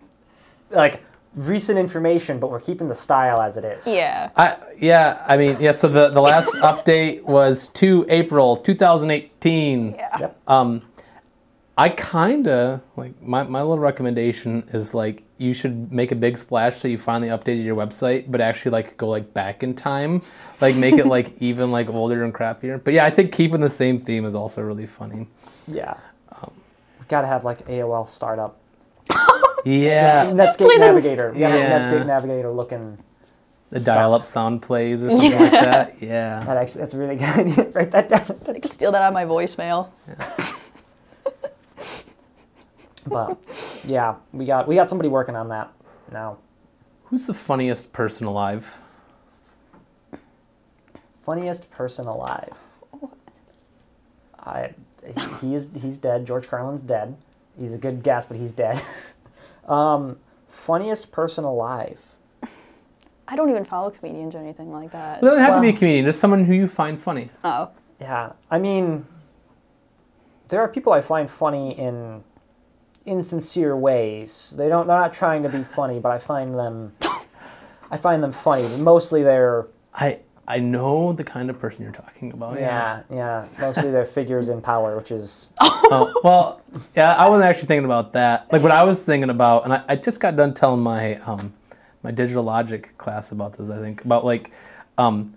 like 0.71 1.03
recent 1.35 1.77
information, 1.77 2.39
but 2.39 2.49
we're 2.49 2.59
keeping 2.59 2.87
the 2.87 2.95
style 2.95 3.41
as 3.41 3.57
it 3.57 3.65
is. 3.65 3.85
Yeah. 3.85 4.31
I, 4.35 4.57
yeah, 4.79 5.23
I 5.27 5.37
mean, 5.37 5.57
yeah, 5.59 5.71
so 5.71 5.87
the, 5.87 6.09
the 6.09 6.21
last 6.21 6.53
update 6.55 7.21
was 7.23 7.67
2 7.69 8.07
April 8.09 8.57
2018. 8.57 9.91
Yeah. 9.91 10.17
Yep. 10.19 10.41
Um, 10.47 10.81
I 11.77 11.89
kinda 11.89 12.81
like 12.95 13.21
my, 13.21 13.43
my 13.43 13.59
little 13.61 13.79
recommendation 13.79 14.63
is 14.71 14.93
like 14.95 15.23
you 15.37 15.53
should 15.53 15.91
make 15.91 16.13
a 16.13 16.15
big 16.15 16.37
splash 16.37 16.77
so 16.77 16.87
you 16.87 16.97
finally 16.97 17.27
updated 17.29 17.65
your 17.65 17.75
website, 17.75 18.31
but 18.31 18.39
actually 18.39 18.71
like 18.71 18.95
go 18.95 19.09
like 19.09 19.33
back 19.33 19.61
in 19.61 19.73
time, 19.73 20.21
like 20.61 20.75
make 20.77 20.95
it 20.95 21.05
like 21.15 21.33
even 21.41 21.71
like 21.71 21.89
older 21.89 22.23
and 22.23 22.33
crappier. 22.33 22.81
But 22.81 22.93
yeah, 22.93 23.05
I 23.05 23.09
think 23.09 23.33
keeping 23.33 23.59
the 23.59 23.69
same 23.69 23.99
theme 23.99 24.23
is 24.25 24.33
also 24.35 24.61
really 24.61 24.85
funny. 24.85 25.27
Yeah. 25.67 25.95
Um, 26.31 26.51
we 26.99 27.05
gotta 27.09 27.27
have 27.27 27.43
like 27.43 27.65
AOL 27.67 28.07
startup. 28.07 28.57
Yeah, 29.67 30.25
Netscape 30.29 30.57
Play. 30.67 30.77
Navigator. 30.77 31.31
We 31.33 31.39
gotta 31.39 31.57
Yeah. 31.57 31.79
have 31.79 31.81
Netscape 31.91 32.05
Navigator 32.05 32.51
looking. 32.51 32.99
the 33.71 33.79
dial-up 33.79 34.23
sound 34.23 34.61
plays 34.61 35.01
or 35.01 35.09
something 35.09 35.31
like 35.39 35.51
that. 35.51 35.99
Yeah, 35.99 36.43
That 36.45 36.57
actually, 36.57 36.81
that's 36.81 36.93
a 36.93 36.99
really 36.99 37.15
good 37.15 37.29
idea. 37.29 37.63
Write 37.71 37.89
that 37.89 38.07
down. 38.07 38.39
I 38.47 38.53
could 38.53 38.65
steal 38.71 38.91
that 38.91 39.01
out 39.01 39.07
of 39.07 39.13
my 39.15 39.25
voicemail. 39.25 39.89
But 43.07 43.37
yeah, 43.87 44.15
we 44.33 44.45
got 44.45 44.67
we 44.67 44.75
got 44.75 44.89
somebody 44.89 45.09
working 45.09 45.35
on 45.35 45.49
that 45.49 45.71
now. 46.11 46.37
who's 47.05 47.27
the 47.27 47.33
funniest 47.33 47.93
person 47.93 48.25
alive? 48.27 48.79
Funniest 51.23 51.69
person 51.71 52.07
alive. 52.07 52.53
I 54.39 54.73
he's 55.41 55.67
he's 55.79 55.97
dead. 55.97 56.25
George 56.25 56.47
Carlin's 56.47 56.81
dead. 56.81 57.15
He's 57.59 57.73
a 57.73 57.77
good 57.77 58.03
guess, 58.03 58.25
but 58.25 58.37
he's 58.37 58.51
dead. 58.51 58.81
um, 59.67 60.17
funniest 60.49 61.11
person 61.11 61.43
alive. 61.43 61.99
I 63.27 63.35
don't 63.35 63.49
even 63.49 63.65
follow 63.65 63.89
comedians 63.89 64.35
or 64.35 64.39
anything 64.39 64.71
like 64.71 64.91
that. 64.91 65.19
It 65.19 65.25
doesn't 65.25 65.39
have 65.39 65.55
to 65.55 65.61
be 65.61 65.69
a 65.69 65.73
comedian, 65.73 66.05
just 66.05 66.19
someone 66.19 66.45
who 66.45 66.53
you 66.53 66.67
find 66.67 67.01
funny. 67.01 67.31
Oh, 67.43 67.71
Yeah, 67.99 68.33
I 68.51 68.59
mean, 68.59 69.05
there 70.49 70.61
are 70.61 70.67
people 70.67 70.93
I 70.93 71.01
find 71.01 71.29
funny 71.29 71.77
in 71.79 72.23
insincere 73.05 73.75
ways. 73.75 74.53
They 74.57 74.69
don't. 74.69 74.87
They're 74.87 74.97
not 74.97 75.13
trying 75.13 75.43
to 75.43 75.49
be 75.49 75.63
funny, 75.63 75.99
but 75.99 76.11
I 76.11 76.17
find 76.17 76.57
them. 76.57 76.93
I 77.91 77.97
find 77.97 78.21
them 78.23 78.31
funny. 78.31 78.67
Mostly 78.81 79.23
they're 79.23 79.67
I 79.93 80.19
I 80.47 80.59
know 80.59 81.13
the 81.13 81.23
kind 81.23 81.49
of 81.49 81.59
person 81.59 81.83
you're 81.83 81.93
talking 81.93 82.31
about. 82.33 82.59
yeah, 82.59 83.01
yeah. 83.11 83.47
Mostly 83.59 83.89
they're 83.91 84.05
figures 84.05 84.49
in 84.49 84.61
power, 84.61 84.95
which 84.97 85.11
is 85.11 85.49
Oh, 85.61 86.11
well, 86.23 86.61
yeah, 86.95 87.13
I 87.13 87.29
wasn't 87.29 87.47
actually 87.49 87.67
thinking 87.67 87.85
about 87.85 88.13
that. 88.13 88.51
Like 88.51 88.63
what 88.63 88.71
I 88.71 88.83
was 88.83 89.03
thinking 89.03 89.29
about, 89.29 89.65
and 89.65 89.73
I, 89.73 89.83
I 89.87 89.95
just 89.95 90.19
got 90.19 90.35
done 90.35 90.53
telling 90.53 90.81
my 90.81 91.15
um, 91.21 91.53
my 92.03 92.11
digital 92.11 92.43
logic 92.43 92.97
class 92.97 93.31
about 93.31 93.53
this. 93.57 93.69
I 93.69 93.79
think 93.79 94.03
about 94.03 94.25
like 94.25 94.51
um, 94.97 95.33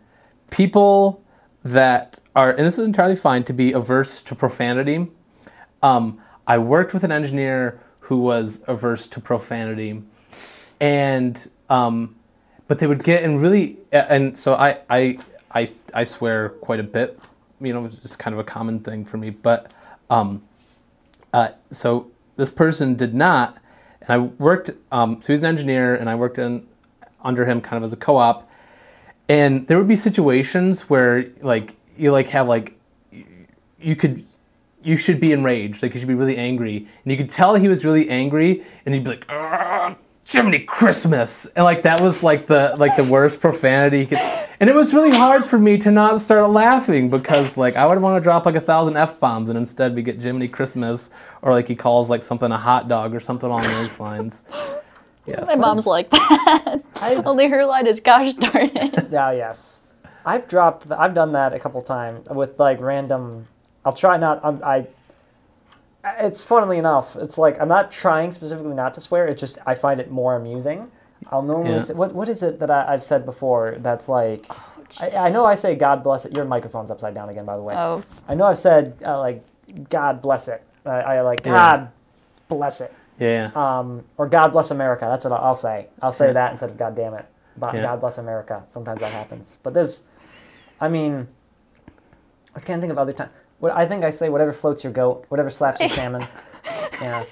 people 0.50 1.22
that 1.64 2.18
are, 2.34 2.50
and 2.50 2.66
this 2.66 2.78
is 2.78 2.84
entirely 2.84 3.16
fine 3.16 3.44
to 3.44 3.52
be 3.52 3.72
averse 3.72 4.22
to 4.22 4.34
profanity. 4.34 5.08
Um, 5.82 6.20
I 6.48 6.58
worked 6.58 6.92
with 6.92 7.04
an 7.04 7.12
engineer 7.12 7.80
who 8.00 8.18
was 8.18 8.64
averse 8.66 9.06
to 9.08 9.20
profanity, 9.20 10.02
and 10.80 11.48
um, 11.70 12.16
but 12.66 12.80
they 12.80 12.88
would 12.88 13.04
get 13.04 13.22
and 13.22 13.40
really, 13.40 13.76
and 13.92 14.36
so 14.36 14.54
I 14.54 14.80
I 14.90 15.18
I 15.52 15.68
I 15.94 16.02
swear 16.02 16.48
quite 16.48 16.80
a 16.80 16.84
bit. 16.84 17.16
You 17.60 17.72
know, 17.72 17.84
it's 17.84 17.96
just 17.96 18.18
kind 18.18 18.34
of 18.34 18.40
a 18.40 18.44
common 18.44 18.80
thing 18.80 19.04
for 19.04 19.18
me, 19.18 19.30
but. 19.30 19.72
Um, 20.10 20.42
uh, 21.32 21.50
so 21.70 22.10
this 22.36 22.50
person 22.50 22.94
did 22.94 23.14
not, 23.14 23.58
and 24.00 24.10
I 24.10 24.18
worked. 24.18 24.70
Um, 24.92 25.20
so 25.20 25.32
he's 25.32 25.42
an 25.42 25.48
engineer, 25.48 25.94
and 25.94 26.08
I 26.08 26.14
worked 26.14 26.38
in 26.38 26.66
under 27.22 27.44
him 27.44 27.60
kind 27.60 27.76
of 27.76 27.82
as 27.82 27.92
a 27.92 27.96
co-op. 27.96 28.50
And 29.28 29.66
there 29.66 29.76
would 29.78 29.88
be 29.88 29.96
situations 29.96 30.88
where 30.88 31.26
like 31.42 31.76
you 31.96 32.12
like 32.12 32.28
have 32.28 32.48
like 32.48 32.78
you 33.80 33.96
could 33.96 34.24
you 34.82 34.96
should 34.96 35.20
be 35.20 35.32
enraged, 35.32 35.82
like 35.82 35.94
you 35.94 36.00
should 36.00 36.08
be 36.08 36.14
really 36.14 36.36
angry, 36.36 36.76
and 37.04 37.10
you 37.12 37.16
could 37.16 37.30
tell 37.30 37.54
he 37.54 37.68
was 37.68 37.84
really 37.84 38.08
angry, 38.08 38.62
and 38.86 38.94
he'd 38.94 39.04
be 39.04 39.10
like. 39.10 39.24
"Ugh, 39.28 39.96
Jiminy 40.30 40.58
Christmas, 40.58 41.46
and 41.56 41.64
like 41.64 41.84
that 41.84 42.02
was 42.02 42.22
like 42.22 42.44
the 42.44 42.74
like 42.76 42.96
the 42.96 43.10
worst 43.10 43.40
profanity. 43.40 44.00
He 44.00 44.06
could, 44.06 44.18
and 44.60 44.68
it 44.68 44.76
was 44.76 44.92
really 44.92 45.10
hard 45.10 45.46
for 45.46 45.58
me 45.58 45.78
to 45.78 45.90
not 45.90 46.20
start 46.20 46.50
laughing 46.50 47.08
because 47.08 47.56
like 47.56 47.76
I 47.76 47.86
would 47.86 47.98
want 48.02 48.20
to 48.20 48.22
drop 48.22 48.44
like 48.44 48.54
a 48.54 48.60
thousand 48.60 48.98
f 48.98 49.18
bombs, 49.18 49.48
and 49.48 49.56
instead 49.56 49.94
we 49.94 50.02
get 50.02 50.20
Jiminy 50.20 50.46
Christmas, 50.48 51.08
or 51.40 51.52
like 51.52 51.66
he 51.66 51.74
calls 51.74 52.10
like 52.10 52.22
something 52.22 52.52
a 52.52 52.58
hot 52.58 52.88
dog 52.88 53.14
or 53.14 53.20
something 53.20 53.48
along 53.48 53.62
those 53.62 53.98
lines. 53.98 54.44
Yeah, 55.26 55.40
my 55.46 55.54
so- 55.56 55.60
mom's 55.60 55.86
like 55.86 56.08
that. 56.10 56.80
I 57.02 57.14
Only 57.16 57.48
her 57.48 57.64
line 57.66 57.86
is 57.86 58.00
"Gosh 58.00 58.32
darn 58.34 58.70
it." 58.74 59.08
yeah 59.10 59.30
yes. 59.32 59.80
I've 60.24 60.46
dropped. 60.48 60.90
I've 60.90 61.12
done 61.14 61.32
that 61.32 61.52
a 61.54 61.58
couple 61.58 61.80
times 61.82 62.28
with 62.30 62.58
like 62.58 62.80
random. 62.80 63.46
I'll 63.88 63.94
try 63.94 64.18
not. 64.18 64.44
I'm, 64.44 64.62
I. 64.62 64.86
It's 66.18 66.44
funnily 66.44 66.76
enough. 66.76 67.16
It's 67.16 67.38
like 67.38 67.58
I'm 67.58 67.68
not 67.68 67.90
trying 67.90 68.32
specifically 68.32 68.74
not 68.74 68.92
to 68.94 69.00
swear. 69.00 69.26
It's 69.26 69.40
just 69.40 69.56
I 69.64 69.74
find 69.74 69.98
it 69.98 70.10
more 70.10 70.36
amusing. 70.36 70.90
I'll 71.32 71.40
normally 71.40 71.70
Yeah. 71.72 71.78
say, 71.78 71.94
what 71.94 72.14
what 72.14 72.28
is 72.28 72.42
it 72.42 72.58
that 72.60 72.70
I, 72.70 72.92
I've 72.92 73.02
said 73.02 73.24
before 73.24 73.76
that's 73.78 74.06
like. 74.06 74.44
Oh, 74.50 74.64
I, 75.00 75.10
I 75.28 75.30
know 75.30 75.46
I 75.46 75.54
say 75.54 75.74
God 75.74 76.04
bless 76.04 76.26
it. 76.26 76.36
Your 76.36 76.44
microphone's 76.44 76.90
upside 76.90 77.14
down 77.14 77.30
again, 77.30 77.46
by 77.46 77.56
the 77.56 77.62
way. 77.62 77.74
Oh, 77.78 78.04
I 78.28 78.34
know 78.34 78.44
I've 78.44 78.58
said 78.58 78.94
uh, 79.02 79.18
like 79.18 79.42
God 79.88 80.20
bless 80.20 80.48
it. 80.48 80.62
I, 80.84 80.90
I 80.90 81.20
like 81.22 81.40
Yeah. 81.46 81.52
God 81.52 81.90
bless 82.48 82.82
it. 82.82 82.92
yeah, 83.18 83.50
Um, 83.54 84.04
or 84.18 84.28
God 84.28 84.48
bless 84.48 84.70
America. 84.70 85.06
That's 85.10 85.24
what 85.24 85.32
I'll, 85.32 85.46
I'll 85.48 85.54
say. 85.54 85.88
I'll 86.02 86.12
say 86.12 86.26
Yeah. 86.26 86.32
that 86.34 86.50
instead 86.50 86.68
of 86.68 86.76
God 86.76 86.94
damn 86.94 87.14
it. 87.14 87.24
But 87.56 87.74
Yeah. 87.74 87.82
God 87.82 88.00
bless 88.00 88.18
America. 88.18 88.64
Sometimes 88.68 89.00
that 89.00 89.12
happens. 89.12 89.56
But 89.62 89.72
there's, 89.72 90.02
I 90.78 90.88
mean, 90.88 91.26
I 92.54 92.60
can't 92.60 92.80
think 92.80 92.92
of 92.92 92.98
other 92.98 93.12
times. 93.12 93.30
What 93.58 93.72
I 93.72 93.86
think 93.86 94.04
I 94.04 94.10
say 94.10 94.28
whatever 94.28 94.52
floats 94.52 94.84
your 94.84 94.92
goat, 94.92 95.24
whatever 95.28 95.50
slaps 95.50 95.80
your 95.80 95.88
salmon. 95.98 96.24
Yeah. 97.00 97.24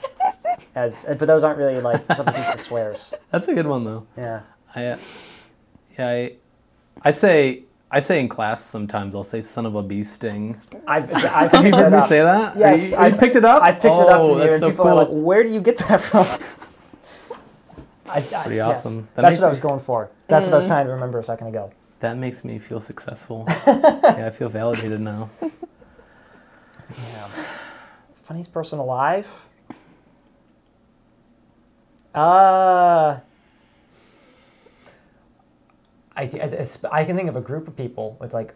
As 0.74 1.04
but 1.06 1.26
those 1.26 1.44
aren't 1.44 1.58
really 1.58 1.80
like 1.80 2.04
substitutes 2.16 2.50
for 2.52 2.58
swears. 2.58 3.14
that's 3.30 3.46
a 3.48 3.54
good 3.54 3.66
one 3.66 3.84
though. 3.84 4.06
Yeah. 4.16 4.40
I, 4.74 4.86
uh, 4.86 4.98
yeah, 5.98 6.08
I, 6.08 6.32
I 7.02 7.10
say 7.10 7.62
I 7.90 8.00
say 8.00 8.20
in 8.20 8.28
class 8.28 8.64
sometimes 8.64 9.14
I'll 9.14 9.22
say 9.24 9.40
"son 9.40 9.64
of 9.66 9.74
a 9.76 9.82
bee 9.82 10.02
sting." 10.02 10.60
I've, 10.86 11.12
I've 11.14 11.52
Have 11.52 11.64
you 11.66 11.74
heard 11.74 11.92
me 11.92 11.98
up. 11.98 12.08
say 12.08 12.20
that? 12.22 12.56
Are 12.56 12.58
Yes, 12.58 12.82
you, 12.82 12.88
you 12.88 12.96
I've- 12.96 13.18
picked 13.18 13.36
it 13.36 13.44
up. 13.44 13.62
I 13.62 13.72
picked 13.72 13.84
it 13.84 13.90
up 14.08 14.20
Oh, 14.20 14.28
from 14.30 14.38
you, 14.38 14.44
that's 14.44 14.54
and 14.56 14.60
so 14.60 14.70
people 14.70 14.84
cool. 14.86 14.92
are 14.94 15.04
like, 15.04 15.08
"Where 15.10 15.42
do 15.44 15.52
you 15.52 15.60
get 15.60 15.78
that 15.78 16.00
from?" 16.00 16.26
I, 18.08 18.20
pretty 18.20 18.56
yes. 18.56 18.66
awesome. 18.78 19.08
That 19.14 19.22
That's 19.22 19.32
makes 19.32 19.40
what 19.40 19.46
I 19.46 19.50
was 19.50 19.60
going 19.60 19.80
for. 19.80 20.10
That's 20.28 20.46
what 20.46 20.54
I 20.54 20.58
was 20.58 20.66
trying 20.66 20.86
to 20.86 20.92
remember 20.92 21.18
a 21.18 21.24
second 21.24 21.48
ago. 21.48 21.70
That 22.00 22.16
makes 22.16 22.44
me 22.44 22.58
feel 22.58 22.80
successful. 22.80 23.44
yeah, 23.66 24.24
I 24.26 24.30
feel 24.30 24.48
validated 24.48 25.00
now. 25.00 25.28
Yeah. 27.12 27.28
Funniest 28.24 28.52
person 28.52 28.78
alive? 28.78 29.28
Uh, 32.14 33.20
I, 36.16 36.22
I, 36.22 36.66
I 36.90 37.04
can 37.04 37.14
think 37.16 37.28
of 37.28 37.36
a 37.36 37.40
group 37.40 37.68
of 37.68 37.76
people 37.76 38.16
with 38.20 38.32
like 38.32 38.54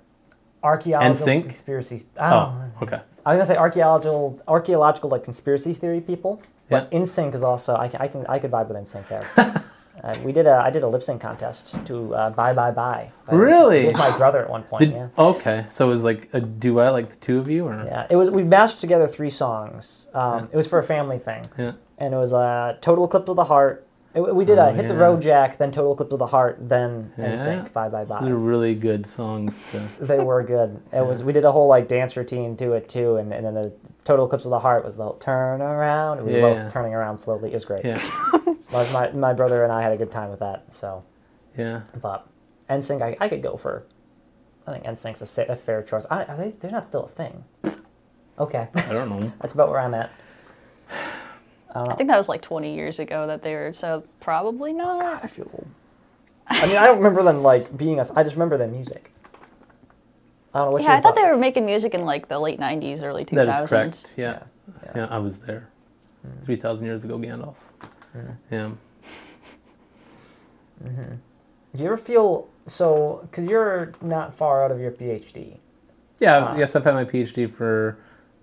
archaeological 0.63 1.27
NSYNC? 1.27 1.45
conspiracies. 1.45 2.07
Oh, 2.19 2.55
okay. 2.83 3.01
I 3.27 3.35
was 3.35 3.39
gonna 3.39 3.47
say 3.47 3.57
archaeological, 3.57 4.41
archaeological 4.49 5.11
like 5.11 5.25
conspiracy 5.25 5.75
theory 5.75 6.01
people. 6.01 6.43
But 6.71 6.89
Yeah. 6.93 7.01
NSYNC 7.01 7.35
is 7.35 7.43
also 7.43 7.77
I 7.77 7.89
can 7.89 8.01
I 8.01 8.09
can 8.09 8.27
I 8.27 8.39
could 8.39 8.51
vibe 8.51 8.69
with 8.69 8.77
NSYNC 8.79 9.09
there. 9.09 9.65
uh, 10.03 10.17
we 10.25 10.33
did 10.33 10.47
a 10.47 10.57
I 10.65 10.71
did 10.71 10.83
a 10.83 10.89
lip 10.89 11.03
sync 11.03 11.21
contest 11.21 11.75
to 11.87 12.15
uh, 12.15 12.31
Bye 12.31 12.53
Bye 12.53 12.71
Bye. 12.71 13.11
Really? 13.31 13.87
With 13.87 13.97
my 13.97 14.17
brother 14.17 14.41
at 14.45 14.51
one 14.51 14.63
point. 14.65 14.81
Did 14.81 14.93
yeah. 14.95 15.09
okay? 15.19 15.65
So 15.67 15.87
it 15.87 15.91
was 15.91 16.05
like 16.05 16.29
a 16.33 16.41
duet, 16.41 16.93
like 16.93 17.11
the 17.11 17.17
two 17.17 17.39
of 17.39 17.49
you, 17.49 17.67
or 17.67 17.75
Yeah, 17.85 18.07
it 18.11 18.17
was. 18.17 18.31
We 18.31 18.43
mashed 18.43 18.81
together 18.81 19.07
three 19.07 19.31
songs. 19.31 20.09
Um, 20.15 20.49
It 20.53 20.57
was 20.57 20.67
for 20.67 20.79
a 20.79 20.83
family 20.85 21.19
thing, 21.19 21.47
Yeah. 21.59 21.73
and 21.99 22.15
it 22.15 22.17
was 22.17 22.33
uh, 22.33 22.77
"Total 22.81 23.05
Eclipse 23.05 23.29
of 23.29 23.37
the 23.37 23.45
Heart." 23.45 23.87
It, 24.13 24.35
we 24.35 24.45
did 24.45 24.59
Oh, 24.59 24.69
a 24.69 24.73
"Hit 24.73 24.89
the. 24.89 24.97
Road 24.97 25.23
Jack," 25.23 25.57
then 25.59 25.71
"Total 25.71 25.93
Eclipse 25.93 26.13
of 26.13 26.19
the 26.19 26.27
Heart," 26.27 26.57
then 26.69 27.13
Yeah. 27.17 27.35
"NSYNC." 27.37 27.73
Bye 27.73 27.89
bye 27.89 28.05
Bye." 28.05 28.21
Those 28.21 28.31
are 28.31 28.37
really 28.37 28.75
good 28.75 29.07
songs 29.07 29.63
too. 29.71 29.81
They 30.01 30.19
were 30.19 30.43
good. 30.43 30.81
It 30.93 31.07
was. 31.07 31.23
We 31.23 31.33
did 31.33 31.45
a 31.45 31.53
whole 31.53 31.69
like 31.69 31.87
dance 31.87 32.17
routine 32.17 32.57
to 32.57 32.73
it 32.73 32.89
too, 32.89 33.17
and, 33.17 33.33
and 33.33 33.47
then 33.47 33.55
the 33.55 33.73
"Total 34.05 34.27
Eclipse 34.27 34.45
of 34.45 34.51
the 34.51 34.61
Heart" 34.61 34.85
was 34.85 34.97
the 34.97 35.05
whole 35.05 35.15
turn 35.15 35.61
around. 35.61 36.25
We 36.25 36.35
were 36.35 36.41
both 36.41 36.73
turning 36.73 36.95
around 36.95 37.19
slowly. 37.19 37.51
It 37.51 37.55
was 37.55 37.65
great. 37.65 37.85
Yeah, 37.85 38.01
My, 38.73 38.91
my 38.93 39.11
my 39.13 39.33
brother 39.33 39.65
and 39.65 39.73
I 39.73 39.83
had 39.83 39.93
a 39.93 39.97
good 39.97 40.11
time 40.13 40.31
with 40.31 40.41
that. 40.41 40.73
So, 40.73 41.05
yeah. 41.57 41.83
but 42.01 42.27
NSYNC, 42.69 43.03
I, 43.03 43.17
I 43.21 43.29
could 43.29 43.43
go 43.43 43.57
for. 43.57 43.85
I 44.67 44.73
think 44.73 44.85
NSYNC's 44.85 45.39
a, 45.39 45.53
a 45.53 45.57
fair 45.57 45.83
choice. 45.83 46.07
I, 46.11 46.25
are 46.25 46.37
they, 46.37 46.51
they're 46.51 46.71
not 46.71 46.87
still 46.87 47.05
a 47.05 47.09
thing. 47.09 47.45
Okay, 48.39 48.69
I 48.75 48.93
don't 48.93 49.09
know. 49.09 49.33
that's 49.41 49.55
about 49.55 49.69
where 49.71 49.81
I'm 49.81 49.95
at. 49.95 50.11
I 50.91 51.75
don't 51.75 51.89
know. 51.89 51.93
I 51.93 51.97
think 51.97 52.09
that 52.09 52.17
was 52.17 52.29
like 52.29 52.43
20 52.43 52.75
years 52.75 52.99
ago 52.99 53.27
that 53.27 53.43
they 53.43 53.55
were. 53.55 53.73
So 53.73 54.05
probably 54.21 54.73
oh, 54.73 54.77
not. 54.77 55.25
I 55.25 55.27
feel 55.27 55.51
old. 55.53 55.67
I 56.47 56.67
mean, 56.67 56.77
I 56.77 56.87
don't 56.87 56.99
remember 56.99 57.23
them 57.23 57.43
like 57.43 57.77
being 57.77 58.01
I 58.01 58.23
just 58.23 58.35
remember 58.35 58.57
their 58.57 58.69
music. 58.69 59.13
I 60.55 60.59
don't 60.59 60.67
know 60.69 60.73
what 60.73 60.83
Yeah, 60.83 60.95
I 60.95 61.01
thought 61.01 61.15
they 61.15 61.23
were 61.25 61.37
making 61.37 61.65
music 61.65 61.95
in 61.95 62.05
like 62.05 62.29
the 62.29 62.39
late 62.39 62.59
90s, 62.59 63.03
early 63.03 63.25
2000s. 63.25 63.35
That 63.35 63.63
is 63.63 63.69
correct. 63.71 64.15
Yeah. 64.17 64.43
Yeah. 64.85 64.93
yeah, 64.97 65.07
I 65.11 65.19
was 65.19 65.41
there. 65.41 65.69
Hmm. 66.23 66.41
Three 66.43 66.57
thousand 66.57 66.87
years 66.87 67.03
ago, 67.05 67.19
Gandalf. 67.19 67.57
Hmm. 68.13 68.21
Yeah. 68.51 68.71
Mm-hmm. 70.85 71.15
Do 71.75 71.81
you 71.83 71.87
ever 71.87 71.97
feel 71.97 72.49
so? 72.67 73.21
Because 73.31 73.47
you're 73.47 73.93
not 74.01 74.35
far 74.35 74.65
out 74.65 74.71
of 74.71 74.81
your 74.81 74.91
PhD. 74.91 75.57
Yeah. 76.19 76.49
Ah. 76.51 76.57
yes, 76.57 76.75
I've 76.77 76.85
had 76.85 76.95
my 76.95 77.05
PhD 77.05 77.53
for 77.53 77.99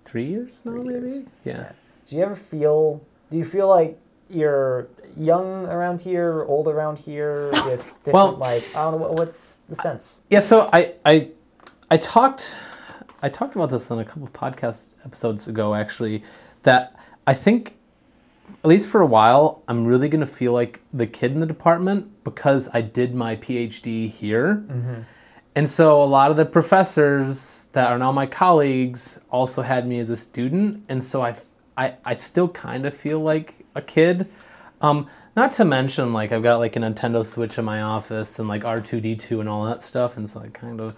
three 0.05 0.25
years 0.25 0.65
now, 0.65 0.71
Three 0.73 0.83
maybe. 0.83 1.07
years. 1.09 1.27
Yeah. 1.43 1.71
Do 2.07 2.15
you 2.15 2.23
ever 2.23 2.35
feel? 2.35 3.01
Do 3.31 3.37
you 3.37 3.43
feel 3.45 3.67
like 3.67 3.97
you're 4.29 4.87
young 5.17 5.65
around 5.67 6.01
here, 6.01 6.45
old 6.47 6.67
around 6.67 6.97
here, 6.99 7.49
with 7.65 7.83
different 8.03 8.13
Well- 8.13 8.31
like 8.37 8.63
I 8.75 8.83
don't 8.83 8.93
know 8.93 9.07
what- 9.07 9.13
what's 9.17 9.57
the 9.69 9.75
sense? 9.75 10.17
Yeah, 10.29 10.39
so 10.39 10.69
I 10.71 10.93
I 11.05 11.29
I 11.89 11.97
talked 11.97 12.55
I 13.21 13.29
talked 13.29 13.55
about 13.55 13.69
this 13.69 13.89
on 13.91 13.99
a 13.99 14.05
couple 14.05 14.27
podcast 14.27 14.87
episodes 15.05 15.47
ago 15.47 15.73
actually 15.73 16.23
that 16.63 16.99
I 17.25 17.33
think 17.33 17.75
at 18.63 18.67
least 18.67 18.89
for 18.89 19.01
a 19.01 19.05
while 19.05 19.63
I'm 19.67 19.85
really 19.85 20.09
going 20.09 20.21
to 20.21 20.27
feel 20.27 20.53
like 20.53 20.81
the 20.93 21.07
kid 21.07 21.31
in 21.31 21.39
the 21.39 21.45
department 21.45 22.23
because 22.23 22.69
I 22.73 22.81
did 22.81 23.15
my 23.15 23.35
PhD 23.37 24.09
here. 24.09 24.63
And 25.55 25.67
so 25.67 26.03
a 26.03 26.05
lot 26.05 26.29
of 26.29 26.37
the 26.37 26.45
professors 26.45 27.65
that 27.71 27.89
are 27.89 27.97
now 27.97 28.11
my 28.11 28.27
colleagues 28.27 29.19
also 29.31 29.61
had 29.61 29.87
me 29.87 29.99
as 29.99 30.09
a 30.09 30.17
student 30.17 30.83
and 30.89 31.03
so 31.03 31.21
I 31.21 31.35
I, 31.77 31.95
I 32.03 32.13
still 32.15 32.49
kind 32.49 32.85
of 32.85 32.93
feel 32.93 33.19
like 33.19 33.65
a 33.75 33.81
kid. 33.81 34.27
Um, 34.81 35.07
not 35.35 35.51
to 35.53 35.65
mention, 35.65 36.11
like 36.11 36.31
I've 36.31 36.41
got 36.41 36.57
like 36.57 36.75
a 36.75 36.79
Nintendo 36.79 37.23
Switch 37.23 37.59
in 37.59 37.65
my 37.65 37.81
office 37.83 38.39
and 38.39 38.47
like 38.47 38.65
R 38.65 38.81
two 38.81 38.99
D 38.99 39.15
two 39.15 39.39
and 39.39 39.47
all 39.47 39.63
that 39.65 39.81
stuff, 39.81 40.17
and 40.17 40.27
so 40.27 40.39
I 40.41 40.47
kind 40.47 40.81
of, 40.81 40.95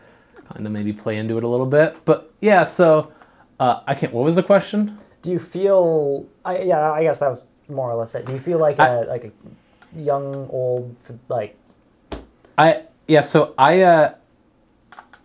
kind 0.53 0.65
of 0.65 0.71
maybe 0.71 0.93
play 0.93 1.17
into 1.17 1.37
it 1.37 1.43
a 1.43 1.47
little 1.47 1.65
bit. 1.65 1.97
But 2.05 2.31
yeah, 2.41 2.63
so 2.63 3.11
uh, 3.59 3.81
I 3.87 3.95
can't. 3.95 4.13
What 4.13 4.25
was 4.25 4.35
the 4.35 4.43
question? 4.43 4.97
Do 5.21 5.29
you 5.31 5.39
feel? 5.39 6.27
I 6.45 6.59
yeah, 6.59 6.91
I 6.91 7.03
guess 7.03 7.19
that 7.19 7.29
was 7.29 7.43
more 7.67 7.91
or 7.91 7.95
less 7.95 8.15
it. 8.15 8.25
Do 8.25 8.33
you 8.33 8.39
feel 8.39 8.59
like 8.59 8.79
I- 8.79 8.87
a 8.87 9.01
like 9.05 9.25
a 9.25 9.31
young, 9.97 10.47
old, 10.51 10.95
like 11.27 11.57
I 12.57 12.83
yeah. 13.07 13.21
So 13.21 13.53
I 13.57 13.81
uh, 13.81 14.13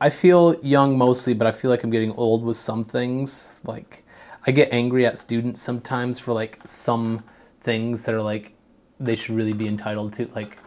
I 0.00 0.10
feel 0.10 0.56
young 0.62 0.98
mostly, 0.98 1.34
but 1.34 1.46
I 1.46 1.52
feel 1.52 1.70
like 1.70 1.82
I'm 1.84 1.90
getting 1.90 2.12
old 2.12 2.44
with 2.44 2.56
some 2.56 2.84
things. 2.84 3.60
Like 3.64 4.04
I 4.46 4.50
get 4.50 4.72
angry 4.72 5.06
at 5.06 5.18
students 5.18 5.62
sometimes 5.62 6.18
for 6.18 6.32
like 6.32 6.60
some 6.64 7.22
things 7.60 8.04
that 8.04 8.14
are 8.14 8.22
like 8.22 8.52
they 9.00 9.14
should 9.16 9.34
really 9.34 9.52
be 9.52 9.66
entitled 9.68 10.12
to. 10.14 10.28
Like 10.34 10.58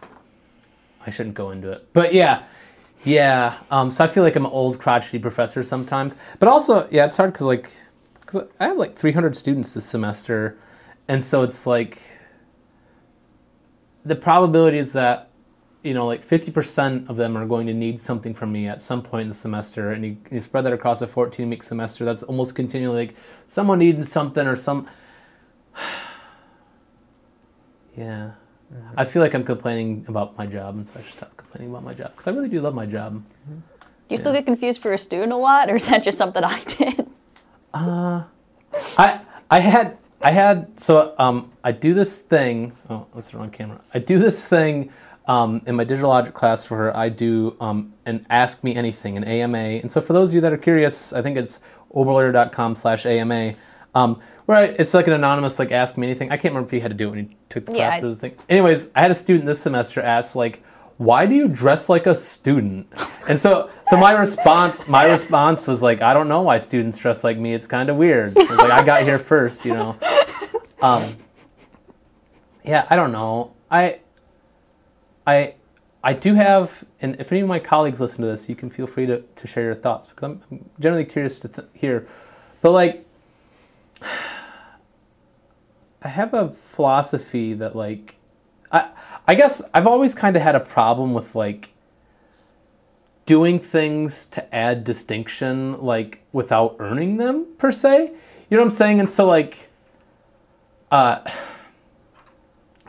I 1.06 1.10
shouldn't 1.10 1.34
go 1.34 1.50
into 1.50 1.70
it, 1.70 1.86
but 1.92 2.12
yeah. 2.12 2.44
Yeah, 3.04 3.58
um, 3.70 3.90
so 3.90 4.04
I 4.04 4.06
feel 4.06 4.22
like 4.22 4.36
I'm 4.36 4.44
an 4.44 4.52
old 4.52 4.78
crotchety 4.78 5.18
professor 5.18 5.62
sometimes, 5.62 6.14
but 6.38 6.48
also, 6.48 6.88
yeah, 6.90 7.06
it's 7.06 7.16
hard 7.16 7.32
because 7.32 7.46
like, 7.46 7.72
cause 8.26 8.44
I 8.58 8.66
have 8.66 8.76
like 8.76 8.96
300 8.96 9.36
students 9.36 9.74
this 9.74 9.84
semester, 9.84 10.58
and 11.06 11.22
so 11.22 11.42
it's 11.42 11.66
like, 11.66 12.02
the 14.04 14.16
probability 14.16 14.78
is 14.78 14.92
that 14.94 15.30
you 15.82 15.94
know 15.94 16.06
like 16.06 16.26
50% 16.26 17.08
of 17.08 17.16
them 17.16 17.36
are 17.36 17.46
going 17.46 17.66
to 17.66 17.74
need 17.74 18.00
something 18.00 18.34
from 18.34 18.50
me 18.50 18.66
at 18.66 18.82
some 18.82 19.02
point 19.02 19.22
in 19.22 19.28
the 19.28 19.34
semester 19.34 19.92
and 19.92 20.04
you, 20.04 20.16
you 20.30 20.40
spread 20.40 20.64
that 20.64 20.72
across 20.72 21.00
a 21.02 21.06
14 21.06 21.48
week 21.48 21.62
semester 21.62 22.04
that's 22.04 22.22
almost 22.24 22.54
continually 22.54 23.06
like 23.06 23.16
someone 23.46 23.78
needing 23.78 24.02
something 24.02 24.46
or 24.46 24.56
some 24.56 24.88
yeah 27.96 28.32
i 28.96 29.04
feel 29.04 29.22
like 29.22 29.34
i'm 29.34 29.44
complaining 29.44 30.04
about 30.08 30.36
my 30.36 30.46
job 30.46 30.76
and 30.76 30.86
so 30.86 30.98
i 30.98 31.02
should 31.02 31.14
stop 31.14 31.36
complaining 31.36 31.70
about 31.70 31.84
my 31.84 31.94
job 31.94 32.10
because 32.10 32.26
i 32.26 32.30
really 32.30 32.48
do 32.48 32.60
love 32.60 32.74
my 32.74 32.86
job 32.86 33.22
Do 33.48 34.14
you 34.14 34.18
still 34.18 34.32
get 34.32 34.46
confused 34.46 34.80
for 34.80 34.92
a 34.94 34.98
student 34.98 35.32
a 35.32 35.36
lot, 35.36 35.70
or 35.70 35.76
is 35.76 35.84
that 35.84 36.02
just 36.02 36.16
something 36.16 36.42
I 36.42 36.62
did? 36.64 37.06
Uh, 37.74 38.24
I 38.96 39.20
I 39.50 39.60
had 39.60 39.98
I 40.22 40.30
had 40.30 40.80
so 40.80 41.14
um 41.18 41.52
I 41.62 41.72
do 41.72 41.92
this 41.92 42.22
thing. 42.22 42.72
Oh, 42.88 43.06
that's 43.14 43.30
the 43.30 43.38
wrong 43.38 43.50
camera. 43.50 43.80
I 43.92 43.98
do 43.98 44.18
this 44.18 44.48
thing 44.48 44.90
um, 45.28 45.60
in 45.66 45.76
my 45.76 45.84
digital 45.84 46.08
logic 46.08 46.32
class 46.34 46.64
for 46.64 46.76
her. 46.78 46.96
I 46.96 47.10
do 47.10 47.54
um, 47.60 47.92
an 48.06 48.26
Ask 48.30 48.64
Me 48.64 48.74
Anything, 48.74 49.16
an 49.18 49.24
AMA. 49.24 49.58
And 49.58 49.92
so 49.92 50.00
for 50.00 50.14
those 50.14 50.30
of 50.30 50.34
you 50.36 50.40
that 50.40 50.52
are 50.52 50.58
curious, 50.58 51.12
I 51.12 51.20
think 51.20 51.36
it's 51.36 51.60
oberloier.com 51.94 52.74
slash 52.74 53.04
AMA. 53.04 53.52
Um, 53.98 54.20
where 54.46 54.56
I, 54.58 54.62
it's 54.64 54.94
like 54.94 55.06
an 55.06 55.12
anonymous 55.12 55.58
like 55.58 55.72
Ask 55.72 55.96
Me 55.98 56.06
Anything. 56.06 56.30
I 56.30 56.36
can't 56.36 56.54
remember 56.54 56.68
if 56.68 56.72
you 56.72 56.80
had 56.80 56.90
to 56.90 56.96
do 56.96 57.08
it 57.08 57.10
when 57.10 57.18
you 57.18 57.30
took 57.48 57.66
the 57.66 57.72
Yeah, 57.74 57.90
class. 57.90 58.02
Was 58.02 58.16
thing. 58.16 58.34
Anyways, 58.48 58.88
I 58.94 59.02
had 59.02 59.10
a 59.10 59.14
student 59.14 59.46
this 59.46 59.60
semester 59.60 60.00
ask 60.00 60.34
like. 60.36 60.62
Why 60.96 61.26
do 61.26 61.34
you 61.36 61.46
dress 61.46 61.88
like 61.88 62.06
a 62.06 62.14
student? 62.14 62.92
And 63.28 63.38
so, 63.38 63.70
so 63.84 63.96
my 63.96 64.12
response, 64.12 64.88
my 64.88 65.08
response 65.08 65.66
was 65.66 65.82
like, 65.82 66.00
I 66.00 66.12
don't 66.14 66.28
know 66.28 66.40
why 66.40 66.56
students 66.58 66.96
dress 66.96 67.22
like 67.22 67.36
me. 67.36 67.52
It's 67.52 67.66
kind 67.66 67.90
of 67.90 67.96
weird. 67.96 68.36
I 68.38 68.54
like, 68.54 68.70
I 68.72 68.82
got 68.82 69.02
here 69.02 69.18
first, 69.18 69.66
you 69.66 69.74
know. 69.74 69.96
Um, 70.80 71.04
yeah, 72.64 72.86
I 72.88 72.96
don't 72.96 73.12
know. 73.12 73.52
I, 73.70 74.00
I, 75.26 75.54
I 76.02 76.14
do 76.14 76.34
have, 76.34 76.84
and 77.02 77.20
if 77.20 77.30
any 77.30 77.42
of 77.42 77.48
my 77.48 77.58
colleagues 77.58 78.00
listen 78.00 78.22
to 78.22 78.26
this, 78.28 78.48
you 78.48 78.56
can 78.56 78.70
feel 78.70 78.86
free 78.86 79.04
to, 79.06 79.20
to 79.20 79.46
share 79.46 79.64
your 79.64 79.74
thoughts 79.74 80.06
because 80.06 80.24
I'm, 80.24 80.42
I'm 80.50 80.70
generally 80.80 81.04
curious 81.04 81.38
to 81.40 81.48
th- 81.48 81.68
hear. 81.74 82.08
But 82.62 82.70
like, 82.72 83.04
I 86.02 86.08
have 86.08 86.32
a 86.34 86.50
philosophy 86.50 87.54
that 87.54 87.74
like, 87.74 88.16
I, 88.70 88.90
I 89.26 89.34
guess 89.34 89.62
I've 89.74 89.86
always 89.86 90.14
kind 90.14 90.36
of 90.36 90.42
had 90.42 90.54
a 90.54 90.60
problem 90.60 91.12
with 91.12 91.34
like 91.34 91.70
doing 93.28 93.58
things 93.58 94.24
to 94.24 94.54
add 94.54 94.84
distinction 94.84 95.78
like 95.82 96.22
without 96.32 96.76
earning 96.78 97.18
them 97.18 97.46
per 97.58 97.70
se. 97.70 98.10
You 98.48 98.56
know 98.56 98.62
what 98.62 98.70
I'm 98.70 98.76
saying? 98.76 99.00
And 99.00 99.08
so 99.08 99.26
like 99.26 99.68
uh 100.90 101.20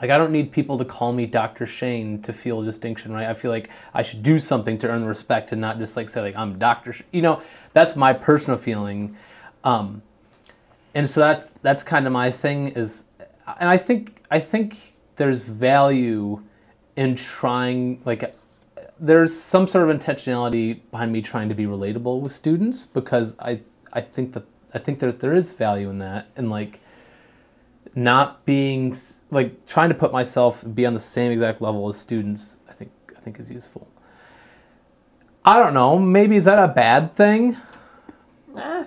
like 0.02 0.10
I 0.12 0.18
don't 0.18 0.32
need 0.32 0.54
people 0.54 0.78
to 0.78 0.86
call 0.86 1.12
me 1.12 1.26
Dr. 1.26 1.66
Shane 1.66 2.22
to 2.22 2.32
feel 2.32 2.62
distinction, 2.62 3.12
right? 3.12 3.28
I 3.28 3.34
feel 3.34 3.52
like 3.52 3.70
I 3.94 4.02
should 4.02 4.24
do 4.24 4.40
something 4.40 4.78
to 4.78 4.88
earn 4.88 5.04
respect 5.04 5.52
and 5.52 5.60
not 5.60 5.78
just 5.78 5.98
like 5.98 6.08
say 6.08 6.22
like 6.22 6.38
I'm 6.38 6.58
Dr. 6.58 6.94
Sh-. 6.94 7.02
You 7.12 7.22
know, 7.22 7.42
that's 7.74 7.98
my 7.98 8.14
personal 8.14 8.58
feeling. 8.58 9.18
Um 9.66 10.04
and 10.94 11.10
so 11.10 11.20
that's 11.20 11.50
that's 11.62 11.84
kind 11.84 12.08
of 12.08 12.14
my 12.14 12.32
thing 12.32 12.70
is 12.70 13.06
and 13.60 13.70
I 13.70 13.78
think 13.78 14.24
I 14.32 14.40
think 14.40 14.96
there's 15.16 15.44
value 15.44 16.42
in 16.96 17.16
trying 17.16 18.02
like 18.06 18.36
there's 19.00 19.38
some 19.38 19.68
sort 19.68 19.90
of 19.90 19.98
intentionality 19.98 20.82
behind 20.92 21.12
me 21.12 21.22
trying 21.22 21.50
to 21.50 21.56
be 21.56 21.66
relatable 21.66 22.22
with 22.22 22.32
students 22.32 22.86
because 22.86 23.38
I 23.40 23.62
I 23.94 24.02
think 24.02 24.34
that 24.34 24.44
I 24.74 24.80
think 24.80 25.00
that 25.00 25.20
there 25.20 25.34
is 25.34 25.52
value 25.54 25.90
in 25.90 26.00
that 26.00 26.28
and 26.36 26.50
like 26.50 26.80
not 27.96 28.46
being 28.46 28.96
like 29.32 29.66
trying 29.66 29.90
to 29.90 29.96
put 29.96 30.12
myself 30.12 30.64
be 30.74 30.86
on 30.86 30.94
the 30.94 31.00
same 31.00 31.32
exact 31.32 31.62
level 31.62 31.88
as 31.90 31.98
students 31.98 32.58
I 32.68 32.74
think 32.74 32.92
I 33.16 33.20
think 33.20 33.40
is 33.40 33.50
useful. 33.50 33.88
I 35.46 35.58
don't 35.58 35.74
know, 35.74 35.98
maybe 35.98 36.36
is 36.36 36.46
that 36.46 36.60
a 36.60 36.68
bad 36.68 37.16
thing? 37.16 37.56
Eh, 38.58 38.86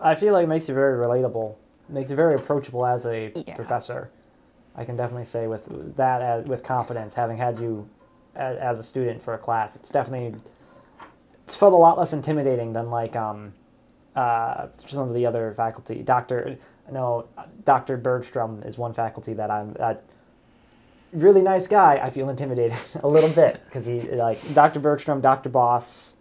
I 0.00 0.14
feel 0.14 0.32
like 0.32 0.44
it 0.44 0.48
makes 0.48 0.68
you 0.68 0.74
very 0.74 0.96
relatable. 0.98 1.54
It 1.88 1.92
makes 1.92 2.10
you 2.10 2.16
very 2.16 2.34
approachable 2.34 2.86
as 2.86 3.06
a 3.06 3.32
Yeah. 3.46 3.56
professor. 3.56 4.10
I 4.76 4.84
can 4.84 4.96
definitely 4.96 5.24
say 5.24 5.46
with 5.46 5.96
that 5.96 6.22
as, 6.22 6.44
with 6.46 6.62
confidence, 6.62 7.14
having 7.14 7.36
had 7.36 7.58
you 7.58 7.88
as, 8.36 8.56
as 8.58 8.78
a 8.78 8.82
student 8.82 9.20
for 9.20 9.34
a 9.34 9.38
class, 9.38 9.74
it's 9.74 9.90
definitely 9.90 10.38
it's 11.44 11.54
felt 11.54 11.72
a 11.72 11.76
lot 11.76 11.98
less 11.98 12.12
intimidating 12.12 12.74
than 12.74 12.90
like 12.90 13.16
um, 13.16 13.54
uh, 14.14 14.68
some 14.86 15.08
of 15.08 15.14
the 15.14 15.24
other 15.26 15.52
faculty. 15.56 16.02
Doctor, 16.02 16.58
no, 16.92 17.26
Doctor 17.64 17.96
Bergstrom 17.96 18.62
is 18.64 18.76
one 18.78 18.92
faculty 18.92 19.32
that 19.32 19.50
I'm. 19.50 19.74
Uh, 19.80 19.94
really 21.14 21.40
nice 21.40 21.66
guy. 21.66 21.98
I 22.02 22.10
feel 22.10 22.28
intimidated 22.28 22.76
a 23.02 23.08
little 23.08 23.30
bit 23.30 23.62
because 23.64 23.86
he 23.86 24.00
like 24.02 24.38
Dr. 24.54 24.78
Bergstrom, 24.78 25.20
Dr. 25.22 25.48
Boss. 25.48 26.14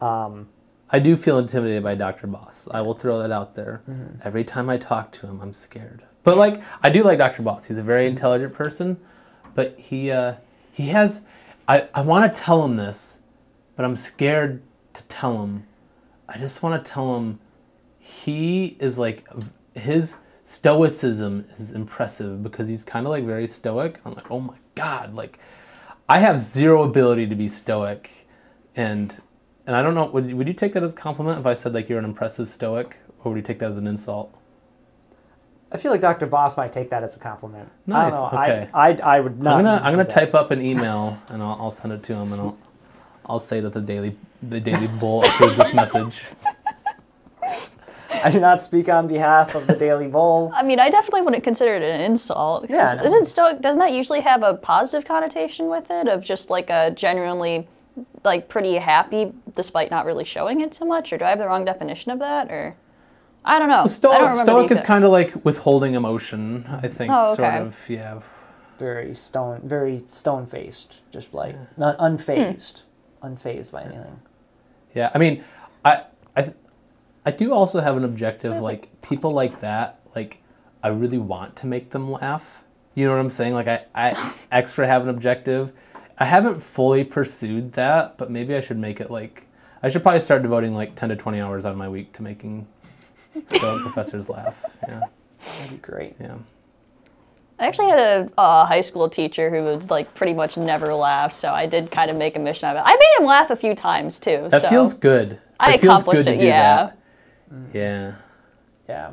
Um, 0.00 0.48
I 0.90 0.98
do 0.98 1.16
feel 1.16 1.38
intimidated 1.38 1.82
by 1.82 1.94
Dr. 1.94 2.26
Boss. 2.26 2.68
I 2.70 2.80
will 2.80 2.94
throw 2.94 3.18
that 3.20 3.32
out 3.32 3.54
there. 3.54 3.82
Every 4.22 4.44
time 4.44 4.68
I 4.68 4.76
talk 4.76 5.10
to 5.12 5.26
him, 5.26 5.40
I'm 5.40 5.52
scared. 5.52 6.02
But 6.22 6.36
like, 6.36 6.60
I 6.82 6.88
do 6.90 7.02
like 7.02 7.18
Dr. 7.18 7.42
Boss. 7.42 7.64
He's 7.64 7.78
a 7.78 7.82
very 7.82 8.06
intelligent 8.06 8.52
person, 8.54 8.98
but 9.54 9.78
he 9.78 10.10
uh, 10.10 10.34
he 10.72 10.88
has. 10.88 11.22
I 11.68 11.88
I 11.94 12.02
want 12.02 12.32
to 12.32 12.40
tell 12.40 12.64
him 12.64 12.76
this, 12.76 13.18
but 13.76 13.84
I'm 13.84 13.96
scared 13.96 14.62
to 14.94 15.02
tell 15.04 15.42
him. 15.42 15.66
I 16.28 16.38
just 16.38 16.62
want 16.62 16.82
to 16.82 16.90
tell 16.90 17.16
him 17.16 17.38
he 17.98 18.76
is 18.80 18.98
like 18.98 19.26
his 19.74 20.18
stoicism 20.44 21.46
is 21.56 21.70
impressive 21.70 22.42
because 22.42 22.68
he's 22.68 22.84
kind 22.84 23.06
of 23.06 23.10
like 23.10 23.24
very 23.24 23.46
stoic. 23.46 24.00
I'm 24.04 24.14
like, 24.14 24.30
oh 24.30 24.40
my 24.40 24.56
god, 24.74 25.14
like 25.14 25.38
I 26.08 26.18
have 26.18 26.38
zero 26.38 26.82
ability 26.82 27.26
to 27.28 27.34
be 27.34 27.48
stoic, 27.48 28.26
and 28.76 29.18
and 29.66 29.74
I 29.76 29.82
don't 29.82 29.94
know. 29.94 30.06
Would 30.06 30.32
would 30.34 30.48
you 30.48 30.54
take 30.54 30.72
that 30.74 30.82
as 30.82 30.92
a 30.92 30.96
compliment 30.96 31.38
if 31.38 31.46
I 31.46 31.54
said 31.54 31.74
like 31.74 31.88
you're 31.88 31.98
an 31.98 32.04
impressive 32.04 32.48
stoic, 32.48 32.98
or 33.22 33.32
would 33.32 33.36
you 33.36 33.42
take 33.42 33.58
that 33.60 33.68
as 33.68 33.76
an 33.76 33.86
insult? 33.86 34.34
I 35.72 35.76
feel 35.76 35.90
like 35.90 36.00
Dr. 36.00 36.26
Boss 36.26 36.56
might 36.56 36.72
take 36.72 36.90
that 36.90 37.02
as 37.02 37.16
a 37.16 37.18
compliment. 37.18 37.68
Nice, 37.86 38.12
I 38.12 38.16
don't 38.20 38.32
know. 38.32 38.38
okay. 38.38 38.68
I, 38.72 38.90
I, 38.90 39.16
I 39.16 39.20
would 39.20 39.42
not. 39.42 39.56
I'm 39.56 39.64
gonna 39.64 39.76
I'm 39.78 39.92
gonna 39.92 40.04
that. 40.04 40.10
type 40.10 40.34
up 40.34 40.50
an 40.52 40.60
email 40.60 41.18
and 41.28 41.42
I'll, 41.42 41.56
I'll 41.62 41.70
send 41.70 41.92
it 41.92 42.02
to 42.04 42.14
him 42.14 42.32
and 42.32 42.40
I'll 42.40 42.58
I'll 43.26 43.40
say 43.40 43.60
that 43.60 43.72
the 43.72 43.80
daily 43.80 44.16
the 44.42 44.60
Daily 44.60 44.86
Bull 45.00 45.24
approves 45.24 45.56
this 45.56 45.74
message. 45.74 46.26
I 48.22 48.30
do 48.30 48.40
not 48.40 48.62
speak 48.62 48.88
on 48.88 49.06
behalf 49.06 49.54
of 49.54 49.66
the 49.66 49.76
Daily 49.76 50.06
Bull. 50.06 50.50
I 50.54 50.62
mean, 50.62 50.78
I 50.78 50.88
definitely 50.90 51.22
wouldn't 51.22 51.44
consider 51.44 51.74
it 51.74 51.82
an 51.82 52.00
insult. 52.00 52.66
Yeah, 52.70 52.94
no. 52.94 53.04
Isn't 53.04 53.24
stoic? 53.26 53.60
Doesn't 53.60 53.80
that 53.80 53.92
usually 53.92 54.20
have 54.20 54.42
a 54.42 54.54
positive 54.54 55.06
connotation 55.06 55.68
with 55.68 55.90
it 55.90 56.08
of 56.08 56.22
just 56.24 56.48
like 56.50 56.70
a 56.70 56.90
genuinely, 56.92 57.66
like 58.24 58.48
pretty 58.48 58.76
happy 58.76 59.32
despite 59.54 59.90
not 59.90 60.06
really 60.06 60.24
showing 60.24 60.60
it 60.60 60.74
so 60.74 60.84
much? 60.84 61.12
Or 61.12 61.18
do 61.18 61.24
I 61.24 61.30
have 61.30 61.38
the 61.38 61.46
wrong 61.46 61.64
definition 61.64 62.10
of 62.10 62.18
that? 62.20 62.50
Or 62.50 62.76
I 63.44 63.58
don't 63.58 63.68
know. 63.68 63.74
I 63.74 63.78
don't 63.80 63.88
Stoic, 63.88 64.18
remember 64.18 64.34
the 64.34 64.44
stoic 64.44 64.70
is 64.70 64.80
kind 64.80 65.04
of 65.04 65.10
like 65.10 65.44
withholding 65.44 65.94
emotion. 65.94 66.64
I 66.68 66.88
think, 66.88 67.12
Oh, 67.12 67.34
sort 67.34 67.54
of. 67.54 67.88
Yeah. 67.88 68.20
Very 68.78 69.14
stone, 69.14 69.60
very 69.62 70.02
stone 70.08 70.46
faced, 70.46 71.02
just 71.12 71.32
like 71.32 71.54
not 71.78 71.96
unfazed, 71.98 72.82
hmm. 73.20 73.28
unfazed 73.28 73.70
by 73.70 73.82
anything. 73.82 74.20
Yeah, 74.94 75.10
I 75.14 75.18
mean, 75.18 75.44
I 75.84 76.04
I 76.34 76.42
th- 76.42 76.56
I 77.24 77.30
do 77.30 77.52
also 77.52 77.80
have 77.80 77.96
an 77.96 78.04
objective. 78.04 78.58
Like 78.58 78.88
people 79.02 79.30
like 79.30 79.60
that, 79.60 80.00
like 80.16 80.38
I 80.82 80.88
really 80.88 81.18
want 81.18 81.54
to 81.56 81.66
make 81.68 81.90
them 81.90 82.10
laugh. 82.10 82.64
You 82.94 83.06
know 83.06 83.12
what 83.12 83.20
I'm 83.20 83.30
saying? 83.30 83.54
Like 83.54 83.68
I 83.68 83.84
I 83.94 84.32
extra 84.50 84.88
have 84.88 85.02
an 85.02 85.08
objective. 85.08 85.72
I 86.18 86.24
haven't 86.26 86.60
fully 86.62 87.04
pursued 87.04 87.72
that, 87.72 88.16
but 88.18 88.30
maybe 88.30 88.54
I 88.54 88.60
should 88.60 88.78
make 88.78 89.00
it 89.00 89.10
like 89.10 89.46
I 89.82 89.88
should 89.88 90.02
probably 90.02 90.20
start 90.20 90.42
devoting 90.42 90.74
like 90.74 90.94
10 90.94 91.10
to 91.10 91.16
20 91.16 91.40
hours 91.40 91.66
out 91.66 91.72
of 91.72 91.78
my 91.78 91.88
week 91.88 92.12
to 92.14 92.22
making 92.22 92.66
professors 93.48 94.28
laugh. 94.30 94.64
Yeah, 94.88 95.00
That'd 95.58 95.70
be 95.72 95.76
great. 95.78 96.14
yeah. 96.20 96.36
I 97.58 97.66
actually 97.66 97.88
had 97.90 97.98
a 97.98 98.30
uh, 98.40 98.64
high 98.66 98.80
school 98.80 99.08
teacher 99.08 99.48
who 99.50 99.62
would 99.64 99.88
like 99.90 100.12
pretty 100.14 100.32
much 100.34 100.56
never 100.56 100.92
laugh, 100.94 101.32
so 101.32 101.50
I 101.52 101.66
did 101.66 101.90
kind 101.90 102.10
of 102.10 102.16
make 102.16 102.34
a 102.36 102.40
mission 102.40 102.68
of 102.68 102.76
it. 102.76 102.82
I 102.84 102.92
made 102.92 103.22
him 103.22 103.26
laugh 103.26 103.50
a 103.50 103.56
few 103.56 103.74
times 103.74 104.18
too. 104.18 104.48
That 104.50 104.62
so 104.62 104.68
feels 104.68 104.92
good. 104.94 105.38
I 105.60 105.74
it 105.74 105.80
feels 105.80 106.00
accomplished 106.02 106.24
good 106.24 106.30
to 106.30 106.34
it. 106.36 106.38
do 106.38 106.46
Yeah, 106.46 106.90
that. 107.52 107.72
Yeah. 107.72 108.14
Yeah. 108.88 109.12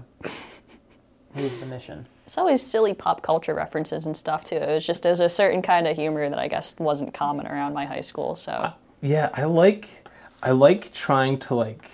Here's 1.35 1.57
the 1.57 1.65
mission. 1.67 2.05
It's 2.25 2.37
always 2.37 2.61
silly 2.61 2.93
pop 2.93 3.21
culture 3.21 3.53
references 3.53 4.05
and 4.05 4.15
stuff 4.15 4.43
too. 4.43 4.55
It 4.55 4.67
was 4.67 4.85
just 4.85 5.03
there's 5.03 5.19
a 5.19 5.29
certain 5.29 5.61
kind 5.61 5.87
of 5.87 5.95
humor 5.97 6.29
that 6.29 6.39
I 6.39 6.47
guess 6.47 6.75
wasn't 6.79 7.13
common 7.13 7.47
around 7.47 7.73
my 7.73 7.85
high 7.85 8.01
school. 8.01 8.35
So 8.35 8.71
Yeah, 9.01 9.29
I 9.33 9.45
like 9.45 10.07
I 10.43 10.51
like 10.51 10.93
trying 10.93 11.39
to 11.39 11.55
like 11.55 11.89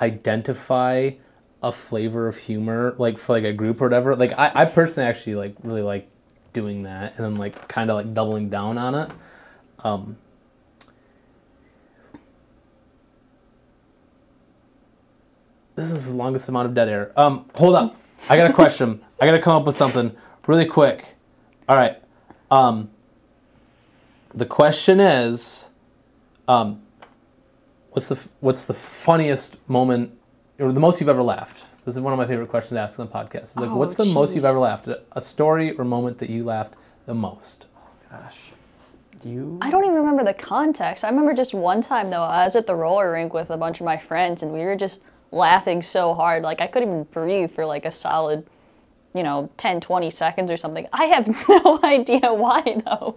identify 0.00 1.10
a 1.62 1.72
flavor 1.72 2.28
of 2.28 2.36
humor 2.36 2.94
like 2.98 3.18
for 3.18 3.32
like 3.32 3.44
a 3.44 3.52
group 3.52 3.80
or 3.80 3.84
whatever. 3.84 4.16
Like 4.16 4.32
I, 4.38 4.50
I 4.54 4.64
personally 4.64 5.08
actually 5.08 5.36
like 5.36 5.54
really 5.62 5.82
like 5.82 6.08
doing 6.52 6.82
that 6.84 7.14
and 7.16 7.24
then 7.24 7.36
like 7.36 7.68
kind 7.68 7.90
of 7.90 7.96
like 7.96 8.14
doubling 8.14 8.50
down 8.50 8.78
on 8.78 8.94
it. 8.94 9.10
Um 9.80 10.16
This 15.76 15.90
is 15.90 16.06
the 16.08 16.16
longest 16.16 16.48
amount 16.48 16.68
of 16.68 16.74
dead 16.74 16.88
air. 16.88 17.12
Um 17.16 17.48
hold 17.54 17.76
up. 17.76 17.96
I 18.28 18.36
got 18.36 18.50
a 18.50 18.52
question. 18.52 19.00
I 19.20 19.26
got 19.26 19.32
to 19.32 19.40
come 19.40 19.56
up 19.56 19.66
with 19.66 19.76
something 19.76 20.14
really 20.46 20.66
quick. 20.66 21.14
All 21.68 21.76
right. 21.76 21.96
Um 22.50 22.90
the 24.34 24.46
question 24.46 24.98
is 25.00 25.70
um, 26.48 26.82
what's 27.90 28.08
the 28.08 28.22
what's 28.40 28.66
the 28.66 28.74
funniest 28.74 29.56
moment 29.68 30.12
or 30.58 30.72
the 30.72 30.80
most 30.80 31.00
you've 31.00 31.08
ever 31.08 31.22
laughed? 31.22 31.64
This 31.84 31.94
is 31.94 32.00
one 32.00 32.12
of 32.12 32.18
my 32.18 32.26
favorite 32.26 32.48
questions 32.48 32.76
to 32.76 32.80
ask 32.80 32.98
on 32.98 33.06
the 33.06 33.12
podcast. 33.12 33.42
It's 33.42 33.56
like, 33.56 33.70
Oh, 33.70 33.76
what's 33.76 33.96
the 33.96 34.04
most 34.06 34.34
you've 34.34 34.44
ever 34.44 34.58
laughed? 34.58 34.88
A 35.12 35.20
story 35.20 35.72
or 35.72 35.84
moment 35.84 36.18
that 36.18 36.30
you 36.30 36.44
laughed 36.44 36.74
the 37.06 37.14
most? 37.14 37.66
Gosh. 38.10 38.36
Do 39.20 39.28
you? 39.28 39.58
I 39.62 39.70
don't 39.70 39.84
even 39.84 39.96
remember 39.96 40.24
the 40.24 40.34
context. 40.34 41.04
I 41.04 41.08
remember 41.08 41.34
just 41.34 41.54
one 41.54 41.80
time 41.80 42.10
though, 42.10 42.22
I 42.22 42.44
was 42.44 42.56
at 42.56 42.66
the 42.66 42.74
roller 42.74 43.12
rink 43.12 43.32
with 43.32 43.50
a 43.50 43.56
bunch 43.56 43.80
of 43.80 43.84
my 43.84 43.96
friends 43.96 44.42
and 44.42 44.52
we 44.52 44.60
were 44.60 44.76
just 44.76 45.02
laughing 45.34 45.82
so 45.82 46.14
hard. 46.14 46.42
Like 46.42 46.60
I 46.60 46.66
couldn't 46.66 46.88
even 46.88 47.04
breathe 47.04 47.50
for 47.50 47.66
like 47.66 47.84
a 47.84 47.90
solid, 47.90 48.46
you 49.14 49.22
know, 49.22 49.50
10, 49.56 49.80
20 49.80 50.10
seconds 50.10 50.50
or 50.50 50.56
something. 50.56 50.86
I 50.92 51.04
have 51.06 51.26
no 51.48 51.80
idea 51.82 52.32
why 52.32 52.62
though. 52.84 53.16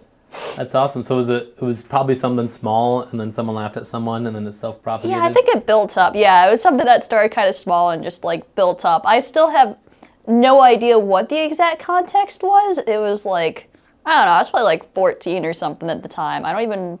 That's 0.56 0.74
awesome. 0.74 1.02
So 1.02 1.16
was 1.16 1.30
it? 1.30 1.54
It 1.56 1.62
was 1.62 1.80
probably 1.80 2.14
something 2.14 2.48
small, 2.48 3.02
and 3.02 3.18
then 3.18 3.30
someone 3.30 3.56
laughed 3.56 3.78
at 3.78 3.86
someone, 3.86 4.26
and 4.26 4.36
then 4.36 4.46
it 4.46 4.52
self-propagated. 4.52 5.16
Yeah, 5.16 5.24
I 5.24 5.32
think 5.32 5.48
it 5.48 5.66
built 5.66 5.96
up. 5.96 6.14
Yeah, 6.14 6.46
it 6.46 6.50
was 6.50 6.60
something 6.60 6.84
that 6.84 7.02
started 7.02 7.30
kind 7.30 7.48
of 7.48 7.54
small 7.54 7.90
and 7.90 8.02
just 8.02 8.24
like 8.24 8.54
built 8.54 8.84
up. 8.84 9.06
I 9.06 9.20
still 9.20 9.48
have 9.48 9.78
no 10.26 10.60
idea 10.60 10.98
what 10.98 11.30
the 11.30 11.42
exact 11.42 11.80
context 11.80 12.42
was. 12.42 12.78
It 12.78 12.98
was 12.98 13.24
like, 13.24 13.70
I 14.04 14.10
don't 14.16 14.26
know, 14.26 14.32
I 14.32 14.38
was 14.38 14.50
probably 14.50 14.66
like 14.66 14.92
14 14.92 15.44
or 15.44 15.54
something 15.54 15.88
at 15.88 16.02
the 16.02 16.08
time. 16.08 16.44
I 16.44 16.52
don't 16.52 16.62
even, 16.62 16.98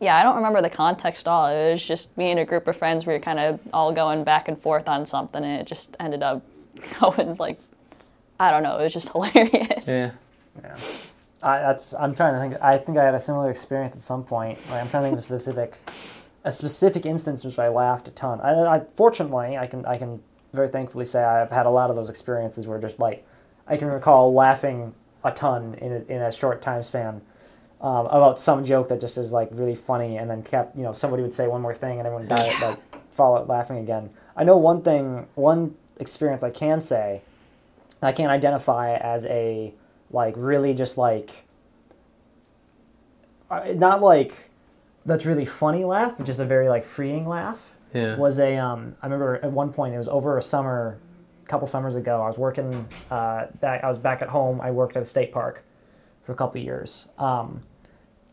yeah, 0.00 0.16
I 0.16 0.22
don't 0.22 0.36
remember 0.36 0.62
the 0.62 0.70
context 0.70 1.26
at 1.26 1.30
all. 1.30 1.46
It 1.46 1.72
was 1.72 1.84
just 1.84 2.16
me 2.16 2.30
and 2.30 2.40
a 2.40 2.44
group 2.44 2.68
of 2.68 2.76
friends. 2.76 3.06
We 3.06 3.12
were 3.12 3.18
kind 3.18 3.38
of 3.38 3.60
all 3.72 3.92
going 3.92 4.24
back 4.24 4.48
and 4.48 4.60
forth 4.60 4.88
on 4.88 5.04
something, 5.04 5.42
and 5.42 5.60
it 5.60 5.66
just 5.66 5.96
ended 5.98 6.22
up 6.22 6.42
going 7.00 7.36
like, 7.36 7.58
I 8.38 8.50
don't 8.50 8.62
know, 8.62 8.78
it 8.78 8.84
was 8.84 8.92
just 8.92 9.08
hilarious. 9.12 9.88
Yeah. 9.88 10.12
Yeah. 10.62 10.76
I, 11.42 11.58
that's. 11.60 11.94
I'm 11.94 12.14
trying 12.14 12.34
to 12.34 12.40
think. 12.40 12.62
I 12.62 12.78
think 12.78 12.98
I 12.98 13.04
had 13.04 13.14
a 13.14 13.20
similar 13.20 13.50
experience 13.50 13.94
at 13.94 14.02
some 14.02 14.24
point. 14.24 14.58
Like, 14.70 14.82
I'm 14.82 14.88
trying 14.88 15.02
to 15.04 15.08
think 15.08 15.18
of 15.18 15.18
a 15.18 15.22
specific, 15.26 15.76
a 16.44 16.50
specific 16.50 17.06
instance 17.06 17.44
which 17.44 17.58
I 17.58 17.68
laughed 17.68 18.08
a 18.08 18.10
ton. 18.10 18.40
I, 18.40 18.54
I 18.54 18.80
fortunately, 18.96 19.56
I 19.56 19.66
can, 19.66 19.84
I 19.86 19.98
can 19.98 20.20
very 20.52 20.68
thankfully 20.68 21.04
say 21.04 21.22
I've 21.22 21.50
had 21.50 21.66
a 21.66 21.70
lot 21.70 21.90
of 21.90 21.96
those 21.96 22.08
experiences 22.08 22.66
where 22.66 22.78
just 22.80 22.98
like, 22.98 23.24
I 23.68 23.76
can 23.76 23.88
recall 23.88 24.32
laughing 24.32 24.94
a 25.22 25.30
ton 25.30 25.74
in 25.74 25.92
a, 25.92 26.12
in 26.12 26.22
a 26.22 26.32
short 26.32 26.60
time 26.60 26.82
span. 26.82 27.20
Um, 27.80 28.06
about 28.06 28.40
some 28.40 28.64
joke 28.64 28.88
that 28.88 29.00
just 29.00 29.16
is 29.18 29.32
like 29.32 29.48
really 29.52 29.76
funny, 29.76 30.16
and 30.16 30.28
then 30.28 30.42
kept 30.42 30.76
you 30.76 30.82
know 30.82 30.92
somebody 30.92 31.22
would 31.22 31.32
say 31.32 31.46
one 31.46 31.62
more 31.62 31.74
thing, 31.74 31.98
and 31.98 32.06
everyone 32.08 32.26
would 32.26 32.36
die, 32.36 32.58
like 32.60 32.78
fall 33.12 33.36
out 33.36 33.46
laughing 33.46 33.78
again. 33.78 34.10
I 34.36 34.42
know 34.42 34.56
one 34.56 34.82
thing, 34.82 35.28
one 35.36 35.76
experience 36.00 36.42
I 36.42 36.50
can 36.50 36.80
say, 36.80 37.22
I 38.02 38.12
can't 38.12 38.30
identify 38.30 38.94
as 38.96 39.24
a 39.26 39.72
like 40.10 40.34
really 40.36 40.74
just 40.74 40.98
like 40.98 41.44
not 43.50 44.02
like 44.02 44.50
that's 45.06 45.24
really 45.24 45.44
funny 45.44 45.84
laugh, 45.84 46.14
but 46.16 46.26
just 46.26 46.40
a 46.40 46.44
very 46.44 46.68
like 46.68 46.84
freeing 46.84 47.28
laugh. 47.28 47.58
Yeah. 47.94 48.16
Was 48.16 48.38
a 48.40 48.56
um 48.56 48.96
I 49.02 49.06
remember 49.06 49.36
at 49.36 49.50
one 49.50 49.72
point 49.72 49.94
it 49.94 49.98
was 49.98 50.08
over 50.08 50.36
a 50.36 50.42
summer, 50.42 50.98
a 51.44 51.48
couple 51.48 51.66
summers 51.66 51.96
ago. 51.96 52.22
I 52.22 52.26
was 52.28 52.38
working 52.38 52.88
uh 53.10 53.46
back, 53.60 53.84
I 53.84 53.88
was 53.88 53.98
back 53.98 54.20
at 54.20 54.28
home. 54.28 54.60
I 54.60 54.70
worked 54.70 54.96
at 54.96 55.02
a 55.02 55.06
state 55.06 55.32
park 55.32 55.64
for 56.28 56.32
a 56.32 56.36
couple 56.36 56.60
years. 56.60 57.08
Um, 57.16 57.62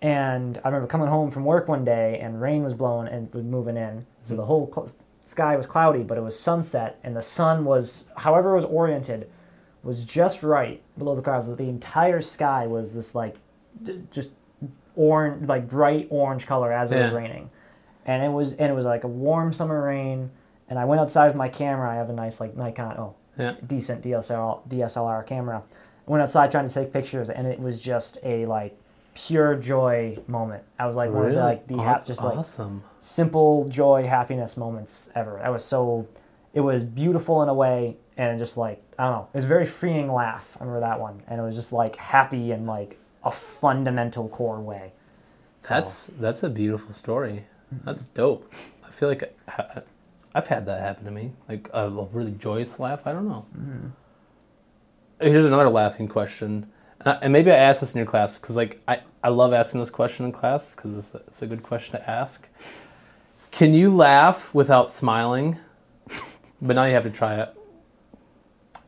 and 0.01 0.59
I 0.65 0.67
remember 0.67 0.85
coming 0.85 1.07
home 1.07 1.31
from 1.31 1.45
work 1.45 1.69
one 1.69 1.85
day 1.85 2.19
and 2.21 2.41
rain 2.41 2.61
was 2.61 2.73
blowing 2.73 3.07
and 3.07 3.33
was 3.33 3.45
moving 3.45 3.77
in. 3.77 4.05
So 4.21 4.35
the 4.35 4.43
whole 4.43 4.69
cl- 4.69 4.91
sky 5.23 5.55
was 5.55 5.65
cloudy, 5.65 6.03
but 6.03 6.17
it 6.17 6.21
was 6.21 6.37
sunset 6.37 6.99
and 7.05 7.15
the 7.15 7.21
sun 7.21 7.63
was, 7.63 8.07
however 8.17 8.51
it 8.51 8.55
was 8.55 8.65
oriented, 8.65 9.29
was 9.81 10.03
just 10.03 10.43
right 10.43 10.81
below 10.97 11.15
the 11.15 11.21
clouds. 11.21 11.47
The 11.47 11.69
entire 11.69 12.19
sky 12.19 12.67
was 12.67 12.93
this 12.93 13.15
like, 13.15 13.37
d- 13.81 14.01
just 14.11 14.31
orange, 14.97 15.47
like 15.47 15.69
bright 15.69 16.07
orange 16.09 16.45
color 16.45 16.73
as 16.73 16.91
it 16.91 16.97
was 16.99 17.13
raining, 17.13 17.49
and 18.05 18.21
it 18.25 18.29
was 18.29 18.51
and 18.53 18.69
it 18.69 18.75
was 18.75 18.85
like 18.85 19.05
a 19.05 19.07
warm 19.07 19.53
summer 19.53 19.81
rain. 19.83 20.31
And 20.67 20.77
I 20.79 20.83
went 20.85 20.99
outside 20.99 21.27
with 21.27 21.35
my 21.35 21.47
camera. 21.47 21.89
I 21.89 21.95
have 21.95 22.09
a 22.09 22.13
nice 22.13 22.39
like 22.41 22.57
Nikon, 22.57 22.97
oh, 22.97 23.15
Yeah. 23.37 23.53
decent 23.65 24.03
DSLR 24.03 24.67
DSLR 24.67 25.25
camera. 25.25 25.61
I 26.07 26.11
went 26.11 26.21
outside 26.21 26.51
trying 26.51 26.67
to 26.67 26.73
take 26.73 26.93
pictures, 26.93 27.29
and 27.29 27.47
it 27.47 27.59
was 27.59 27.81
just 27.81 28.17
a 28.23 28.45
like 28.45 28.77
pure 29.15 29.55
joy 29.55 30.17
moment. 30.27 30.63
I 30.77 30.85
was 30.85 30.95
like 30.95 31.11
one 31.11 31.27
of 31.27 31.33
the 31.33 31.41
like 31.41 31.67
the 31.67 31.77
that's 31.77 32.05
just 32.05 32.21
like 32.21 32.37
awesome. 32.37 32.83
simple 32.99 33.67
joy 33.69 34.05
happiness 34.07 34.57
moments 34.57 35.09
ever. 35.15 35.39
That 35.41 35.51
was 35.51 35.63
so 35.63 36.07
it 36.53 36.61
was 36.61 36.83
beautiful 36.83 37.41
in 37.41 37.49
a 37.49 37.53
way 37.53 37.97
and 38.17 38.37
just 38.37 38.57
like 38.57 38.81
I 38.99 39.03
don't 39.05 39.13
know, 39.13 39.27
it 39.33 39.37
was 39.37 39.45
a 39.45 39.47
very 39.47 39.65
freeing 39.65 40.11
laugh. 40.11 40.55
I 40.59 40.63
remember 40.63 40.81
that 40.81 40.99
one. 40.99 41.21
And 41.27 41.39
it 41.39 41.43
was 41.43 41.55
just 41.55 41.73
like 41.73 41.95
happy 41.95 42.51
in 42.51 42.65
like 42.65 42.99
a 43.23 43.31
fundamental 43.31 44.29
core 44.29 44.59
way. 44.59 44.93
So, 45.63 45.69
That's 45.69 46.07
that's 46.19 46.43
a 46.43 46.49
beautiful 46.49 46.93
story. 46.93 47.45
That's 47.83 48.05
dope. 48.05 48.51
I 48.85 48.91
feel 48.91 49.09
like 49.09 49.35
I, 49.47 49.81
I've 50.35 50.47
had 50.47 50.65
that 50.67 50.81
happen 50.81 51.05
to 51.05 51.11
me. 51.11 51.31
Like 51.49 51.69
a 51.73 51.89
really 51.89 52.31
joyous 52.33 52.79
laugh. 52.79 53.01
I 53.05 53.13
don't 53.13 53.27
know. 53.27 53.45
Mm-hmm. 53.57 53.87
Here's 55.21 55.45
another 55.45 55.69
laughing 55.69 56.07
question, 56.07 56.69
uh, 57.05 57.17
and 57.21 57.31
maybe 57.31 57.51
I 57.51 57.55
asked 57.55 57.79
this 57.81 57.93
in 57.93 57.99
your 57.99 58.07
class 58.07 58.37
because 58.37 58.55
like 58.55 58.81
I, 58.87 58.99
I 59.23 59.29
love 59.29 59.53
asking 59.53 59.79
this 59.79 59.89
question 59.89 60.25
in 60.25 60.31
class 60.31 60.69
because 60.69 60.93
it's 60.97 61.13
a, 61.15 61.17
it's 61.27 61.41
a 61.41 61.47
good 61.47 61.63
question 61.63 61.93
to 61.93 62.09
ask. 62.09 62.47
Can 63.51 63.73
you 63.73 63.95
laugh 63.95 64.53
without 64.53 64.91
smiling? 64.91 65.57
But 66.61 66.75
now 66.75 66.85
you 66.85 66.93
have 66.93 67.03
to 67.03 67.09
try 67.09 67.35
it, 67.41 67.55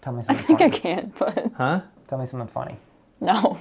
tell 0.02 0.14
me 0.14 0.24
something. 0.24 0.36
I 0.38 0.42
something 0.42 0.58
think 0.58 0.62
I 0.62 0.70
funny. 0.70 0.80
can, 0.80 1.14
but 1.18 1.52
huh? 1.56 1.82
Tell 2.08 2.18
me 2.18 2.26
something 2.26 2.48
funny. 2.48 2.78
no. 3.22 3.58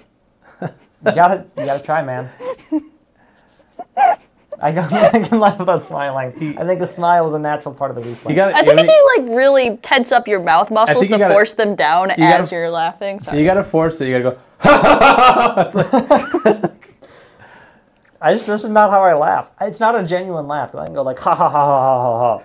You 0.62 1.12
gotta 1.12 1.44
you 1.56 1.66
gotta 1.66 1.84
try, 1.84 2.02
man. 2.04 2.30
I 4.60 4.72
can, 4.72 4.84
I 4.92 5.22
can 5.28 5.38
laugh 5.38 5.58
without 5.58 5.84
smiling. 5.84 6.56
I 6.58 6.64
think 6.64 6.80
the 6.80 6.86
smile 6.86 7.26
is 7.26 7.34
a 7.34 7.38
natural 7.38 7.74
part 7.74 7.90
of 7.90 7.96
the 7.96 8.02
reflex. 8.02 8.30
You 8.30 8.36
got. 8.36 8.54
I 8.54 8.62
think 8.62 8.80
if 8.80 8.86
you 8.86 9.14
like 9.16 9.36
really 9.36 9.76
tense 9.78 10.12
up 10.12 10.26
your 10.26 10.42
mouth 10.42 10.70
muscles 10.70 11.08
you 11.08 11.14
to 11.14 11.18
gotta- 11.18 11.34
force 11.34 11.52
them 11.54 11.74
down 11.74 12.08
gotta 12.08 12.22
as 12.22 12.50
you're 12.50 12.70
laughing. 12.70 13.20
Sorry. 13.20 13.38
You 13.38 13.44
gotta 13.44 13.64
force 13.64 14.00
it. 14.00 14.08
You 14.08 14.22
gotta 14.22 14.36
go. 14.36 14.38
I 18.20 18.32
just 18.32 18.46
this 18.46 18.64
is 18.64 18.70
not 18.70 18.90
how 18.90 19.02
I 19.02 19.12
laugh. 19.14 19.50
It's 19.60 19.78
not 19.78 19.94
a 19.94 20.02
genuine 20.02 20.48
laugh. 20.48 20.74
I 20.74 20.86
can 20.86 20.94
go 20.94 21.02
like 21.02 21.18
ha 21.18 21.34
ha 21.34 21.48
ha 21.48 21.66
ha 21.66 21.80
ha 21.80 22.02
ha 22.02 22.18
ha. 22.38 22.44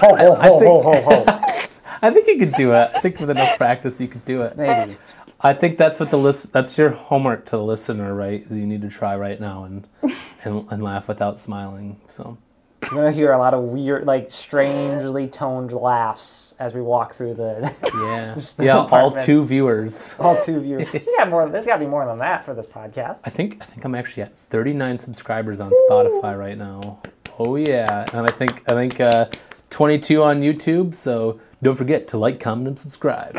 Ho 0.00 0.16
ho 0.16 0.34
ho 0.34 0.58
ho 0.58 0.82
ho 0.82 1.02
ho. 1.02 1.24
I 2.02 2.10
think 2.10 2.26
you 2.26 2.38
could 2.38 2.52
do 2.54 2.72
it. 2.72 2.90
I 2.94 3.00
think 3.00 3.20
with 3.20 3.30
enough 3.30 3.56
practice, 3.56 4.00
you 4.00 4.08
could 4.08 4.24
do 4.24 4.42
it. 4.42 4.56
Maybe. 4.56 4.96
I 5.40 5.52
think 5.52 5.76
that's 5.78 6.00
what 6.00 6.10
the 6.10 6.16
list. 6.18 6.52
That's 6.52 6.76
your 6.78 6.90
homework 6.90 7.44
to 7.46 7.52
the 7.52 7.62
listener, 7.62 8.14
right? 8.14 8.40
Is 8.42 8.52
you 8.52 8.66
need 8.66 8.82
to 8.82 8.88
try 8.88 9.16
right 9.16 9.40
now 9.40 9.64
and 9.64 9.86
and, 10.44 10.66
and 10.70 10.82
laugh 10.82 11.08
without 11.08 11.38
smiling. 11.38 12.00
So 12.08 12.38
You're 12.82 12.90
gonna 12.90 13.12
hear 13.12 13.32
a 13.32 13.38
lot 13.38 13.52
of 13.52 13.62
weird, 13.64 14.04
like 14.06 14.30
strangely 14.30 15.28
toned 15.28 15.72
laughs 15.72 16.54
as 16.58 16.72
we 16.72 16.80
walk 16.80 17.14
through 17.14 17.34
the. 17.34 17.72
Yeah. 17.94 18.34
The 18.56 18.64
Yeah, 18.64 18.78
all 18.78 19.10
two 19.10 19.44
viewers. 19.44 20.14
all 20.18 20.42
two 20.42 20.60
viewers. 20.60 20.88
you. 20.94 21.00
Yeah, 21.18 21.24
more. 21.26 21.48
There's 21.48 21.66
got 21.66 21.74
to 21.74 21.80
be 21.80 21.86
more 21.90 22.06
than 22.06 22.18
that 22.18 22.44
for 22.44 22.54
this 22.54 22.66
podcast. 22.66 23.20
I 23.24 23.30
think 23.30 23.58
I 23.60 23.66
think 23.66 23.84
I'm 23.84 23.94
actually 23.94 24.22
at 24.24 24.36
39 24.36 24.98
subscribers 24.98 25.60
on 25.60 25.70
Spotify 25.90 26.38
right 26.38 26.56
now. 26.56 27.00
Oh 27.38 27.56
yeah, 27.56 28.06
and 28.14 28.26
I 28.26 28.30
think 28.30 28.62
I 28.68 28.72
think 28.72 29.00
uh, 29.00 29.26
22 29.68 30.22
on 30.22 30.40
YouTube. 30.40 30.94
So 30.94 31.40
don't 31.62 31.76
forget 31.76 32.08
to 32.08 32.18
like, 32.18 32.40
comment, 32.40 32.68
and 32.68 32.78
subscribe. 32.78 33.36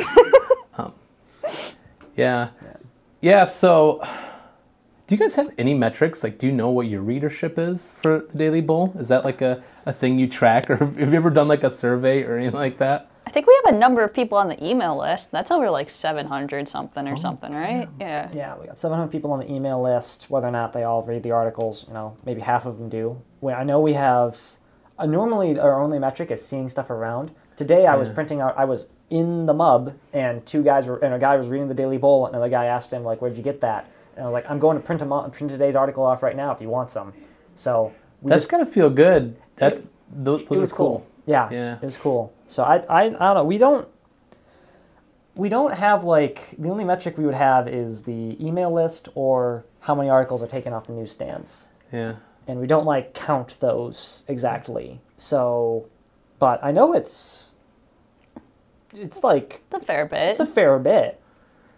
um, 0.77 0.93
yeah, 2.18 2.49
yeah. 3.22 3.45
So, 3.45 4.01
do 5.07 5.15
you 5.15 5.20
guys 5.20 5.36
have 5.36 5.53
any 5.57 5.74
metrics? 5.74 6.24
Like, 6.24 6.38
do 6.38 6.47
you 6.47 6.53
know 6.53 6.70
what 6.70 6.88
your 6.88 7.01
readership 7.01 7.57
is 7.57 7.86
for 7.91 8.28
the 8.32 8.38
Daily 8.38 8.61
Bull? 8.61 8.93
Is 8.99 9.07
that 9.07 9.24
like 9.24 9.41
a, 9.41 9.63
a 9.86 9.93
thing 9.93 10.20
you 10.20 10.28
track, 10.28 10.70
or 10.72 10.76
have 10.78 10.97
you 10.99 11.13
ever 11.13 11.30
done 11.30 11.47
like 11.47 11.63
a 11.63 11.70
survey 11.70 12.24
or 12.24 12.36
anything 12.38 12.55
like 12.59 12.78
that? 12.80 13.09
I 13.26 13.30
think 13.30 13.45
we 13.45 13.59
have 13.65 13.76
a 13.76 13.78
number 13.78 14.01
of 14.03 14.13
people 14.13 14.38
on 14.38 14.47
the 14.47 14.65
email 14.65 14.97
list. 14.97 15.32
That's 15.32 15.51
over 15.51 15.70
like 15.70 15.89
700 15.89 16.65
something 16.65 17.07
or 17.07 17.13
Oh, 17.13 17.18
something, 17.18 17.51
right? 17.51 17.89
Yeah. 17.99 18.30
Yeah, 18.34 18.55
we 18.57 18.68
got 18.68 18.80
700 18.80 19.11
people 19.11 19.32
on 19.34 19.39
the 19.39 19.51
email 19.51 19.82
list. 19.82 20.28
Whether 20.30 20.47
or 20.47 20.51
not 20.51 20.72
they 20.72 20.84
all 20.84 21.01
read 21.03 21.24
the 21.24 21.32
articles, 21.32 21.84
you 21.89 21.93
know, 21.93 22.15
maybe 22.26 22.39
half 22.39 22.65
of 22.65 22.78
them 22.78 22.88
do. 22.88 23.22
We, 23.41 23.51
I 23.51 23.63
know 23.63 23.82
we 23.82 23.93
have. 23.93 24.38
Uh, 24.97 25.05
normally, 25.07 25.59
our 25.59 25.80
only 25.82 25.99
metric 25.99 26.32
is 26.32 26.43
seeing 26.43 26.70
stuff 26.70 26.89
around. 26.89 27.32
Today, 27.57 27.86
I 27.86 27.95
was 27.95 28.07
printing 28.07 28.39
out. 28.39 28.57
I 28.57 28.63
was 28.63 28.88
in 29.09 29.45
the 29.45 29.53
MUB, 29.53 29.93
and 30.13 30.45
two 30.45 30.63
guys 30.63 30.85
were, 30.85 30.97
and 30.97 31.13
a 31.13 31.19
guy 31.19 31.37
was 31.37 31.47
reading 31.47 31.67
the 31.67 31.73
Daily 31.73 31.97
Bull, 31.97 32.25
and 32.25 32.35
another 32.35 32.49
guy 32.49 32.65
asked 32.65 32.91
him 32.91 33.03
like, 33.03 33.21
"Where'd 33.21 33.37
you 33.37 33.43
get 33.43 33.61
that?" 33.61 33.87
And 34.15 34.25
I 34.25 34.27
was 34.29 34.33
like, 34.33 34.49
"I'm 34.49 34.59
going 34.59 34.77
to 34.77 34.83
print 34.83 34.99
them, 34.99 35.13
out- 35.13 35.31
print 35.31 35.49
today's 35.51 35.75
article 35.75 36.03
off 36.03 36.21
right 36.23 36.35
now 36.35 36.51
if 36.51 36.59
you 36.61 36.69
want 36.69 36.91
some." 36.91 37.13
So 37.55 37.93
That's 38.21 38.39
just, 38.41 38.51
gotta 38.51 38.65
feel 38.65 38.89
good. 38.89 39.35
That's 39.55 39.81
those, 40.11 40.41
it 40.41 40.49
was 40.49 40.71
are 40.71 40.75
cool. 40.75 40.87
cool. 40.99 41.07
Yeah, 41.25 41.49
Yeah. 41.51 41.75
it 41.75 41.81
was 41.85 41.97
cool. 41.97 42.33
So 42.47 42.63
I, 42.63 42.77
I, 42.89 43.01
I 43.03 43.09
don't 43.09 43.19
know. 43.35 43.43
We 43.43 43.57
don't, 43.57 43.87
we 45.35 45.49
don't 45.49 45.73
have 45.73 46.03
like 46.03 46.55
the 46.57 46.69
only 46.69 46.83
metric 46.83 47.17
we 47.17 47.25
would 47.25 47.35
have 47.35 47.67
is 47.67 48.03
the 48.03 48.37
email 48.45 48.71
list 48.71 49.09
or 49.15 49.65
how 49.81 49.93
many 49.95 50.09
articles 50.09 50.41
are 50.41 50.47
taken 50.47 50.73
off 50.73 50.87
the 50.87 50.93
newsstands, 50.93 51.67
Yeah. 51.91 52.15
and 52.47 52.59
we 52.59 52.67
don't 52.67 52.85
like 52.85 53.13
count 53.13 53.57
those 53.59 54.23
exactly. 54.27 54.99
So, 55.17 55.87
but 56.39 56.59
I 56.63 56.71
know 56.71 56.93
it's, 56.93 57.46
it's 58.93 59.23
like 59.23 59.61
It's 59.71 59.83
a 59.83 59.85
fair 59.85 60.05
bit. 60.05 60.19
it's 60.29 60.39
a 60.39 60.45
fair 60.45 60.77
bit. 60.79 61.19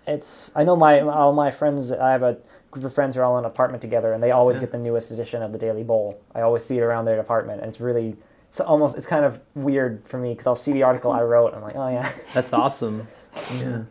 It's 0.08 0.52
I 0.56 0.64
know 0.64 0.76
my 0.76 1.00
all 1.02 1.34
my 1.34 1.52
friends. 1.52 1.92
I 1.92 2.12
have 2.12 2.24
a 2.24 2.38
group 2.72 2.86
of 2.86 2.94
friends 2.94 3.16
who 3.16 3.22
are 3.22 3.26
all 3.26 3.38
in 3.38 3.46
an 3.46 3.52
apartment 3.52 3.82
together, 3.82 4.14
and 4.14 4.22
they 4.24 4.32
always 4.32 4.56
Yeah. 4.58 4.62
get 4.62 4.72
the 4.72 4.78
newest 4.78 5.12
edition 5.12 5.42
of 5.42 5.52
the 5.52 5.58
Daily 5.58 5.84
Bull. 5.84 6.20
I 6.36 6.42
always 6.42 6.64
see 6.64 6.78
it 6.78 6.82
around 6.82 7.06
their 7.06 7.20
apartment, 7.20 7.62
and 7.62 7.70
it's 7.70 7.80
really 7.82 8.16
it's 8.48 8.60
almost 8.60 8.98
it's 8.98 9.06
kind 9.06 9.26
of 9.26 9.40
weird 9.56 10.02
for 10.08 10.18
me 10.18 10.32
because 10.32 10.48
I'll 10.48 10.56
see 10.56 10.72
the 10.72 10.84
article 10.84 11.12
I 11.12 11.22
wrote, 11.22 11.48
and 11.48 11.58
I'm 11.58 11.62
like, 11.64 11.76
oh 11.76 11.90
yeah, 11.90 12.12
That's 12.34 12.54
awesome. 12.54 13.08
Yeah. 13.60 13.82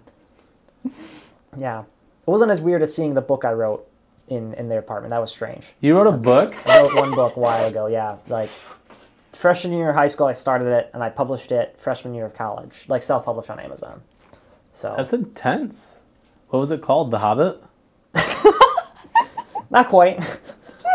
yeah. 1.56 1.80
It 1.80 2.30
wasn't 2.30 2.50
as 2.50 2.60
weird 2.60 2.82
as 2.82 2.94
seeing 2.94 3.14
the 3.14 3.20
book 3.20 3.44
I 3.44 3.52
wrote 3.52 3.86
in 4.28 4.54
in 4.54 4.68
their 4.68 4.78
apartment. 4.80 5.10
That 5.10 5.20
was 5.20 5.30
strange. 5.30 5.72
You 5.80 5.96
wrote 5.96 6.06
a 6.06 6.12
book? 6.30 6.54
I 6.66 6.80
wrote 6.80 6.94
one 6.94 7.10
book 7.14 7.36
a 7.36 7.40
while 7.40 7.66
ago. 7.68 7.86
Yeah, 7.86 8.16
like 8.28 8.50
freshman 9.38 9.72
year 9.72 9.90
of 9.90 9.94
high 9.96 10.08
school, 10.08 10.26
I 10.26 10.32
started 10.32 10.66
it, 10.68 10.90
and 10.92 11.02
I 11.02 11.10
published 11.10 11.52
it 11.52 11.76
freshman 11.78 12.12
year 12.14 12.26
of 12.26 12.34
college, 12.34 12.84
like 12.88 13.02
self 13.02 13.24
published 13.24 13.50
on 13.50 13.60
Amazon. 13.60 14.02
So 14.72 14.94
That's 14.96 15.12
intense. 15.12 16.00
What 16.48 16.58
was 16.60 16.70
it 16.70 16.82
called? 16.82 17.10
The 17.10 17.18
Hobbit? 17.18 17.62
Not 19.70 19.88
quite. 19.88 20.40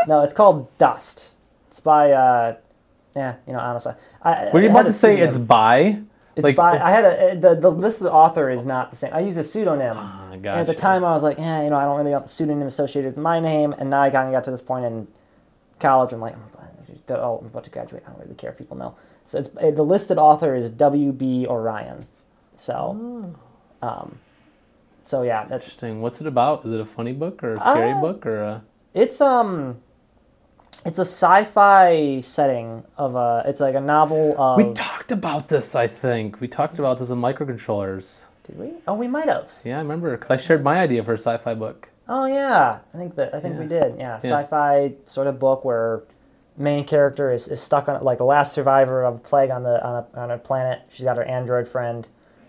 no, 0.07 0.21
it's 0.21 0.33
called 0.33 0.75
Dust. 0.77 1.31
It's 1.69 1.79
by, 1.79 2.11
uh, 2.11 2.55
yeah, 3.15 3.35
you 3.47 3.53
know, 3.53 3.59
honestly. 3.59 3.93
I, 4.21 4.49
Were 4.53 4.61
you 4.61 4.69
about 4.69 4.87
to 4.87 4.93
say 4.93 5.19
it's 5.19 5.37
by? 5.37 6.01
It's 6.35 6.43
like- 6.43 6.55
by, 6.55 6.79
I 6.79 6.91
had 6.91 7.05
a, 7.05 7.39
the, 7.39 7.55
the 7.55 7.69
list 7.69 8.01
of 8.01 8.05
the 8.05 8.11
author 8.11 8.49
is 8.49 8.65
not 8.65 8.89
the 8.89 8.97
same. 8.97 9.13
I 9.13 9.19
used 9.19 9.37
a 9.37 9.43
pseudonym. 9.43 9.95
Ah, 9.97 10.31
And 10.31 10.45
at 10.45 10.65
the 10.67 10.73
time, 10.73 11.05
I 11.05 11.11
was 11.13 11.21
like, 11.23 11.37
eh, 11.39 11.63
you 11.63 11.69
know, 11.69 11.77
I 11.77 11.83
don't 11.83 11.97
really 11.97 12.11
want 12.11 12.23
the 12.23 12.29
pseudonym 12.31 12.67
associated 12.67 13.15
with 13.15 13.21
my 13.21 13.39
name. 13.39 13.73
And 13.77 13.89
now 13.91 14.01
I 14.01 14.09
kind 14.09 14.27
of 14.27 14.33
got 14.33 14.43
to 14.45 14.51
this 14.51 14.61
point 14.61 14.85
in 14.85 15.07
college. 15.79 16.11
I'm 16.11 16.19
like, 16.19 16.35
oh, 17.09 17.37
I'm 17.41 17.47
about 17.47 17.63
to 17.65 17.69
graduate. 17.69 18.03
I 18.05 18.11
don't 18.11 18.19
really 18.21 18.35
care 18.35 18.51
if 18.51 18.57
people 18.57 18.77
know. 18.77 18.95
So 19.25 19.39
it's 19.39 19.49
the 19.49 19.83
listed 19.83 20.17
author 20.17 20.55
is 20.55 20.69
W.B. 20.69 21.47
Orion. 21.47 22.05
So, 22.55 22.73
Oh. 23.81 23.87
um, 23.87 24.19
so 25.03 25.21
yeah, 25.23 25.45
that's 25.45 25.65
Interesting. 25.65 26.01
What's 26.01 26.21
it 26.21 26.27
about? 26.27 26.65
Is 26.65 26.71
it 26.73 26.79
a 26.79 26.85
funny 26.85 27.13
book 27.13 27.43
or 27.43 27.55
a 27.55 27.59
scary 27.59 27.91
Uh, 27.91 28.01
book 28.01 28.25
or 28.25 28.41
a? 28.41 28.61
It's 28.93 29.19
um, 29.21 29.77
it's 30.85 30.99
a 30.99 31.05
sci-fi 31.05 32.19
setting 32.21 32.83
of 32.97 33.15
a. 33.15 33.43
It's 33.45 33.59
like 33.59 33.75
a 33.75 33.81
novel 33.81 34.35
of. 34.39 34.57
We 34.57 34.73
talked 34.73 35.11
about 35.11 35.47
this. 35.49 35.75
I 35.75 35.87
think 35.87 36.39
we 36.41 36.47
talked 36.47 36.79
about 36.79 36.97
this 36.99 37.09
in 37.09 37.17
microcontrollers. 37.19 38.23
Did 38.45 38.59
we? 38.59 38.71
Oh, 38.87 38.93
we 38.93 39.07
might 39.07 39.27
have. 39.29 39.49
Yeah, 39.63 39.77
I 39.77 39.81
remember 39.81 40.11
because 40.11 40.29
I 40.29 40.37
shared 40.37 40.63
my 40.63 40.79
idea 40.79 41.03
for 41.03 41.13
a 41.13 41.17
sci-fi 41.17 41.53
book. 41.53 41.89
Oh 42.09 42.25
yeah, 42.25 42.79
I 42.93 42.97
think 42.97 43.15
that 43.15 43.33
I 43.33 43.39
think 43.39 43.57
we 43.57 43.65
did. 43.65 43.95
Yeah, 43.97 44.19
Yeah. 44.21 44.41
sci-fi 44.41 44.93
sort 45.05 45.27
of 45.27 45.39
book 45.39 45.63
where 45.63 46.03
main 46.57 46.85
character 46.85 47.31
is, 47.31 47.47
is 47.47 47.61
stuck 47.61 47.89
on 47.89 48.03
like 48.03 48.17
the 48.17 48.25
last 48.25 48.53
survivor 48.53 49.03
of 49.03 49.15
a 49.15 49.17
plague 49.17 49.49
on 49.49 49.63
the 49.63 49.83
on 49.85 50.05
a, 50.13 50.19
on 50.19 50.31
a 50.31 50.37
planet. 50.37 50.81
She's 50.89 51.03
got 51.03 51.17
her 51.17 51.23
android 51.23 51.67
friend 51.67 52.07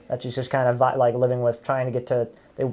that 0.09 0.23
she's 0.23 0.35
just 0.35 0.51
kind 0.51 0.69
of 0.69 0.77
vi- 0.77 0.97
like 0.97 1.15
living 1.15 1.43
with, 1.43 1.63
trying 1.63 1.87
to 1.87 1.93
get 1.93 2.07
to. 2.09 2.29
They, 2.57 2.71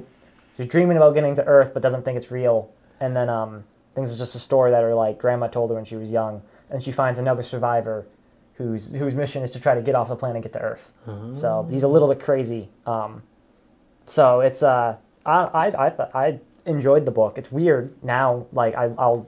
she's 0.56 0.66
dreaming 0.66 0.96
about 0.96 1.14
getting 1.14 1.34
to 1.36 1.44
Earth, 1.46 1.72
but 1.72 1.82
doesn't 1.82 2.04
think 2.04 2.16
it's 2.16 2.30
real. 2.30 2.70
And 3.00 3.16
then 3.16 3.28
um, 3.28 3.64
things 3.94 4.10
is 4.10 4.18
just 4.18 4.34
a 4.34 4.38
story 4.38 4.70
that 4.70 4.82
her 4.82 4.94
like 4.94 5.18
grandma 5.18 5.46
told 5.48 5.70
her 5.70 5.76
when 5.76 5.84
she 5.84 5.96
was 5.96 6.10
young, 6.10 6.42
and 6.70 6.82
she 6.82 6.92
finds 6.92 7.18
another 7.18 7.42
survivor. 7.42 8.06
Whose, 8.56 8.90
whose 8.90 9.14
mission 9.14 9.42
is 9.42 9.50
to 9.52 9.60
try 9.60 9.74
to 9.74 9.80
get 9.80 9.94
off 9.96 10.08
the 10.08 10.14
planet 10.14 10.36
and 10.36 10.42
get 10.44 10.52
to 10.52 10.60
Earth. 10.60 10.92
So 11.34 11.66
he's 11.70 11.82
a 11.82 11.88
little 11.88 12.06
bit 12.06 12.22
crazy. 12.22 12.68
Um, 12.86 13.22
so 14.04 14.40
it's 14.40 14.62
uh, 14.62 14.96
I 15.24 15.32
I 15.32 15.86
I, 15.86 15.92
I 16.14 16.40
enjoyed 16.66 17.04
the 17.06 17.10
book. 17.10 17.38
It's 17.38 17.50
weird 17.50 17.92
now. 18.04 18.46
Like 18.52 18.74
I, 18.76 18.92
I'll 18.98 19.26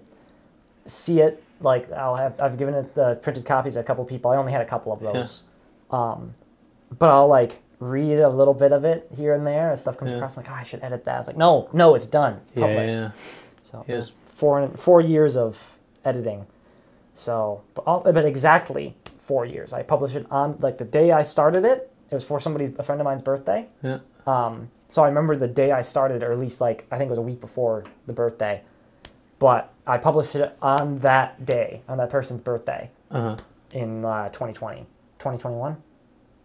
see 0.87 1.21
it. 1.21 1.43
Like 1.65 1.91
I'll 1.93 2.15
have 2.17 2.41
I've 2.41 2.57
given 2.59 2.75
it 2.75 2.95
the 2.95 3.17
printed 3.23 3.45
copies 3.45 3.75
to 3.75 3.81
a 3.81 3.83
couple 3.83 4.05
people. 4.05 4.31
I 4.31 4.37
only 4.37 4.53
had 4.53 4.61
a 4.61 4.67
couple 4.67 4.93
of 4.93 5.01
those. 5.01 5.43
Um, 5.91 6.33
but 6.99 7.11
I'll 7.11 7.27
like 7.29 7.61
read 7.81 8.19
a 8.21 8.29
little 8.29 8.55
bit 8.55 8.71
of 8.73 8.85
it 8.85 9.09
here 9.17 9.35
and 9.35 9.47
there 9.47 9.71
as 9.73 9.81
stuff 9.81 9.97
comes 9.97 10.11
Yeah. 10.11 10.19
across. 10.19 10.37
Like 10.37 10.51
oh, 10.51 10.55
I 10.55 10.63
should 10.63 10.83
edit 10.85 11.05
that. 11.07 11.19
It's 11.19 11.27
like 11.27 11.37
no, 11.37 11.69
no, 11.73 11.95
it's 11.95 12.07
done. 12.07 12.35
It's 12.43 12.53
Yeah, 12.55 12.67
published. 12.67 12.93
yeah. 12.93 13.11
So 13.63 13.85
Yeah. 13.89 13.95
it 13.95 13.97
was 13.97 14.13
four 14.25 14.69
four 14.77 15.01
years 15.01 15.37
of 15.37 15.59
editing. 16.05 16.47
So, 17.15 17.63
but, 17.75 17.83
all, 17.83 18.01
but 18.01 18.25
exactly 18.25 18.97
four 19.21 19.47
years. 19.47 19.73
I 19.73 19.83
published 19.83 20.17
it 20.17 20.27
on 20.31 20.57
like 20.61 20.79
the 20.79 20.85
day 20.85 21.13
I 21.13 21.23
started 21.23 21.65
it. 21.65 21.91
It 22.11 22.15
was 22.15 22.25
for 22.25 22.39
somebody, 22.41 22.73
a 22.79 22.83
friend 22.83 23.01
of 23.01 23.05
mine's 23.07 23.23
birthday. 23.23 23.67
yeah. 23.83 23.99
Um, 24.27 24.69
so 24.89 25.03
I 25.03 25.09
remember 25.09 25.35
the 25.37 25.49
day 25.49 25.71
I 25.73 25.81
started, 25.83 26.23
or 26.23 26.31
at 26.33 26.39
least 26.39 26.61
like 26.61 26.87
I 26.91 26.99
think 26.99 27.09
it 27.09 27.11
was 27.11 27.19
a 27.19 27.23
week 27.23 27.41
before 27.41 27.85
the 28.07 28.13
birthday. 28.13 28.61
But 29.39 29.73
I 29.87 29.99
published 29.99 30.35
it 30.35 30.57
on 30.63 30.99
that 31.01 31.45
day, 31.45 31.83
on 31.89 31.99
that 31.99 32.11
person's 32.11 32.41
birthday 32.41 32.91
Uh-huh. 33.11 33.37
in 33.73 34.05
uh, 34.05 34.29
2020, 34.31 34.81
2021, 35.19 35.75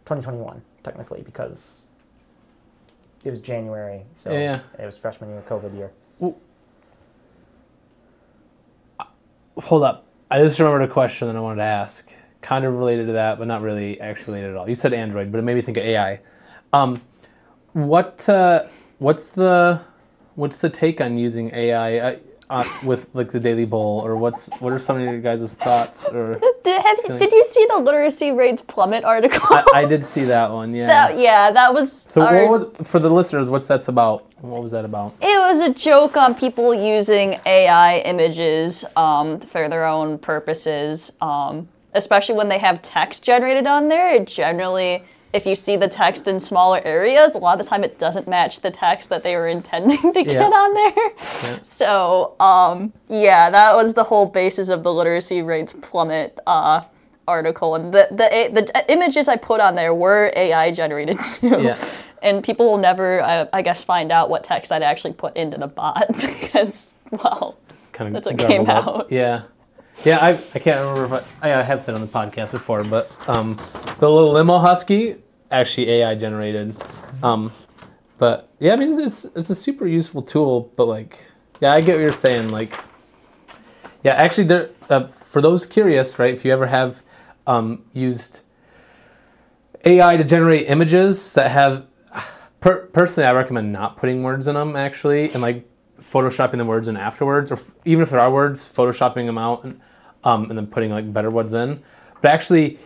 2021 0.05 0.61
technically 0.83 1.21
because 1.21 1.83
it 3.23 3.29
was 3.29 3.39
January, 3.39 4.03
so 4.13 4.31
Yeah, 4.31 4.39
yeah. 4.39 4.83
it 4.83 4.85
was 4.85 4.97
freshman 4.97 5.29
year, 5.29 5.43
COVID 5.47 5.75
year. 5.77 5.91
Hold 9.57 9.83
up. 9.83 10.05
I 10.31 10.41
just 10.41 10.57
remembered 10.59 10.83
a 10.83 10.87
question 10.87 11.27
that 11.27 11.35
I 11.35 11.39
wanted 11.41 11.57
to 11.57 11.63
ask. 11.63 12.09
Kind 12.41 12.63
of 12.63 12.73
related 12.75 13.07
to 13.07 13.13
that, 13.13 13.37
but 13.37 13.47
not 13.47 13.61
really 13.61 13.99
actually 13.99 14.33
related 14.35 14.51
at 14.51 14.55
all. 14.57 14.69
You 14.69 14.75
said 14.75 14.93
Android, 14.93 15.31
but 15.31 15.39
it 15.39 15.41
made 15.41 15.55
me 15.55 15.61
think 15.61 15.77
of 15.77 15.83
AI. 15.83 16.21
Um, 16.71 17.01
what 17.73 18.27
uh, 18.29 18.65
what's 18.99 19.27
the 19.27 19.81
what's 20.35 20.61
the 20.61 20.69
take 20.69 21.01
on 21.01 21.17
using 21.17 21.53
AI 21.53 22.19
uh, 22.49 22.63
with 22.83 23.07
like 23.13 23.31
the 23.31 23.39
Daily 23.39 23.65
Bull, 23.65 23.99
or 23.99 24.15
what's 24.15 24.47
what 24.59 24.73
are 24.73 24.79
some 24.79 24.97
of 24.97 25.03
your 25.03 25.19
guys' 25.19 25.53
thoughts? 25.55 26.07
Or 26.09 26.39
Did, 26.63 26.81
have, 26.81 27.19
did 27.19 27.31
you 27.31 27.43
see 27.45 27.65
the 27.69 27.77
literacy 27.77 28.31
rates 28.31 28.61
plummet 28.61 29.03
article? 29.05 29.39
I, 29.49 29.63
I 29.75 29.85
did 29.85 30.03
see 30.03 30.25
that 30.25 30.51
one. 30.51 30.73
Yeah. 30.75 30.87
That- 30.87 31.17
yeah, 31.17 31.51
that 31.51 31.73
was. 31.73 31.91
so 31.91 32.21
our- 32.21 32.47
what 32.49 32.75
was 32.77 32.87
for 32.87 32.99
the 32.99 33.09
listeners? 33.09 33.49
What's 33.49 33.67
that's 33.67 33.87
about? 33.87 34.25
What 34.41 34.61
was 34.61 34.71
that 34.71 34.85
about? 34.85 35.15
It 35.21 35.37
was 35.39 35.59
a 35.61 35.73
joke 35.73 36.17
on 36.17 36.33
people 36.35 36.73
using 36.73 37.39
AI 37.45 37.99
images 37.99 38.83
um, 38.95 39.39
for 39.39 39.67
their 39.69 39.85
own 39.85 40.17
purposes, 40.17 41.11
um, 41.21 41.67
especially 41.93 42.35
when 42.35 42.49
they 42.49 42.57
have 42.59 42.81
text 42.81 43.23
generated 43.23 43.67
on 43.67 43.87
there. 43.89 44.15
It 44.15 44.27
generally, 44.27 45.03
if 45.34 45.45
you 45.45 45.53
see 45.55 45.75
the 45.77 45.88
text 45.88 46.27
in 46.27 46.39
smaller 46.39 46.82
areas, 46.86 47.36
a 47.36 47.38
lot 47.38 47.59
of 47.59 47.63
the 47.65 47.69
time 47.69 47.84
it 47.84 47.99
doesn't 47.99 48.27
match 48.27 48.61
the 48.61 48.71
text 48.71 49.09
that 49.09 49.21
they 49.23 49.36
were 49.36 49.47
intending 49.47 50.13
to 50.13 50.23
get 50.23 50.34
Yeah. 50.34 50.43
on 50.47 50.73
there. 50.73 51.11
So, 51.63 52.36
um, 52.39 52.91
yeah, 53.09 53.49
that 53.49 53.75
was 53.75 53.93
the 53.93 54.03
whole 54.03 54.25
basis 54.25 54.69
of 54.69 54.84
the 54.84 54.91
literacy 54.91 55.41
rates 55.41 55.73
plummet 55.82 56.38
uh, 56.47 56.82
article. 57.27 57.75
And 57.75 57.93
the, 57.93 58.07
the, 58.11 58.61
the 58.61 58.91
images 58.91 59.27
I 59.27 59.36
put 59.36 59.59
on 59.61 59.75
there 59.75 59.93
were 59.93 60.32
AI 60.36 60.71
generated 60.71 61.17
too 61.36 61.61
Yeah. 61.61 61.77
and 62.23 62.43
people 62.43 62.65
will 62.69 62.77
never, 62.80 63.21
I, 63.21 63.47
I 63.53 63.61
guess, 63.61 63.84
find 63.84 64.11
out 64.11 64.30
what 64.30 64.43
text 64.43 64.71
I'd 64.71 64.82
actually 64.84 65.13
put 65.13 65.38
into 65.38 65.57
the 65.57 65.67
bot 65.67 66.07
because, 66.19 66.95
well, 67.11 67.57
It's 67.69 67.88
kind 67.88 68.07
of 68.07 68.13
That's 68.23 68.27
what 68.39 68.47
came 68.49 68.67
out. 68.69 69.11
Yeah. 69.11 69.43
Yeah, 70.05 70.19
I, 70.21 70.29
I 70.55 70.59
can't 70.59 70.79
remember 70.79 71.17
if 71.17 71.25
I, 71.41 71.51
I 71.59 71.61
have 71.61 71.81
said 71.81 71.93
on 71.93 72.01
the 72.01 72.07
podcast 72.07 72.51
before, 72.51 72.83
but 72.83 73.11
um, 73.27 73.55
the 73.99 74.09
little 74.09 74.31
limo 74.31 74.57
husky 74.57 75.15
actually 75.51 75.89
AI 75.89 76.15
generated. 76.15 76.75
Um, 77.21 77.51
but 78.17 78.49
yeah, 78.59 78.73
I 78.73 78.75
mean 78.77 78.99
it's 78.99 79.25
it's 79.25 79.49
a 79.49 79.55
super 79.55 79.87
useful 79.87 80.21
tool. 80.21 80.71
But 80.77 80.85
like, 80.85 81.25
yeah, 81.59 81.73
I 81.73 81.81
get 81.81 81.95
what 81.95 82.01
you're 82.01 82.13
saying. 82.13 82.49
Like, 82.49 82.73
yeah, 84.03 84.13
actually, 84.13 84.45
there 84.45 84.69
uh, 84.89 85.07
for 85.07 85.41
those 85.41 85.65
curious, 85.65 86.17
right? 86.17 86.33
If 86.33 86.45
you 86.45 86.53
ever 86.53 86.67
have 86.67 87.03
um, 87.45 87.83
used 87.93 88.39
AI 89.83 90.15
to 90.15 90.23
generate 90.23 90.67
images 90.69 91.33
that 91.33 91.51
have, 91.51 91.87
per, 92.61 92.85
personally, 92.87 93.27
I 93.27 93.33
recommend 93.33 93.73
not 93.73 93.97
putting 93.97 94.23
words 94.23 94.47
in 94.47 94.55
them 94.55 94.75
actually, 94.77 95.31
and 95.31 95.41
like 95.41 95.67
photoshopping 96.01 96.57
the 96.57 96.65
words 96.65 96.87
in 96.87 96.95
afterwards, 96.95 97.51
or 97.51 97.55
f- 97.55 97.71
even 97.83 98.01
if 98.01 98.09
there 98.11 98.21
are 98.21 98.31
words, 98.31 98.65
photoshopping 98.65 99.25
them 99.25 99.37
out 99.37 99.65
and, 99.65 99.81
um, 100.24 100.49
and 100.49 100.57
then 100.57 100.67
putting 100.67 100.91
like 100.91 101.11
better 101.13 101.30
words 101.32 101.53
in. 101.53 101.82
But 102.22 102.32
actually, 102.32 102.80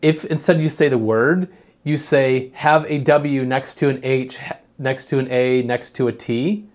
if 0.00 0.24
instead 0.24 0.60
you 0.60 0.68
say 0.68 0.88
the 0.88 0.98
word, 0.98 1.48
you 1.84 1.96
say 1.96 2.50
have 2.54 2.84
a 2.86 2.98
W 2.98 3.44
next 3.44 3.74
to 3.78 3.88
an 3.88 4.00
H, 4.02 4.38
next 4.78 5.06
to 5.06 5.18
an 5.18 5.30
A, 5.30 5.62
next 5.62 5.90
to 5.96 6.08
a 6.08 6.12
T, 6.12 6.66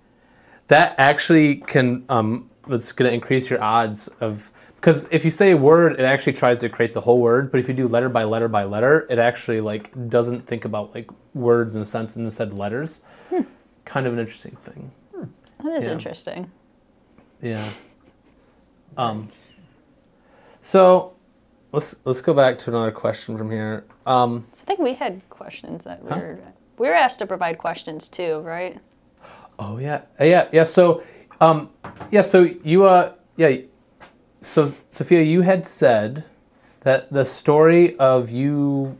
that 0.67 0.95
actually 0.97 1.55
can 1.57 2.05
um, 2.09 2.49
it's 2.69 2.91
going 2.91 3.09
to 3.09 3.13
increase 3.13 3.49
your 3.49 3.61
odds 3.61 4.07
of 4.19 4.49
because 4.75 5.07
if 5.09 5.25
you 5.25 5.31
say 5.31 5.51
a 5.51 5.57
word, 5.57 5.93
it 5.93 6.01
actually 6.01 6.33
tries 6.33 6.57
to 6.57 6.69
create 6.69 6.93
the 6.93 7.01
whole 7.01 7.19
word. 7.19 7.51
But 7.51 7.59
if 7.59 7.67
you 7.67 7.73
do 7.73 7.87
letter 7.87 8.09
by 8.09 8.23
letter 8.25 8.47
by 8.47 8.63
letter, 8.63 9.07
it 9.09 9.17
actually 9.17 9.59
like 9.59 9.91
doesn't 10.09 10.45
think 10.45 10.65
about 10.65 10.93
like 10.93 11.09
words 11.33 11.75
in 11.75 11.81
a 11.81 11.85
sense 11.85 12.15
and 12.15 12.25
instead 12.25 12.53
letters. 12.53 13.01
Kind 13.85 14.05
of 14.05 14.13
an 14.13 14.19
interesting 14.19 14.55
thing. 14.63 14.91
That 15.63 15.77
is 15.77 15.85
Yeah. 15.85 15.91
interesting. 15.91 16.51
Yeah. 17.41 17.69
Um. 18.97 19.29
So, 20.67 21.13
let's 21.71 21.95
let's 22.03 22.19
go 22.19 22.33
back 22.33 22.59
to 22.59 22.69
another 22.69 22.91
question 22.91 23.37
from 23.37 23.49
here. 23.49 23.85
Um. 24.05 24.45
I 24.51 24.65
think 24.65 24.79
we 24.81 24.95
had 24.95 25.21
questions 25.29 25.85
that 25.85 26.03
we 26.03 26.09
Huh? 26.09 26.17
were 26.17 26.39
we 26.77 26.89
were 26.89 26.93
asked 26.93 27.19
to 27.19 27.25
provide 27.25 27.57
questions 27.57 28.09
too, 28.09 28.39
right? 28.39 28.77
Oh 29.59 29.77
yeah, 29.77 30.01
Uh, 30.19 30.25
yeah, 30.25 30.49
yeah. 30.51 30.63
So, 30.63 31.03
um, 31.39 31.69
yeah. 32.11 32.21
So 32.21 32.49
you, 32.65 32.83
uh, 32.83 33.13
yeah. 33.37 33.61
So 34.41 34.69
Sophia, 34.91 35.21
you 35.21 35.39
had 35.39 35.65
said 35.65 36.25
that 36.81 37.13
the 37.13 37.23
story 37.23 37.97
of 37.97 38.29
you 38.29 38.97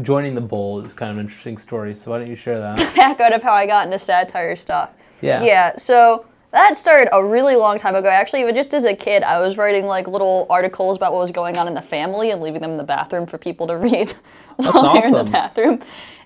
joining 0.00 0.34
the 0.34 0.40
bull 0.40 0.82
is 0.86 0.94
kind 0.94 1.10
of 1.10 1.18
an 1.18 1.24
interesting 1.26 1.58
story. 1.58 1.94
So 1.94 2.12
why 2.12 2.18
don't 2.18 2.28
you 2.28 2.34
share 2.34 2.58
that? 2.60 2.78
Back 2.96 3.20
out 3.20 3.34
of 3.34 3.42
how 3.42 3.52
I 3.52 3.66
got 3.66 3.84
into 3.84 3.98
satire 3.98 4.56
stuff. 4.56 4.88
Yeah. 5.20 5.42
Yeah, 5.42 5.76
so 5.76 6.24
that 6.54 6.76
started 6.76 7.08
a 7.12 7.24
really 7.24 7.56
long 7.56 7.78
time 7.78 7.96
ago. 7.96 8.08
Actually, 8.08 8.42
even 8.42 8.54
just 8.54 8.74
as 8.74 8.84
a 8.84 8.94
kid, 8.94 9.24
I 9.24 9.40
was 9.40 9.56
writing 9.56 9.86
like 9.86 10.06
little 10.06 10.46
articles 10.48 10.96
about 10.96 11.12
what 11.12 11.18
was 11.18 11.32
going 11.32 11.58
on 11.58 11.66
in 11.66 11.74
the 11.74 11.82
family 11.82 12.30
and 12.30 12.40
leaving 12.40 12.62
them 12.62 12.70
in 12.70 12.76
the 12.76 12.84
bathroom 12.84 13.26
for 13.26 13.38
people 13.38 13.66
to 13.66 13.76
read 13.78 14.14
while 14.56 14.94
they're 14.94 15.06
in 15.06 15.12
the 15.12 15.24
bathroom. 15.24 15.82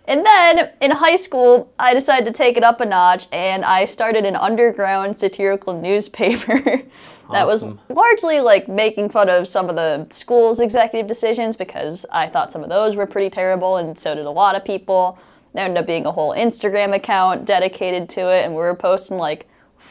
And 0.07 0.25
then 0.25 0.71
in 0.83 0.91
high 0.91 1.17
school, 1.17 1.73
I 1.79 1.95
decided 1.95 2.27
to 2.27 2.33
take 2.33 2.59
it 2.59 2.63
up 2.63 2.83
a 2.83 2.87
notch 2.87 3.27
and 3.33 3.65
I 3.65 3.87
started 3.87 4.27
an 4.27 4.37
underground 4.37 5.19
satirical 5.19 5.81
newspaper 5.81 6.61
that 7.33 7.47
Awesome. 7.47 7.79
was 7.89 7.97
largely 7.97 8.41
like 8.41 8.69
making 8.69 9.09
fun 9.09 9.31
of 9.31 9.49
some 9.49 9.71
of 9.71 9.77
the 9.77 10.07
school's 10.11 10.61
executive 10.61 11.07
decisions 11.07 11.57
because 11.57 12.05
I 12.13 12.27
thought 12.27 12.53
some 12.53 12.63
of 12.63 12.69
those 12.69 12.97
were 12.97 13.07
pretty 13.07 13.31
terrible 13.31 13.79
and 13.79 13.99
so 13.99 14.15
did 14.15 14.27
a 14.27 14.31
lot 14.31 14.57
of 14.57 14.65
people. 14.65 15.19
There 15.55 15.65
ended 15.65 15.79
up 15.79 15.87
being 15.87 16.05
a 16.05 16.13
whole 16.13 16.35
Instagram 16.35 16.95
account 16.95 17.47
dedicated 17.47 18.11
to 18.11 18.31
it 18.31 18.45
and 18.45 18.53
we 18.53 18.59
were 18.59 18.75
posting 18.75 19.17
like 19.17 19.49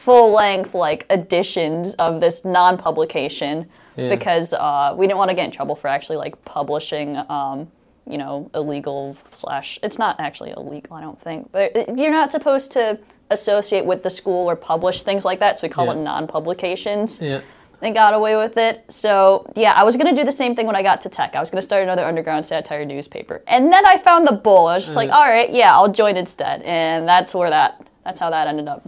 full 0.08 0.32
length 0.32 0.72
like 0.74 1.04
editions 1.10 1.92
of 1.94 2.18
this 2.18 2.42
non-publication 2.46 3.68
Yeah. 3.96 4.08
because 4.08 4.54
uh, 4.54 4.94
we 4.96 5.06
didn't 5.06 5.18
want 5.18 5.28
to 5.30 5.34
get 5.34 5.44
in 5.44 5.50
trouble 5.50 5.76
for 5.76 5.88
actually 5.88 6.16
like 6.16 6.34
publishing 6.46 7.16
um, 7.28 7.70
you 8.08 8.16
know 8.16 8.50
illegal 8.54 9.16
slash 9.32 9.78
it's 9.82 9.98
not 9.98 10.18
actually 10.18 10.52
illegal 10.56 10.96
i 10.96 11.02
don't 11.02 11.20
think 11.20 11.52
but 11.52 11.66
you're 11.98 12.10
not 12.20 12.32
supposed 12.32 12.72
to 12.72 12.98
associate 13.30 13.84
with 13.84 14.02
the 14.02 14.08
school 14.08 14.48
or 14.50 14.56
publish 14.56 15.02
things 15.02 15.26
like 15.26 15.38
that 15.40 15.58
so 15.58 15.66
we 15.66 15.68
call 15.68 15.84
Yeah. 15.86 15.92
it 15.92 15.96
non-publications 15.96 17.20
Yeah. 17.20 17.42
they 17.80 17.90
got 17.92 18.14
away 18.14 18.34
with 18.44 18.56
it. 18.56 18.76
So 18.88 19.44
yeah, 19.54 19.72
I 19.80 19.84
was 19.84 19.94
gonna 19.98 20.16
do 20.20 20.24
the 20.24 20.32
same 20.42 20.52
thing 20.56 20.66
when 20.66 20.74
I 20.74 20.82
got 20.90 20.98
to 21.02 21.08
tech. 21.10 21.36
I 21.36 21.40
was 21.40 21.50
gonna 21.50 21.68
start 21.70 21.82
another 21.82 22.04
underground 22.10 22.44
satire 22.44 22.84
newspaper, 22.84 23.36
and 23.46 23.70
then 23.72 23.84
I 23.86 23.98
found 23.98 24.26
the 24.26 24.32
bull. 24.46 24.66
I 24.66 24.74
was 24.76 24.84
just 24.84 24.96
like, 24.96 25.10
all 25.10 25.28
right, 25.36 25.50
yeah, 25.60 25.70
I'll 25.76 25.92
join 26.02 26.16
instead, 26.16 26.62
and 26.62 27.06
that's 27.06 27.34
where 27.34 27.50
that 27.50 27.70
that's 28.04 28.18
how 28.18 28.30
that 28.30 28.48
ended 28.48 28.66
up. 28.68 28.82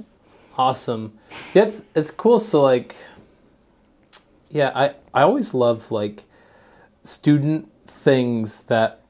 Awesome. 0.57 1.19
Yeah, 1.55 1.65
it's 1.65 1.85
it's 1.95 2.11
cool. 2.11 2.39
So 2.39 2.63
like, 2.63 2.97
yeah, 4.51 4.73
I 4.75 4.95
I 5.15 5.23
always 5.23 5.55
love 5.55 5.91
like 5.91 6.25
student 7.03 7.71
things 7.87 8.63
that 8.63 9.01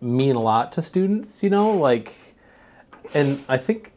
mean 0.00 0.34
a 0.34 0.40
lot 0.40 0.72
to 0.72 0.82
students. 0.82 1.42
You 1.42 1.50
know, 1.50 1.72
like, 1.72 2.14
and 3.14 3.42
I 3.48 3.56
think 3.56 3.92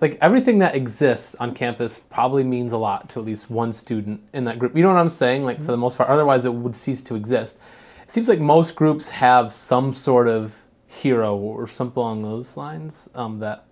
like 0.00 0.18
everything 0.20 0.58
that 0.60 0.74
exists 0.74 1.34
on 1.36 1.54
campus 1.54 2.00
probably 2.10 2.42
means 2.42 2.72
a 2.72 2.78
lot 2.78 3.08
to 3.10 3.20
at 3.20 3.26
least 3.26 3.50
one 3.50 3.72
student 3.72 4.20
in 4.32 4.44
that 4.44 4.58
group. 4.58 4.74
You 4.76 4.82
know 4.82 4.92
what 4.92 5.00
I'm 5.00 5.08
saying? 5.08 5.44
Like 5.44 5.58
for 5.58 5.70
the 5.70 5.76
most 5.76 5.96
part, 5.96 6.08
otherwise 6.08 6.44
it 6.44 6.52
would 6.52 6.74
cease 6.74 7.00
to 7.02 7.14
exist. 7.14 7.58
It 8.02 8.10
seems 8.10 8.28
like 8.28 8.40
most 8.40 8.74
groups 8.74 9.08
have 9.10 9.52
some 9.52 9.94
sort 9.94 10.26
of 10.26 10.56
hero 10.86 11.36
or 11.36 11.66
something 11.66 12.00
along 12.00 12.22
those 12.22 12.56
lines 12.56 13.08
um, 13.14 13.38
that 13.38 13.66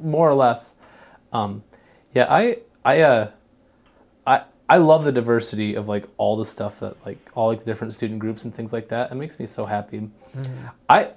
more 0.00 0.30
or 0.30 0.34
less 0.34 0.74
um, 1.32 1.62
yeah, 2.14 2.26
I 2.28 2.58
I 2.84 3.00
uh 3.00 3.30
I 4.26 4.44
I 4.68 4.76
love 4.78 5.04
the 5.04 5.12
diversity 5.12 5.74
of 5.74 5.88
like 5.88 6.06
all 6.16 6.36
the 6.36 6.44
stuff 6.44 6.80
that 6.80 7.04
like 7.04 7.18
all 7.34 7.48
like 7.48 7.58
the 7.58 7.64
different 7.64 7.92
student 7.92 8.20
groups 8.20 8.44
and 8.44 8.54
things 8.54 8.72
like 8.72 8.88
that. 8.88 9.10
It 9.10 9.14
makes 9.16 9.38
me 9.38 9.46
so 9.46 9.64
happy. 9.64 10.10
I 10.88 11.10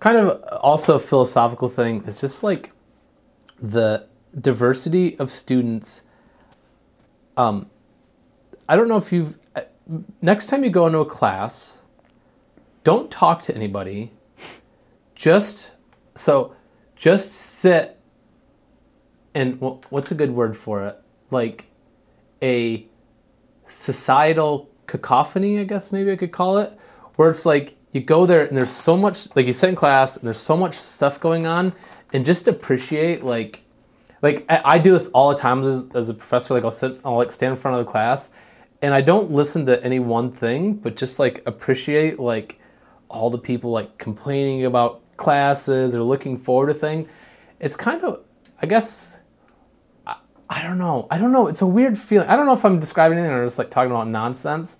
kind 0.00 0.16
of 0.16 0.42
also 0.60 0.94
a 0.94 0.98
philosophical 0.98 1.68
thing 1.68 2.02
is 2.04 2.20
just 2.20 2.42
like 2.42 2.72
the 3.60 4.06
diversity 4.40 5.18
of 5.18 5.30
students. 5.30 6.02
Um, 7.36 7.70
I 8.68 8.76
don't 8.76 8.88
know 8.88 8.96
if 8.96 9.12
you've 9.12 9.38
uh, 9.54 9.62
next 10.22 10.46
time 10.46 10.64
you 10.64 10.70
go 10.70 10.86
into 10.86 10.98
a 10.98 11.06
class, 11.06 11.82
don't 12.84 13.10
talk 13.10 13.42
to 13.42 13.54
anybody. 13.54 14.12
Just 15.14 15.72
so, 16.14 16.54
just 16.94 17.32
sit 17.32 17.95
and 19.36 19.60
what's 19.60 20.10
a 20.10 20.14
good 20.14 20.30
word 20.30 20.56
for 20.56 20.86
it? 20.86 20.98
Like 21.30 21.66
a 22.42 22.86
societal 23.66 24.70
cacophony, 24.86 25.58
I 25.60 25.64
guess 25.64 25.92
maybe 25.92 26.10
I 26.10 26.16
could 26.16 26.32
call 26.32 26.56
it, 26.56 26.72
where 27.16 27.28
it's 27.28 27.44
like 27.44 27.76
you 27.92 28.00
go 28.00 28.24
there 28.24 28.46
and 28.46 28.56
there's 28.56 28.70
so 28.70 28.96
much, 28.96 29.28
like 29.36 29.44
you 29.44 29.52
sit 29.52 29.68
in 29.68 29.74
class 29.74 30.16
and 30.16 30.24
there's 30.26 30.40
so 30.40 30.56
much 30.56 30.74
stuff 30.74 31.20
going 31.20 31.46
on, 31.46 31.74
and 32.14 32.24
just 32.24 32.48
appreciate 32.48 33.24
like, 33.24 33.62
like 34.22 34.46
I, 34.48 34.62
I 34.64 34.78
do 34.78 34.92
this 34.92 35.08
all 35.08 35.28
the 35.28 35.36
time 35.36 35.62
as, 35.62 35.86
as 35.94 36.08
a 36.08 36.14
professor. 36.14 36.54
Like 36.54 36.64
I'll 36.64 36.70
sit, 36.70 36.98
I'll 37.04 37.16
like 37.16 37.30
stand 37.30 37.50
in 37.50 37.60
front 37.60 37.78
of 37.78 37.84
the 37.84 37.92
class, 37.92 38.30
and 38.80 38.94
I 38.94 39.02
don't 39.02 39.30
listen 39.30 39.66
to 39.66 39.84
any 39.84 39.98
one 39.98 40.32
thing, 40.32 40.72
but 40.72 40.96
just 40.96 41.18
like 41.18 41.42
appreciate 41.44 42.18
like 42.18 42.58
all 43.10 43.28
the 43.28 43.38
people 43.38 43.70
like 43.70 43.98
complaining 43.98 44.64
about 44.64 45.02
classes 45.18 45.94
or 45.94 46.02
looking 46.02 46.38
forward 46.38 46.68
to 46.68 46.74
thing. 46.74 47.06
It's 47.60 47.76
kind 47.76 48.02
of, 48.02 48.24
I 48.62 48.66
guess, 48.66 49.20
I, 50.48 50.60
I 50.60 50.62
don't 50.62 50.78
know. 50.78 51.06
I 51.10 51.18
don't 51.18 51.32
know. 51.32 51.46
It's 51.48 51.62
a 51.62 51.66
weird 51.66 51.98
feeling. 51.98 52.28
I 52.28 52.36
don't 52.36 52.46
know 52.46 52.52
if 52.52 52.64
I'm 52.64 52.78
describing 52.80 53.18
anything 53.18 53.34
or 53.34 53.44
just 53.44 53.58
like 53.58 53.70
talking 53.70 53.90
about 53.90 54.08
nonsense. 54.08 54.78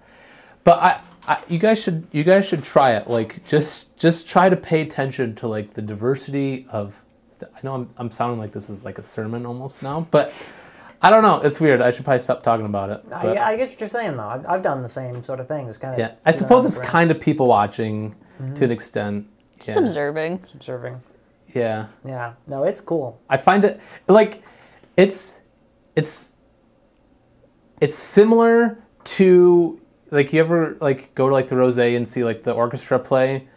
But 0.64 0.78
I, 0.78 1.00
I, 1.26 1.42
you 1.48 1.58
guys 1.58 1.80
should, 1.82 2.06
you 2.12 2.24
guys 2.24 2.46
should 2.46 2.62
try 2.64 2.92
it. 2.96 3.08
Like 3.08 3.46
just, 3.46 3.96
just 3.96 4.28
try 4.28 4.48
to 4.48 4.56
pay 4.56 4.80
attention 4.82 5.34
to 5.36 5.48
like 5.48 5.74
the 5.74 5.82
diversity 5.82 6.66
of. 6.70 7.00
I 7.42 7.58
know 7.62 7.74
I'm, 7.74 7.90
I'm 7.98 8.10
sounding 8.10 8.38
like 8.38 8.52
this 8.52 8.70
is 8.70 8.82
like 8.84 8.96
a 8.98 9.02
sermon 9.02 9.44
almost 9.44 9.82
now, 9.82 10.06
but 10.10 10.32
I 11.02 11.10
don't 11.10 11.22
know. 11.22 11.40
It's 11.42 11.60
weird. 11.60 11.82
I 11.82 11.90
should 11.90 12.06
probably 12.06 12.20
stop 12.20 12.42
talking 12.42 12.64
about 12.64 12.88
it. 12.88 13.02
I, 13.12 13.22
but- 13.22 13.36
I 13.38 13.56
get 13.56 13.68
what 13.68 13.80
you're 13.80 13.88
saying 13.90 14.16
though. 14.16 14.26
I've, 14.26 14.46
I've 14.46 14.62
done 14.62 14.82
the 14.82 14.88
same 14.88 15.22
sort 15.22 15.40
of 15.40 15.46
thing. 15.46 15.68
It's 15.68 15.76
kind 15.76 15.92
of 15.92 15.98
yeah, 15.98 16.12
I 16.24 16.30
suppose 16.30 16.64
it's 16.64 16.78
kind 16.78 17.10
of 17.10 17.20
people 17.20 17.46
watching 17.46 18.14
Mm-hmm. 18.40 18.52
to 18.54 18.64
an 18.64 18.70
extent. 18.70 19.26
Just 19.56 19.68
yeah. 19.70 19.78
observing. 19.78 20.44
observing. 20.54 21.00
Yeah. 21.54 21.86
Yeah, 22.04 22.34
no, 22.46 22.64
it's 22.64 22.82
cool. 22.82 23.18
I 23.30 23.38
find 23.38 23.64
it 23.64 23.80
like 24.08 24.42
it's 24.98 25.40
it's 25.97 26.32
it's 27.80 27.99
similar 27.99 28.82
to 29.05 29.80
like 30.11 30.32
you 30.32 30.40
ever 30.40 30.76
like 30.80 31.14
go 31.14 31.28
to 31.28 31.34
like 31.34 31.49
the 31.49 31.57
Rozsa 31.57 31.97
and 31.97 32.07
see 32.07 32.22
like 32.22 32.42
the 32.42 32.53
orchestra 32.53 32.99
play 32.99 33.49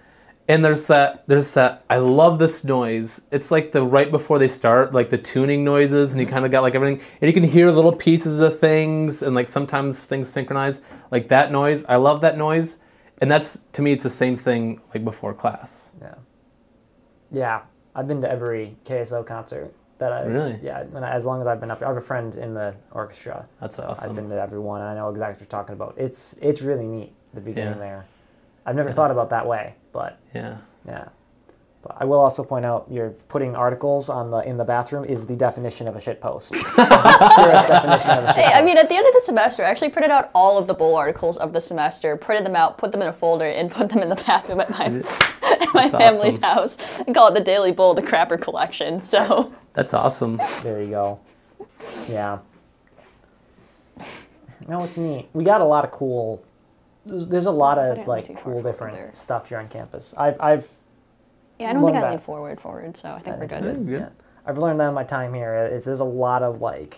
and 0.50 0.66
there's 0.66 0.88
that 0.88 1.26
there's 1.28 1.54
that 1.54 1.86
I 1.92 1.98
love 1.98 2.40
this 2.40 2.64
noise. 2.64 3.22
It's 3.32 3.52
like 3.52 3.72
the 3.72 3.84
right 3.84 4.10
before 4.10 4.40
they 4.40 4.48
start 4.48 4.94
like 4.94 5.10
the 5.10 5.18
tuning 5.18 5.64
noises 5.64 6.12
and 6.12 6.20
you 6.20 6.26
mm-hmm. 6.26 6.34
kind 6.34 6.46
of 6.46 6.52
got 6.52 6.64
like 6.64 6.74
everything 6.74 7.06
and 7.22 7.28
you 7.28 7.34
can 7.34 7.44
hear 7.44 7.70
little 7.70 7.94
pieces 7.94 8.42
of 8.42 8.60
things 8.60 9.22
and 9.22 9.36
like 9.36 9.48
sometimes 9.48 10.06
things 10.06 10.28
synchronize 10.28 10.82
like 11.12 11.28
that 11.28 11.52
noise. 11.52 11.86
I 11.88 11.98
love 11.98 12.22
that 12.22 12.36
noise. 12.36 12.78
And 13.22 13.30
that's 13.30 13.62
to 13.74 13.84
me 13.84 13.92
it's 13.92 14.02
the 14.02 14.10
same 14.10 14.36
thing 14.36 14.82
like 14.92 15.06
before 15.06 15.36
class. 15.36 15.92
Yeah. 16.02 16.16
Yeah, 17.32 17.62
I've 17.94 18.08
been 18.08 18.22
to 18.22 18.32
every 18.32 18.76
KSO 18.86 19.24
concert 19.28 19.72
that 20.00 20.12
I 20.12 20.24
Really? 20.24 20.60
yeah 20.64 20.84
when 20.86 21.04
I, 21.04 21.12
as 21.12 21.26
long 21.26 21.40
as 21.42 21.48
I've 21.48 21.60
been 21.60 21.72
up. 21.72 21.82
I 21.84 21.88
have 21.88 21.98
a 21.98 22.02
friend 22.02 22.36
in 22.36 22.54
the 22.54 22.74
orchestra. 22.92 23.46
That's 23.62 23.78
awesome. 23.80 24.10
I've 24.10 24.16
been 24.16 24.30
to 24.30 24.42
everyone. 24.42 24.82
and 24.82 24.90
I 24.90 24.96
know 24.96 25.10
exactly 25.10 25.34
what 25.34 25.40
you're 25.42 25.48
talking 25.62 25.74
about. 25.74 25.94
It's 25.98 26.36
it's 26.42 26.62
really 26.62 26.88
neat 26.88 27.14
the 27.34 27.42
beginning 27.42 27.74
Yeah. 27.76 27.80
there. 27.80 28.06
I've 28.66 28.76
never 28.76 28.92
thought 28.92 29.12
about 29.12 29.30
that 29.32 29.46
way, 29.46 29.76
but 29.94 30.18
Yeah. 30.34 30.58
yeah. 30.86 31.10
But 31.82 31.96
I 31.98 32.04
will 32.04 32.20
also 32.20 32.44
point 32.44 32.66
out 32.66 32.88
you're 32.90 33.12
putting 33.30 33.56
articles 33.56 34.10
on 34.10 34.32
the 34.32 34.40
in 34.40 34.58
the 34.58 34.66
bathroom 34.66 35.06
is 35.06 35.26
the 35.26 35.36
definition 35.36 35.88
of 35.88 35.96
a 35.96 36.02
shit 36.02 36.20
post. 36.20 36.52
Purest 36.76 36.76
definition 36.76 38.12
of 38.12 38.24
a 38.26 38.34
shit 38.34 38.36
Hey, 38.36 38.52
I 38.54 38.62
mean, 38.62 38.78
at 38.78 38.90
the 38.90 38.96
end 38.96 39.08
of 39.08 39.14
the 39.14 39.22
semester, 39.24 39.64
I 39.64 39.70
actually 39.70 39.90
printed 39.90 40.12
out 40.12 40.30
all 40.36 40.58
of 40.58 40.68
the 40.68 40.74
bull 40.74 40.96
articles 40.96 41.38
of 41.38 41.54
the 41.54 41.62
semester, 41.62 42.18
printed 42.18 42.46
them 42.46 42.56
out, 42.56 42.78
put 42.78 42.92
them 42.92 43.02
in 43.02 43.08
a 43.08 43.14
folder, 43.14 43.46
and 43.46 43.72
put 43.72 43.88
them 43.88 44.00
in 44.00 44.10
the 44.10 44.16
bathroom 44.16 44.60
at 44.60 44.70
my 44.72 44.86
at 44.86 44.94
my 45.74 45.88
That's 45.88 45.92
family's 45.92 46.38
awesome. 46.44 46.44
house, 46.44 47.00
and 47.00 47.16
call 47.16 47.30
it 47.30 47.34
the 47.34 47.40
Daily 47.40 47.72
Bull, 47.72 47.94
the 47.94 48.02
Crapper 48.02 48.40
Collection. 48.40 49.02
So, 49.02 49.54
That's 49.74 49.94
awesome. 49.94 50.40
There 50.64 50.82
you 50.82 50.90
go. 50.90 51.20
Yeah. 52.10 52.40
No, 54.68 54.84
it's 54.84 54.98
neat. 54.98 55.30
We 55.34 55.44
got 55.46 55.62
a 55.62 55.66
lot 55.66 55.86
of 55.86 55.92
cool. 55.92 56.44
There's, 57.06 57.26
there's 57.28 57.46
a 57.46 57.52
lot 57.52 57.78
of 57.80 58.06
like 58.06 58.38
cool 58.44 58.62
different 58.62 58.96
there. 58.98 59.12
stuff 59.16 59.48
here 59.48 59.58
on 59.58 59.70
campus. 59.70 60.14
I've 60.18 60.40
I've 60.42 60.68
yeah, 61.60 61.70
I 61.70 61.74
don't 61.74 61.84
think 61.84 61.96
Love 61.96 62.04
I 62.04 62.08
that. 62.08 62.12
lean 62.12 62.20
forward 62.20 62.60
forward, 62.62 62.98
so 62.98 63.12
I 63.12 63.20
think 63.20 63.38
we're 63.38 63.48
good. 63.48 63.64
Good. 63.64 63.88
yeah, 63.88 64.10
I've 64.46 64.58
learned 64.58 64.80
that 64.80 64.88
in 64.90 64.94
my 64.94 65.04
time 65.04 65.34
here. 65.34 65.56
Is 65.72 65.84
there's 65.84 66.00
a 66.00 66.04
lot 66.06 66.42
of 66.44 66.62
like 66.62 66.98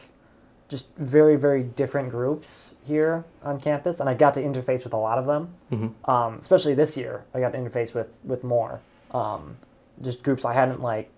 just 0.69 0.87
very 0.97 1.35
very 1.35 1.63
different 1.63 2.09
groups 2.11 2.75
here 2.85 3.25
on 3.43 3.59
campus, 3.59 3.99
and 3.99 4.07
I 4.09 4.13
got 4.13 4.33
to 4.35 4.41
interface 4.41 4.83
with 4.83 4.93
a 4.93 4.97
lot 4.97 5.17
of 5.17 5.25
them. 5.25 5.49
Mhm. 5.71 6.09
Um, 6.09 6.35
especially 6.39 6.73
this 6.75 6.95
year, 6.95 7.23
I 7.33 7.39
got 7.39 7.51
to 7.53 7.57
interface 7.57 7.93
with 7.93 8.17
with 8.23 8.43
more. 8.43 8.79
Um, 9.11 9.57
just 10.01 10.23
groups 10.23 10.45
I 10.45 10.53
hadn't 10.53 10.81
like 10.81 11.09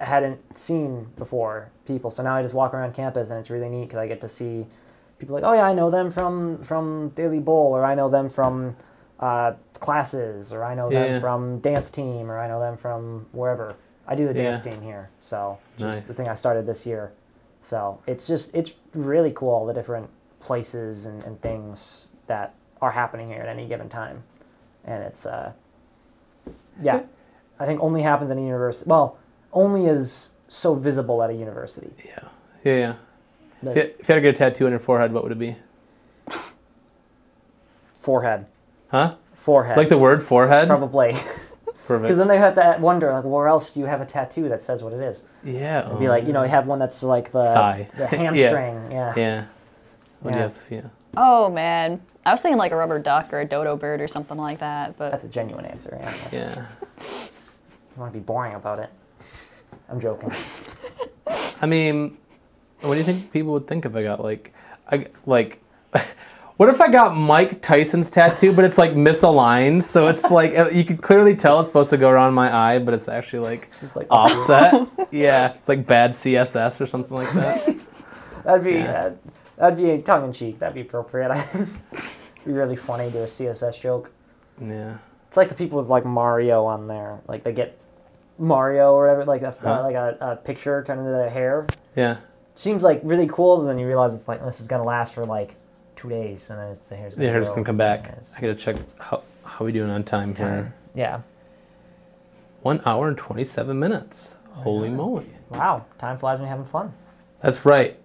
hadn't 0.00 0.56
seen 0.56 1.08
before 1.16 1.70
people. 1.86 2.10
So 2.10 2.22
now 2.22 2.36
I 2.36 2.42
just 2.42 2.54
walk 2.54 2.72
around 2.74 2.94
campus 2.94 3.30
and 3.30 3.38
it's 3.40 3.50
really 3.50 3.68
neat 3.68 3.86
because 3.86 3.98
I 3.98 4.06
get 4.06 4.20
to 4.20 4.28
see 4.28 4.66
people 5.18 5.34
like, 5.34 5.42
oh 5.44 5.52
yeah, 5.54 5.64
I 5.66 5.74
know 5.74 5.90
them 5.90 6.10
from 6.10 6.62
from 6.62 7.08
Daily 7.10 7.40
Bull, 7.40 7.72
or 7.72 7.84
I 7.84 7.94
know 7.94 8.08
them 8.08 8.28
from 8.28 8.76
uh, 9.20 9.52
classes, 9.74 10.52
or 10.52 10.64
I 10.64 10.74
know 10.74 10.90
Yeah. 10.90 11.08
them 11.08 11.20
from 11.20 11.58
dance 11.60 11.90
team, 11.90 12.30
or 12.30 12.38
I 12.38 12.48
know 12.48 12.60
them 12.60 12.76
from 12.76 13.26
wherever. 13.32 13.74
I 14.06 14.14
do 14.14 14.26
the 14.26 14.34
dance 14.34 14.60
team 14.62 14.80
here, 14.80 15.10
so 15.20 15.58
just 15.76 16.06
the 16.06 16.14
thing 16.14 16.28
I 16.28 16.34
started 16.34 16.66
this 16.66 16.86
year. 16.86 17.12
So 17.62 17.98
it's 18.06 18.26
just 18.26 18.54
it's 18.54 18.74
really 18.94 19.32
cool 19.32 19.50
all 19.50 19.66
the 19.66 19.74
different 19.74 20.08
places 20.40 21.04
and, 21.04 21.22
and 21.24 21.40
things 21.42 22.08
that 22.26 22.54
are 22.80 22.92
happening 22.92 23.28
here 23.28 23.42
at 23.42 23.48
any 23.48 23.66
given 23.66 23.88
time, 23.88 24.22
and 24.84 25.02
it's 25.02 25.26
uh, 25.26 25.52
yeah, 26.80 27.02
I 27.58 27.66
think 27.66 27.82
only 27.82 28.02
happens 28.02 28.30
in 28.30 28.38
a 28.38 28.42
university. 28.42 28.88
Well, 28.88 29.18
only 29.52 29.86
is 29.86 30.30
so 30.46 30.74
visible 30.74 31.22
at 31.22 31.30
a 31.30 31.34
university. 31.34 31.90
Yeah. 32.04 32.18
Yeah. 32.64 32.74
yeah. 32.76 32.94
But 33.62 33.70
If 33.70 33.76
you, 33.76 33.82
if 33.98 34.08
you 34.08 34.12
had 34.12 34.14
to 34.14 34.20
get 34.20 34.28
a 34.34 34.38
tattoo 34.38 34.64
on 34.66 34.70
your 34.70 34.78
forehead, 34.80 35.12
what 35.12 35.22
would 35.24 35.32
it 35.32 35.38
be? 35.38 35.56
forehead, 37.98 38.46
Huh? 38.90 39.16
forehead, 39.34 39.76
Like 39.76 39.88
the 39.88 39.98
word 39.98 40.22
forehead? 40.22 40.66
probably, 40.68 41.12
Perfect. 41.86 42.02
because 42.02 42.16
then 42.18 42.28
they 42.28 42.38
have 42.38 42.54
to 42.54 42.76
wonder 42.80 43.12
like, 43.12 43.24
where 43.24 43.48
else 43.48 43.70
do 43.72 43.80
you 43.80 43.86
have 43.86 44.00
a 44.00 44.06
tattoo 44.06 44.48
that 44.48 44.60
says 44.60 44.82
what 44.82 44.92
it 44.92 45.00
is? 45.00 45.22
Yeah. 45.44 45.86
It'd 45.86 45.98
be 45.98 46.08
like 46.08 46.26
you 46.26 46.32
know, 46.32 46.42
you 46.42 46.48
have 46.50 46.66
one 46.66 46.78
that's 46.78 47.02
like 47.02 47.30
the 47.32 47.42
Thigh. 47.42 47.88
the 47.96 48.06
hamstring, 48.16 48.90
yeah. 48.90 49.14
Yeah. 49.16 49.44
What 50.20 50.32
do 50.32 50.38
you 50.38 50.40
Yeah. 50.40 50.42
have, 50.44 50.52
Sophia? 50.52 50.90
Oh 51.16 51.48
man, 51.50 52.00
I 52.26 52.32
was 52.32 52.42
thinking 52.42 52.58
like 52.58 52.72
a 52.72 52.76
rubber 52.76 52.98
duck 52.98 53.32
or 53.32 53.40
a 53.40 53.44
dodo 53.44 53.76
bird 53.76 54.00
or 54.00 54.08
something 54.08 54.36
like 54.36 54.58
that, 54.58 54.96
but 54.98 55.10
That's 55.10 55.24
a 55.24 55.28
genuine 55.28 55.64
answer. 55.64 55.96
Yeah. 56.00 56.14
Yeah. 56.32 56.66
You 57.00 58.00
want 58.02 58.12
to 58.12 58.18
be 58.18 58.22
boring 58.24 58.54
about 58.54 58.78
it. 58.78 58.90
I'm 59.88 60.00
joking. 60.00 60.30
I 61.60 61.66
mean, 61.66 62.16
what 62.82 62.92
do 62.92 62.98
you 62.98 63.04
think 63.04 63.32
people 63.32 63.52
would 63.54 63.66
think 63.66 63.84
if 63.86 63.96
I 63.96 64.02
got 64.02 64.22
like, 64.22 64.52
I 64.90 65.06
like, 65.26 65.60
what 66.58 66.68
if 66.68 66.80
I 66.80 66.88
got 66.90 67.16
Mike 67.16 67.62
Tyson's 67.62 68.10
tattoo, 68.10 68.52
but 68.52 68.64
it's 68.64 68.76
like 68.78 68.92
misaligned, 68.92 69.82
so 69.82 70.06
it's 70.08 70.30
like 70.30 70.52
you 70.74 70.84
could 70.84 71.00
clearly 71.00 71.34
tell 71.34 71.60
it's 71.60 71.68
supposed 71.68 71.90
to 71.90 71.96
go 71.96 72.10
around 72.10 72.34
my 72.34 72.54
eye, 72.54 72.78
but 72.78 72.92
it's 72.94 73.08
actually 73.08 73.38
like 73.40 73.68
Just 73.80 73.96
like 73.96 74.06
offset. 74.10 74.86
yeah, 75.10 75.54
it's 75.54 75.68
like 75.68 75.86
bad 75.86 76.10
CSS 76.12 76.80
or 76.80 76.86
something 76.86 77.16
like 77.16 77.32
that. 77.32 77.76
That'd 78.44 78.64
be 78.64 78.72
Yeah. 78.74 78.92
uh, 78.92 79.12
that'd 79.56 79.76
be 79.78 80.02
tongue 80.02 80.24
in 80.26 80.32
cheek. 80.32 80.58
That'd 80.58 80.74
be 80.74 80.82
appropriate. 80.82 81.30
It'd 81.54 81.68
be 82.44 82.52
really 82.52 82.76
funny 82.76 83.06
to 83.06 83.10
do 83.10 83.18
a 83.18 83.26
CSS 83.26 83.80
joke. 83.80 84.10
Yeah. 84.60 84.98
It's 85.28 85.36
like 85.36 85.48
the 85.48 85.54
people 85.54 85.78
with 85.78 85.88
like 85.88 86.04
Mario 86.06 86.64
on 86.64 86.86
there. 86.88 87.20
Like 87.28 87.44
they 87.44 87.52
get 87.52 87.78
Mario 88.38 88.92
or 88.94 89.02
whatever, 89.06 89.24
like 89.24 89.42
a 89.42 89.54
Huh. 89.62 89.80
uh, 89.80 89.82
like 89.82 89.94
a, 89.96 90.16
a 90.20 90.36
picture 90.36 90.82
kind 90.84 90.98
of 91.00 91.06
their 91.06 91.28
hair. 91.30 91.66
Yeah. 91.94 92.18
Seems 92.54 92.82
like 92.82 93.00
really 93.04 93.26
cool, 93.28 93.60
and 93.60 93.68
then 93.68 93.78
you 93.78 93.86
realize 93.86 94.12
it's 94.14 94.26
like 94.26 94.44
this 94.44 94.60
is 94.60 94.66
gonna 94.66 94.84
last 94.84 95.14
for 95.14 95.26
like 95.26 95.54
two 95.98 96.08
days, 96.08 96.48
and 96.50 96.58
then 96.58 96.68
it's, 96.68 96.80
the 96.82 96.96
hair's 96.96 97.14
gonna 97.14 97.26
The 97.26 97.32
hair's 97.32 97.46
grow. 97.46 97.54
gonna 97.56 97.66
come 97.66 97.76
back. 97.76 98.18
I 98.36 98.40
gotta 98.40 98.54
check 98.54 98.76
how 98.98 99.22
how 99.44 99.64
we 99.64 99.72
doing 99.72 99.90
on 99.90 100.04
time 100.04 100.34
here. 100.34 100.72
Yeah. 100.94 101.20
One 102.62 102.80
hour 102.86 103.08
and 103.08 103.18
twenty 103.18 103.44
seven 103.44 103.78
minutes. 103.78 104.36
Holy 104.50 104.88
moly. 104.88 105.26
Wow. 105.50 105.84
Time 105.98 106.16
flies 106.18 106.38
when 106.38 106.48
you're 106.48 106.56
having 106.56 106.70
fun. 106.70 106.92
That's 107.42 107.64
right. 107.64 107.98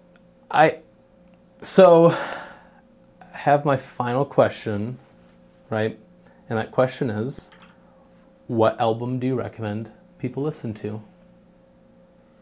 I 0.50 0.78
so 1.62 2.10
I 2.10 3.36
have 3.36 3.64
my 3.64 3.76
final 3.76 4.24
question, 4.24 4.98
right? 5.70 5.98
And 6.48 6.58
that 6.58 6.70
question 6.72 7.10
is 7.10 7.50
what 8.48 8.78
album 8.80 9.18
do 9.18 9.26
you 9.26 9.34
recommend 9.36 9.90
people 10.18 10.42
listen 10.42 10.74
to? 10.74 11.02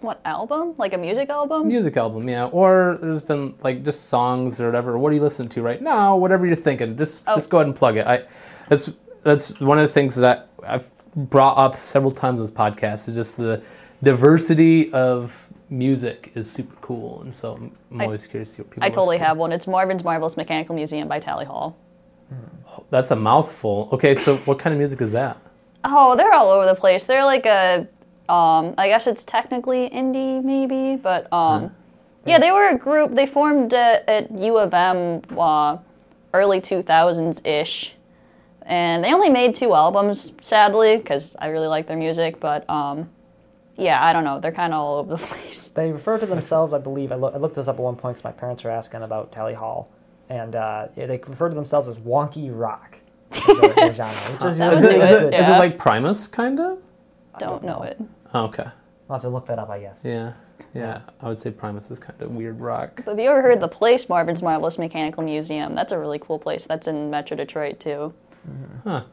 What 0.02 0.20
album? 0.24 0.74
Like 0.78 0.92
a 0.94 0.98
music 0.98 1.28
album? 1.30 1.68
Music 1.68 1.96
album, 1.96 2.28
yeah. 2.28 2.46
Or 2.46 2.98
there's 3.00 3.22
been 3.22 3.54
like 3.62 3.84
just 3.84 4.06
songs 4.08 4.60
or 4.60 4.66
whatever. 4.66 4.98
What 4.98 5.12
are 5.12 5.14
you 5.14 5.22
listening 5.22 5.48
to 5.50 5.62
right 5.62 5.80
now? 5.82 6.16
Whatever 6.16 6.46
you're 6.46 6.56
thinking. 6.56 6.96
Just 6.96 7.22
Oh. 7.26 7.34
just 7.36 7.50
go 7.50 7.58
ahead 7.58 7.66
and 7.68 7.76
plug 7.76 7.96
it. 7.96 8.06
I 8.06 8.24
that's 8.68 8.90
that's 9.22 9.58
one 9.60 9.78
of 9.78 9.86
the 9.86 9.92
things 9.92 10.16
that 10.16 10.48
I've 10.66 10.88
brought 11.14 11.56
up 11.58 11.80
several 11.80 12.10
times 12.10 12.40
on 12.40 12.46
this 12.46 12.50
podcast 12.54 13.08
is 13.08 13.14
just 13.14 13.36
the 13.36 13.62
diversity 14.02 14.92
of 14.92 15.48
music 15.70 16.32
is 16.34 16.50
super 16.50 16.74
cool 16.82 17.22
and 17.22 17.32
so 17.32 17.54
I'm, 17.54 17.72
I'm 17.90 18.00
I- 18.02 18.04
always 18.04 18.26
curious 18.26 18.50
to 18.50 18.56
see 18.56 18.62
what 18.62 18.70
people 18.70 18.84
I 18.84 18.90
totally 18.90 19.18
have 19.18 19.36
one. 19.38 19.52
It's 19.52 19.66
Marvin's 19.66 20.04
Marvelous 20.04 20.36
Mechanical 20.36 20.74
Museum 20.74 21.08
by 21.08 21.18
Tally 21.18 21.44
Hall. 21.46 21.76
Oh, 22.68 22.84
that's 22.90 23.10
a 23.10 23.16
mouthful. 23.16 23.88
Okay, 23.92 24.14
so 24.14 24.36
what 24.38 24.58
kind 24.58 24.72
of 24.72 24.78
music 24.78 25.00
is 25.02 25.12
that? 25.12 25.36
Oh, 25.84 26.16
they're 26.16 26.32
all 26.32 26.50
over 26.50 26.64
the 26.66 26.74
place. 26.74 27.06
They're 27.06 27.24
like 27.24 27.44
a, 27.46 27.86
um, 28.28 28.74
I 28.78 28.88
guess 28.88 29.06
it's 29.06 29.24
technically 29.24 29.90
indie, 29.90 30.42
maybe, 30.42 30.96
but 30.96 31.30
um, 31.32 31.74
yeah, 32.24 32.38
they 32.38 32.50
were 32.52 32.68
a 32.68 32.78
group. 32.78 33.12
They 33.12 33.26
formed 33.26 33.74
uh, 33.74 34.00
at 34.08 34.30
U 34.30 34.58
of 34.58 34.72
M, 34.72 35.22
uh, 35.36 35.78
early 36.32 36.60
two 36.60 36.82
thousands 36.82 37.40
ish, 37.44 37.94
and 38.62 39.02
they 39.04 39.12
only 39.12 39.28
made 39.28 39.54
two 39.54 39.74
albums, 39.74 40.32
sadly, 40.40 40.96
because 40.98 41.34
I 41.38 41.48
really 41.48 41.66
like 41.66 41.86
their 41.86 41.96
music. 41.96 42.38
But 42.40 42.68
um, 42.70 43.10
yeah, 43.76 44.04
I 44.04 44.12
don't 44.12 44.24
know. 44.24 44.38
They're 44.38 44.52
kind 44.52 44.72
of 44.72 44.78
all 44.80 44.98
over 44.98 45.16
the 45.16 45.22
place. 45.26 45.68
They 45.70 45.90
refer 45.90 46.18
to 46.18 46.26
themselves, 46.26 46.72
I 46.72 46.78
believe. 46.78 47.10
I, 47.12 47.16
loo- 47.16 47.30
I 47.34 47.38
looked 47.38 47.56
this 47.56 47.68
up 47.68 47.76
at 47.76 47.82
one 47.82 47.96
point 47.96 48.14
because 48.16 48.24
my 48.24 48.32
parents 48.32 48.62
were 48.64 48.70
asking 48.70 49.02
about 49.02 49.32
Tally 49.32 49.54
Hall, 49.54 49.90
and 50.28 50.54
uh, 50.54 50.88
yeah, 50.96 51.06
they 51.06 51.16
refer 51.18 51.48
to 51.48 51.54
themselves 51.54 51.88
as 51.88 51.98
wonky 51.98 52.50
rock. 52.52 52.98
is 53.32 53.46
their- 53.60 53.74
their 53.74 53.92
genre, 53.94 54.32
which 54.32 54.44
is, 54.44 54.58
That 54.58 54.72
Is 54.74 54.82
would 54.82 54.92
it, 54.92 54.94
be 54.94 55.00
is 55.00 55.10
good, 55.10 55.34
it, 55.34 55.40
is 55.40 55.48
it 55.48 55.52
like 55.52 55.76
Primus 55.78 56.26
kind 56.28 56.60
of? 56.60 56.78
Don't 57.38 57.64
know 57.64 57.82
it. 57.82 58.00
Oh, 58.34 58.44
okay. 58.44 58.64
I'll 59.08 59.16
have 59.16 59.22
to 59.22 59.28
look 59.28 59.46
that 59.46 59.58
up, 59.58 59.70
I 59.70 59.80
guess. 59.80 60.00
Yeah. 60.04 60.32
Yeah, 60.74 61.02
I 61.20 61.28
would 61.28 61.38
say 61.38 61.50
Primus 61.50 61.90
is 61.90 61.98
kind 61.98 62.18
of 62.22 62.30
weird 62.30 62.58
rock. 62.58 63.02
But 63.04 63.08
have 63.12 63.18
you 63.20 63.28
ever 63.28 63.42
heard 63.42 63.60
the 63.60 63.68
place 63.68 64.08
Marvin's 64.08 64.40
Marvelous 64.40 64.78
Mechanical 64.78 65.22
Museum? 65.22 65.74
That's 65.74 65.92
a 65.92 65.98
really 65.98 66.18
cool 66.18 66.38
place. 66.38 66.66
That's 66.66 66.88
in 66.88 67.10
Metro 67.10 67.36
Detroit 67.36 67.78
too. 67.78 68.14
Mm-hmm. 68.48 68.88
Huh. 68.88 69.04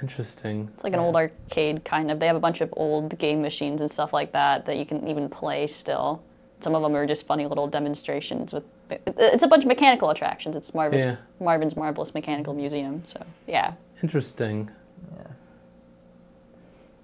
Interesting. 0.00 0.68
It's 0.74 0.84
like 0.84 0.92
an 0.92 0.98
old 1.00 1.16
arcade 1.16 1.84
kind 1.84 2.10
of. 2.10 2.20
They 2.20 2.26
have 2.26 2.36
a 2.36 2.40
bunch 2.40 2.60
of 2.60 2.72
old 2.76 3.18
game 3.18 3.40
machines 3.42 3.80
and 3.80 3.90
stuff 3.90 4.12
like 4.12 4.30
that 4.32 4.64
that 4.66 4.76
you 4.76 4.84
can 4.84 5.08
even 5.08 5.28
play 5.28 5.66
still. 5.66 6.22
Some 6.60 6.74
of 6.74 6.82
them 6.82 6.94
are 6.94 7.06
just 7.06 7.26
funny 7.26 7.46
little 7.46 7.66
demonstrations 7.66 8.52
with. 8.52 8.64
It's 8.90 9.42
a 9.42 9.48
bunch 9.48 9.64
of 9.64 9.68
mechanical 9.68 10.10
attractions. 10.10 10.54
It's 10.54 10.74
Marvin's 10.74 11.02
Yeah. 11.02 11.16
Marvin's 11.40 11.76
Marvelous 11.76 12.14
Mechanical 12.14 12.54
Museum. 12.54 13.04
So 13.04 13.20
yeah, 13.46 13.72
Interesting. 14.02 14.70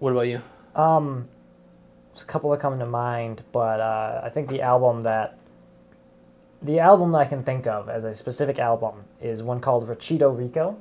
What 0.03 0.11
about 0.11 0.23
you? 0.23 0.41
Um, 0.75 1.29
there's 2.13 2.23
a 2.23 2.27
couple 2.27 2.51
that 2.51 2.59
come 2.59 2.77
to 2.77 2.87
mind, 2.87 3.45
but 3.53 3.79
uh, 3.79 4.21
I 4.25 4.31
think 4.31 4.49
the 4.49 4.61
album 4.61 5.03
that 5.03 5.39
the 6.61 6.81
album 6.81 7.13
that 7.13 7.19
I 7.19 7.25
can 7.25 7.45
think 7.45 7.69
of 7.69 7.89
as 7.89 8.03
a 8.03 8.13
specific 8.13 8.59
album 8.59 9.05
is 9.21 9.45
one 9.45 9.61
called 9.61 9.89
Wachito 9.89 10.37
Rico, 10.37 10.77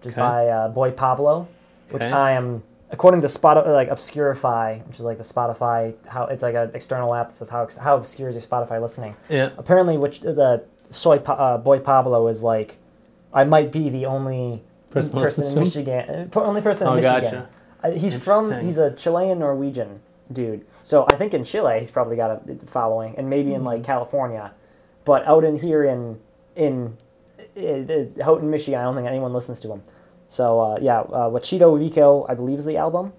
which 0.00 0.08
is 0.08 0.12
Okay. 0.14 0.20
by 0.20 0.48
uh, 0.48 0.68
Boy 0.70 0.90
Pablo, 0.90 1.46
which 1.90 2.02
Okay. 2.02 2.10
I 2.10 2.32
am 2.32 2.64
according 2.90 3.20
to 3.20 3.28
Spot 3.28 3.64
like 3.68 3.90
Obscurify, 3.90 4.84
which 4.88 4.96
is 4.96 5.02
like 5.04 5.18
the 5.18 5.24
Spotify 5.24 5.94
how 6.08 6.24
it's 6.24 6.42
like 6.42 6.56
an 6.56 6.72
external 6.74 7.14
app 7.14 7.28
that 7.28 7.36
says 7.36 7.48
how 7.48 7.68
how 7.80 7.94
obscure 7.96 8.28
is 8.28 8.34
your 8.34 8.42
Spotify 8.42 8.82
listening. 8.82 9.14
Yeah. 9.28 9.50
Apparently, 9.56 9.96
which 9.96 10.18
the 10.18 10.64
soy 10.88 11.18
Pa- 11.20 11.34
uh, 11.34 11.58
Boy 11.58 11.78
Pablo 11.78 12.26
is 12.26 12.42
like, 12.42 12.78
I 13.32 13.44
might 13.44 13.70
be 13.70 13.88
the 13.88 14.06
only 14.06 14.64
Person 14.90 15.12
person 15.12 15.52
in? 15.56 15.62
Michigan, 15.62 16.30
only 16.34 16.60
person 16.60 16.88
in 16.88 16.92
Oh, 16.92 16.96
Michigan. 16.96 17.22
gotcha. 17.22 17.48
He's 17.94 18.22
from 18.22 18.60
he's 18.60 18.76
a 18.76 18.92
Chilean 18.92 19.38
Norwegian, 19.38 20.00
dude. 20.32 20.66
So 20.82 21.06
I 21.12 21.16
think 21.16 21.32
in 21.32 21.44
Chile 21.44 21.78
he's 21.80 21.90
probably 21.90 22.16
got 22.16 22.30
a 22.30 22.66
following, 22.66 23.14
and 23.16 23.30
maybe 23.30 23.54
in 23.54 23.64
like 23.64 23.84
California, 23.84 24.52
but 25.04 25.24
out 25.26 25.44
in 25.44 25.58
here 25.58 25.84
in 25.84 26.18
in, 26.56 26.96
in, 27.54 27.88
in 27.88 28.14
Houghton, 28.20 28.50
Michigan, 28.50 28.80
I 28.80 28.82
don't 28.82 28.96
think 28.96 29.06
anyone 29.06 29.32
listens 29.32 29.60
to 29.60 29.72
him. 29.72 29.82
So 30.28 30.60
uh, 30.60 30.78
yeah, 30.80 31.00
uh, 31.00 31.30
Wachito 31.30 31.78
Rico, 31.78 32.26
I 32.28 32.34
believe, 32.34 32.58
is 32.58 32.64
the 32.64 32.76
album. 32.76 33.12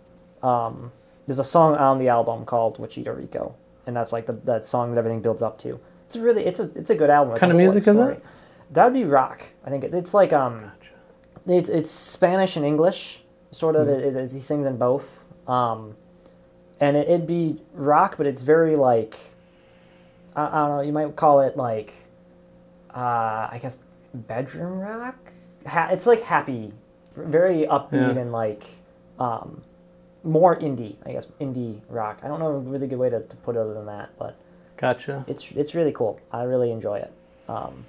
Um, 0.44 0.92
there's 1.26 1.40
a 1.40 1.44
song 1.44 1.76
on 1.76 1.98
the 1.98 2.10
album 2.10 2.46
called 2.46 2.78
Wachito 2.80 3.16
Rico, 3.16 3.56
and 3.88 3.96
that's 3.96 4.12
like 4.12 4.26
the 4.26 4.34
that 4.44 4.66
song 4.66 4.92
that 4.92 4.98
everything 5.00 5.22
builds 5.22 5.42
up 5.42 5.58
to. 5.60 5.80
It's 6.06 6.16
a 6.18 6.22
really 6.22 6.46
it's 6.46 6.60
a 6.60 6.70
it's 6.76 6.90
a 6.90 6.96
good 6.96 7.10
album. 7.10 7.34
It's 7.34 7.40
Kind 7.40 7.52
of 7.52 7.58
music 7.58 7.88
is 7.88 7.98
it? 7.98 8.24
That'd 8.72 8.94
be 8.94 9.06
rock. 9.06 9.44
I 9.66 9.70
think 9.70 9.84
it's 9.84 9.94
it's 9.94 10.14
like 10.14 10.34
um, 10.34 10.72
it's 11.48 11.70
it's 11.70 11.90
Spanish 11.90 12.58
and 12.58 12.66
English 12.66 13.24
sort 13.52 13.76
of. 13.76 13.88
It, 13.88 14.16
it, 14.16 14.32
he 14.32 14.40
sings 14.40 14.66
in 14.66 14.78
both. 14.78 15.24
Um, 15.48 15.96
and 16.80 16.96
it, 16.96 17.08
it'd 17.10 17.28
be 17.28 17.62
rock, 17.74 18.16
but 18.18 18.28
it's 18.28 18.42
very 18.42 18.76
like 18.76 19.18
I, 20.36 20.46
I 20.48 20.68
don't 20.68 20.78
know. 20.78 20.82
You 20.82 20.94
might 20.94 21.16
call 21.16 21.42
it 21.42 21.58
like 21.58 21.94
uh, 22.96 23.48
I 23.52 23.60
guess 23.62 23.78
bedroom 24.14 24.80
rock. 24.80 25.16
Ha- 25.68 25.90
it's 25.92 26.06
like 26.06 26.22
happy, 26.22 26.72
very 27.16 27.64
upbeat 27.68 28.16
Yeah. 28.16 28.22
and 28.22 28.32
like 28.32 28.66
um, 29.20 29.62
more 30.24 30.56
indie. 30.58 30.96
I 31.06 31.12
guess 31.12 31.26
indie 31.42 31.82
rock. 31.90 32.20
I 32.24 32.28
don't 32.28 32.40
know 32.40 32.48
a 32.48 32.58
really 32.60 32.88
good 32.88 33.00
way 33.00 33.10
to, 33.10 33.22
to 33.22 33.36
put 33.38 33.56
it 33.56 33.60
other 33.60 33.74
than 33.74 33.86
that, 33.88 34.10
but 34.18 34.38
Gotcha. 34.78 35.26
it's 35.28 35.52
it's 35.52 35.76
really 35.76 35.92
cool. 35.92 36.20
I 36.32 36.44
really 36.44 36.72
enjoy 36.72 37.00
it. 37.00 37.12
Um, 37.50 37.86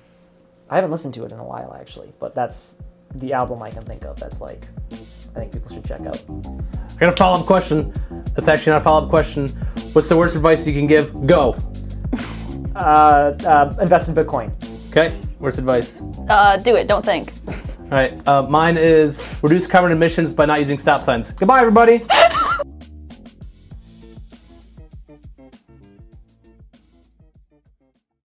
I 0.69 0.77
haven't 0.77 0.91
listened 0.91 1.15
to 1.15 1.25
it 1.25 1.33
in 1.33 1.39
a 1.39 1.45
while 1.45 1.77
actually, 1.79 2.13
but 2.19 2.35
that's 2.35 2.77
the 3.15 3.33
album 3.33 3.63
I 3.63 3.71
can 3.71 3.85
think 3.85 4.05
of. 4.05 4.19
That's 4.19 4.41
like 4.41 4.67
I 5.35 5.41
think 5.41 5.53
people 5.53 5.75
should 5.75 5.85
check 5.85 6.01
out. 6.01 6.23
I 6.97 7.01
got 7.01 7.09
a 7.13 7.17
follow 7.17 7.41
up 7.41 7.47
question. 7.47 7.93
That's 8.35 8.49
actually 8.49 8.73
not 8.73 8.81
a 8.83 8.85
follow 8.85 9.05
up 9.05 9.11
question. 9.11 9.49
What's 9.93 10.09
the 10.09 10.17
worst 10.17 10.37
advice 10.37 10.67
you 10.67 10.73
can 10.73 10.87
give? 10.87 11.27
Go. 11.27 11.57
Uh, 12.77 13.35
uh, 13.45 13.75
invest 13.83 14.09
in 14.09 14.15
Bitcoin. 14.15 14.51
Okay. 14.91 15.19
Worst 15.41 15.59
advice. 15.59 16.03
Uh, 16.29 16.57
do 16.57 16.77
it. 16.77 16.87
Don't 16.87 17.05
think. 17.05 17.33
All 17.49 17.91
right. 17.91 18.27
Uh, 18.27 18.45
mine 18.45 18.77
is 18.79 19.21
reduce 19.43 19.67
carbon 19.67 19.91
emissions 19.93 20.33
by 20.33 20.47
not 20.47 20.61
using 20.61 20.79
stop 20.79 21.03
signs. 21.03 21.33
Goodbye, 21.33 21.59
everybody. 21.59 22.07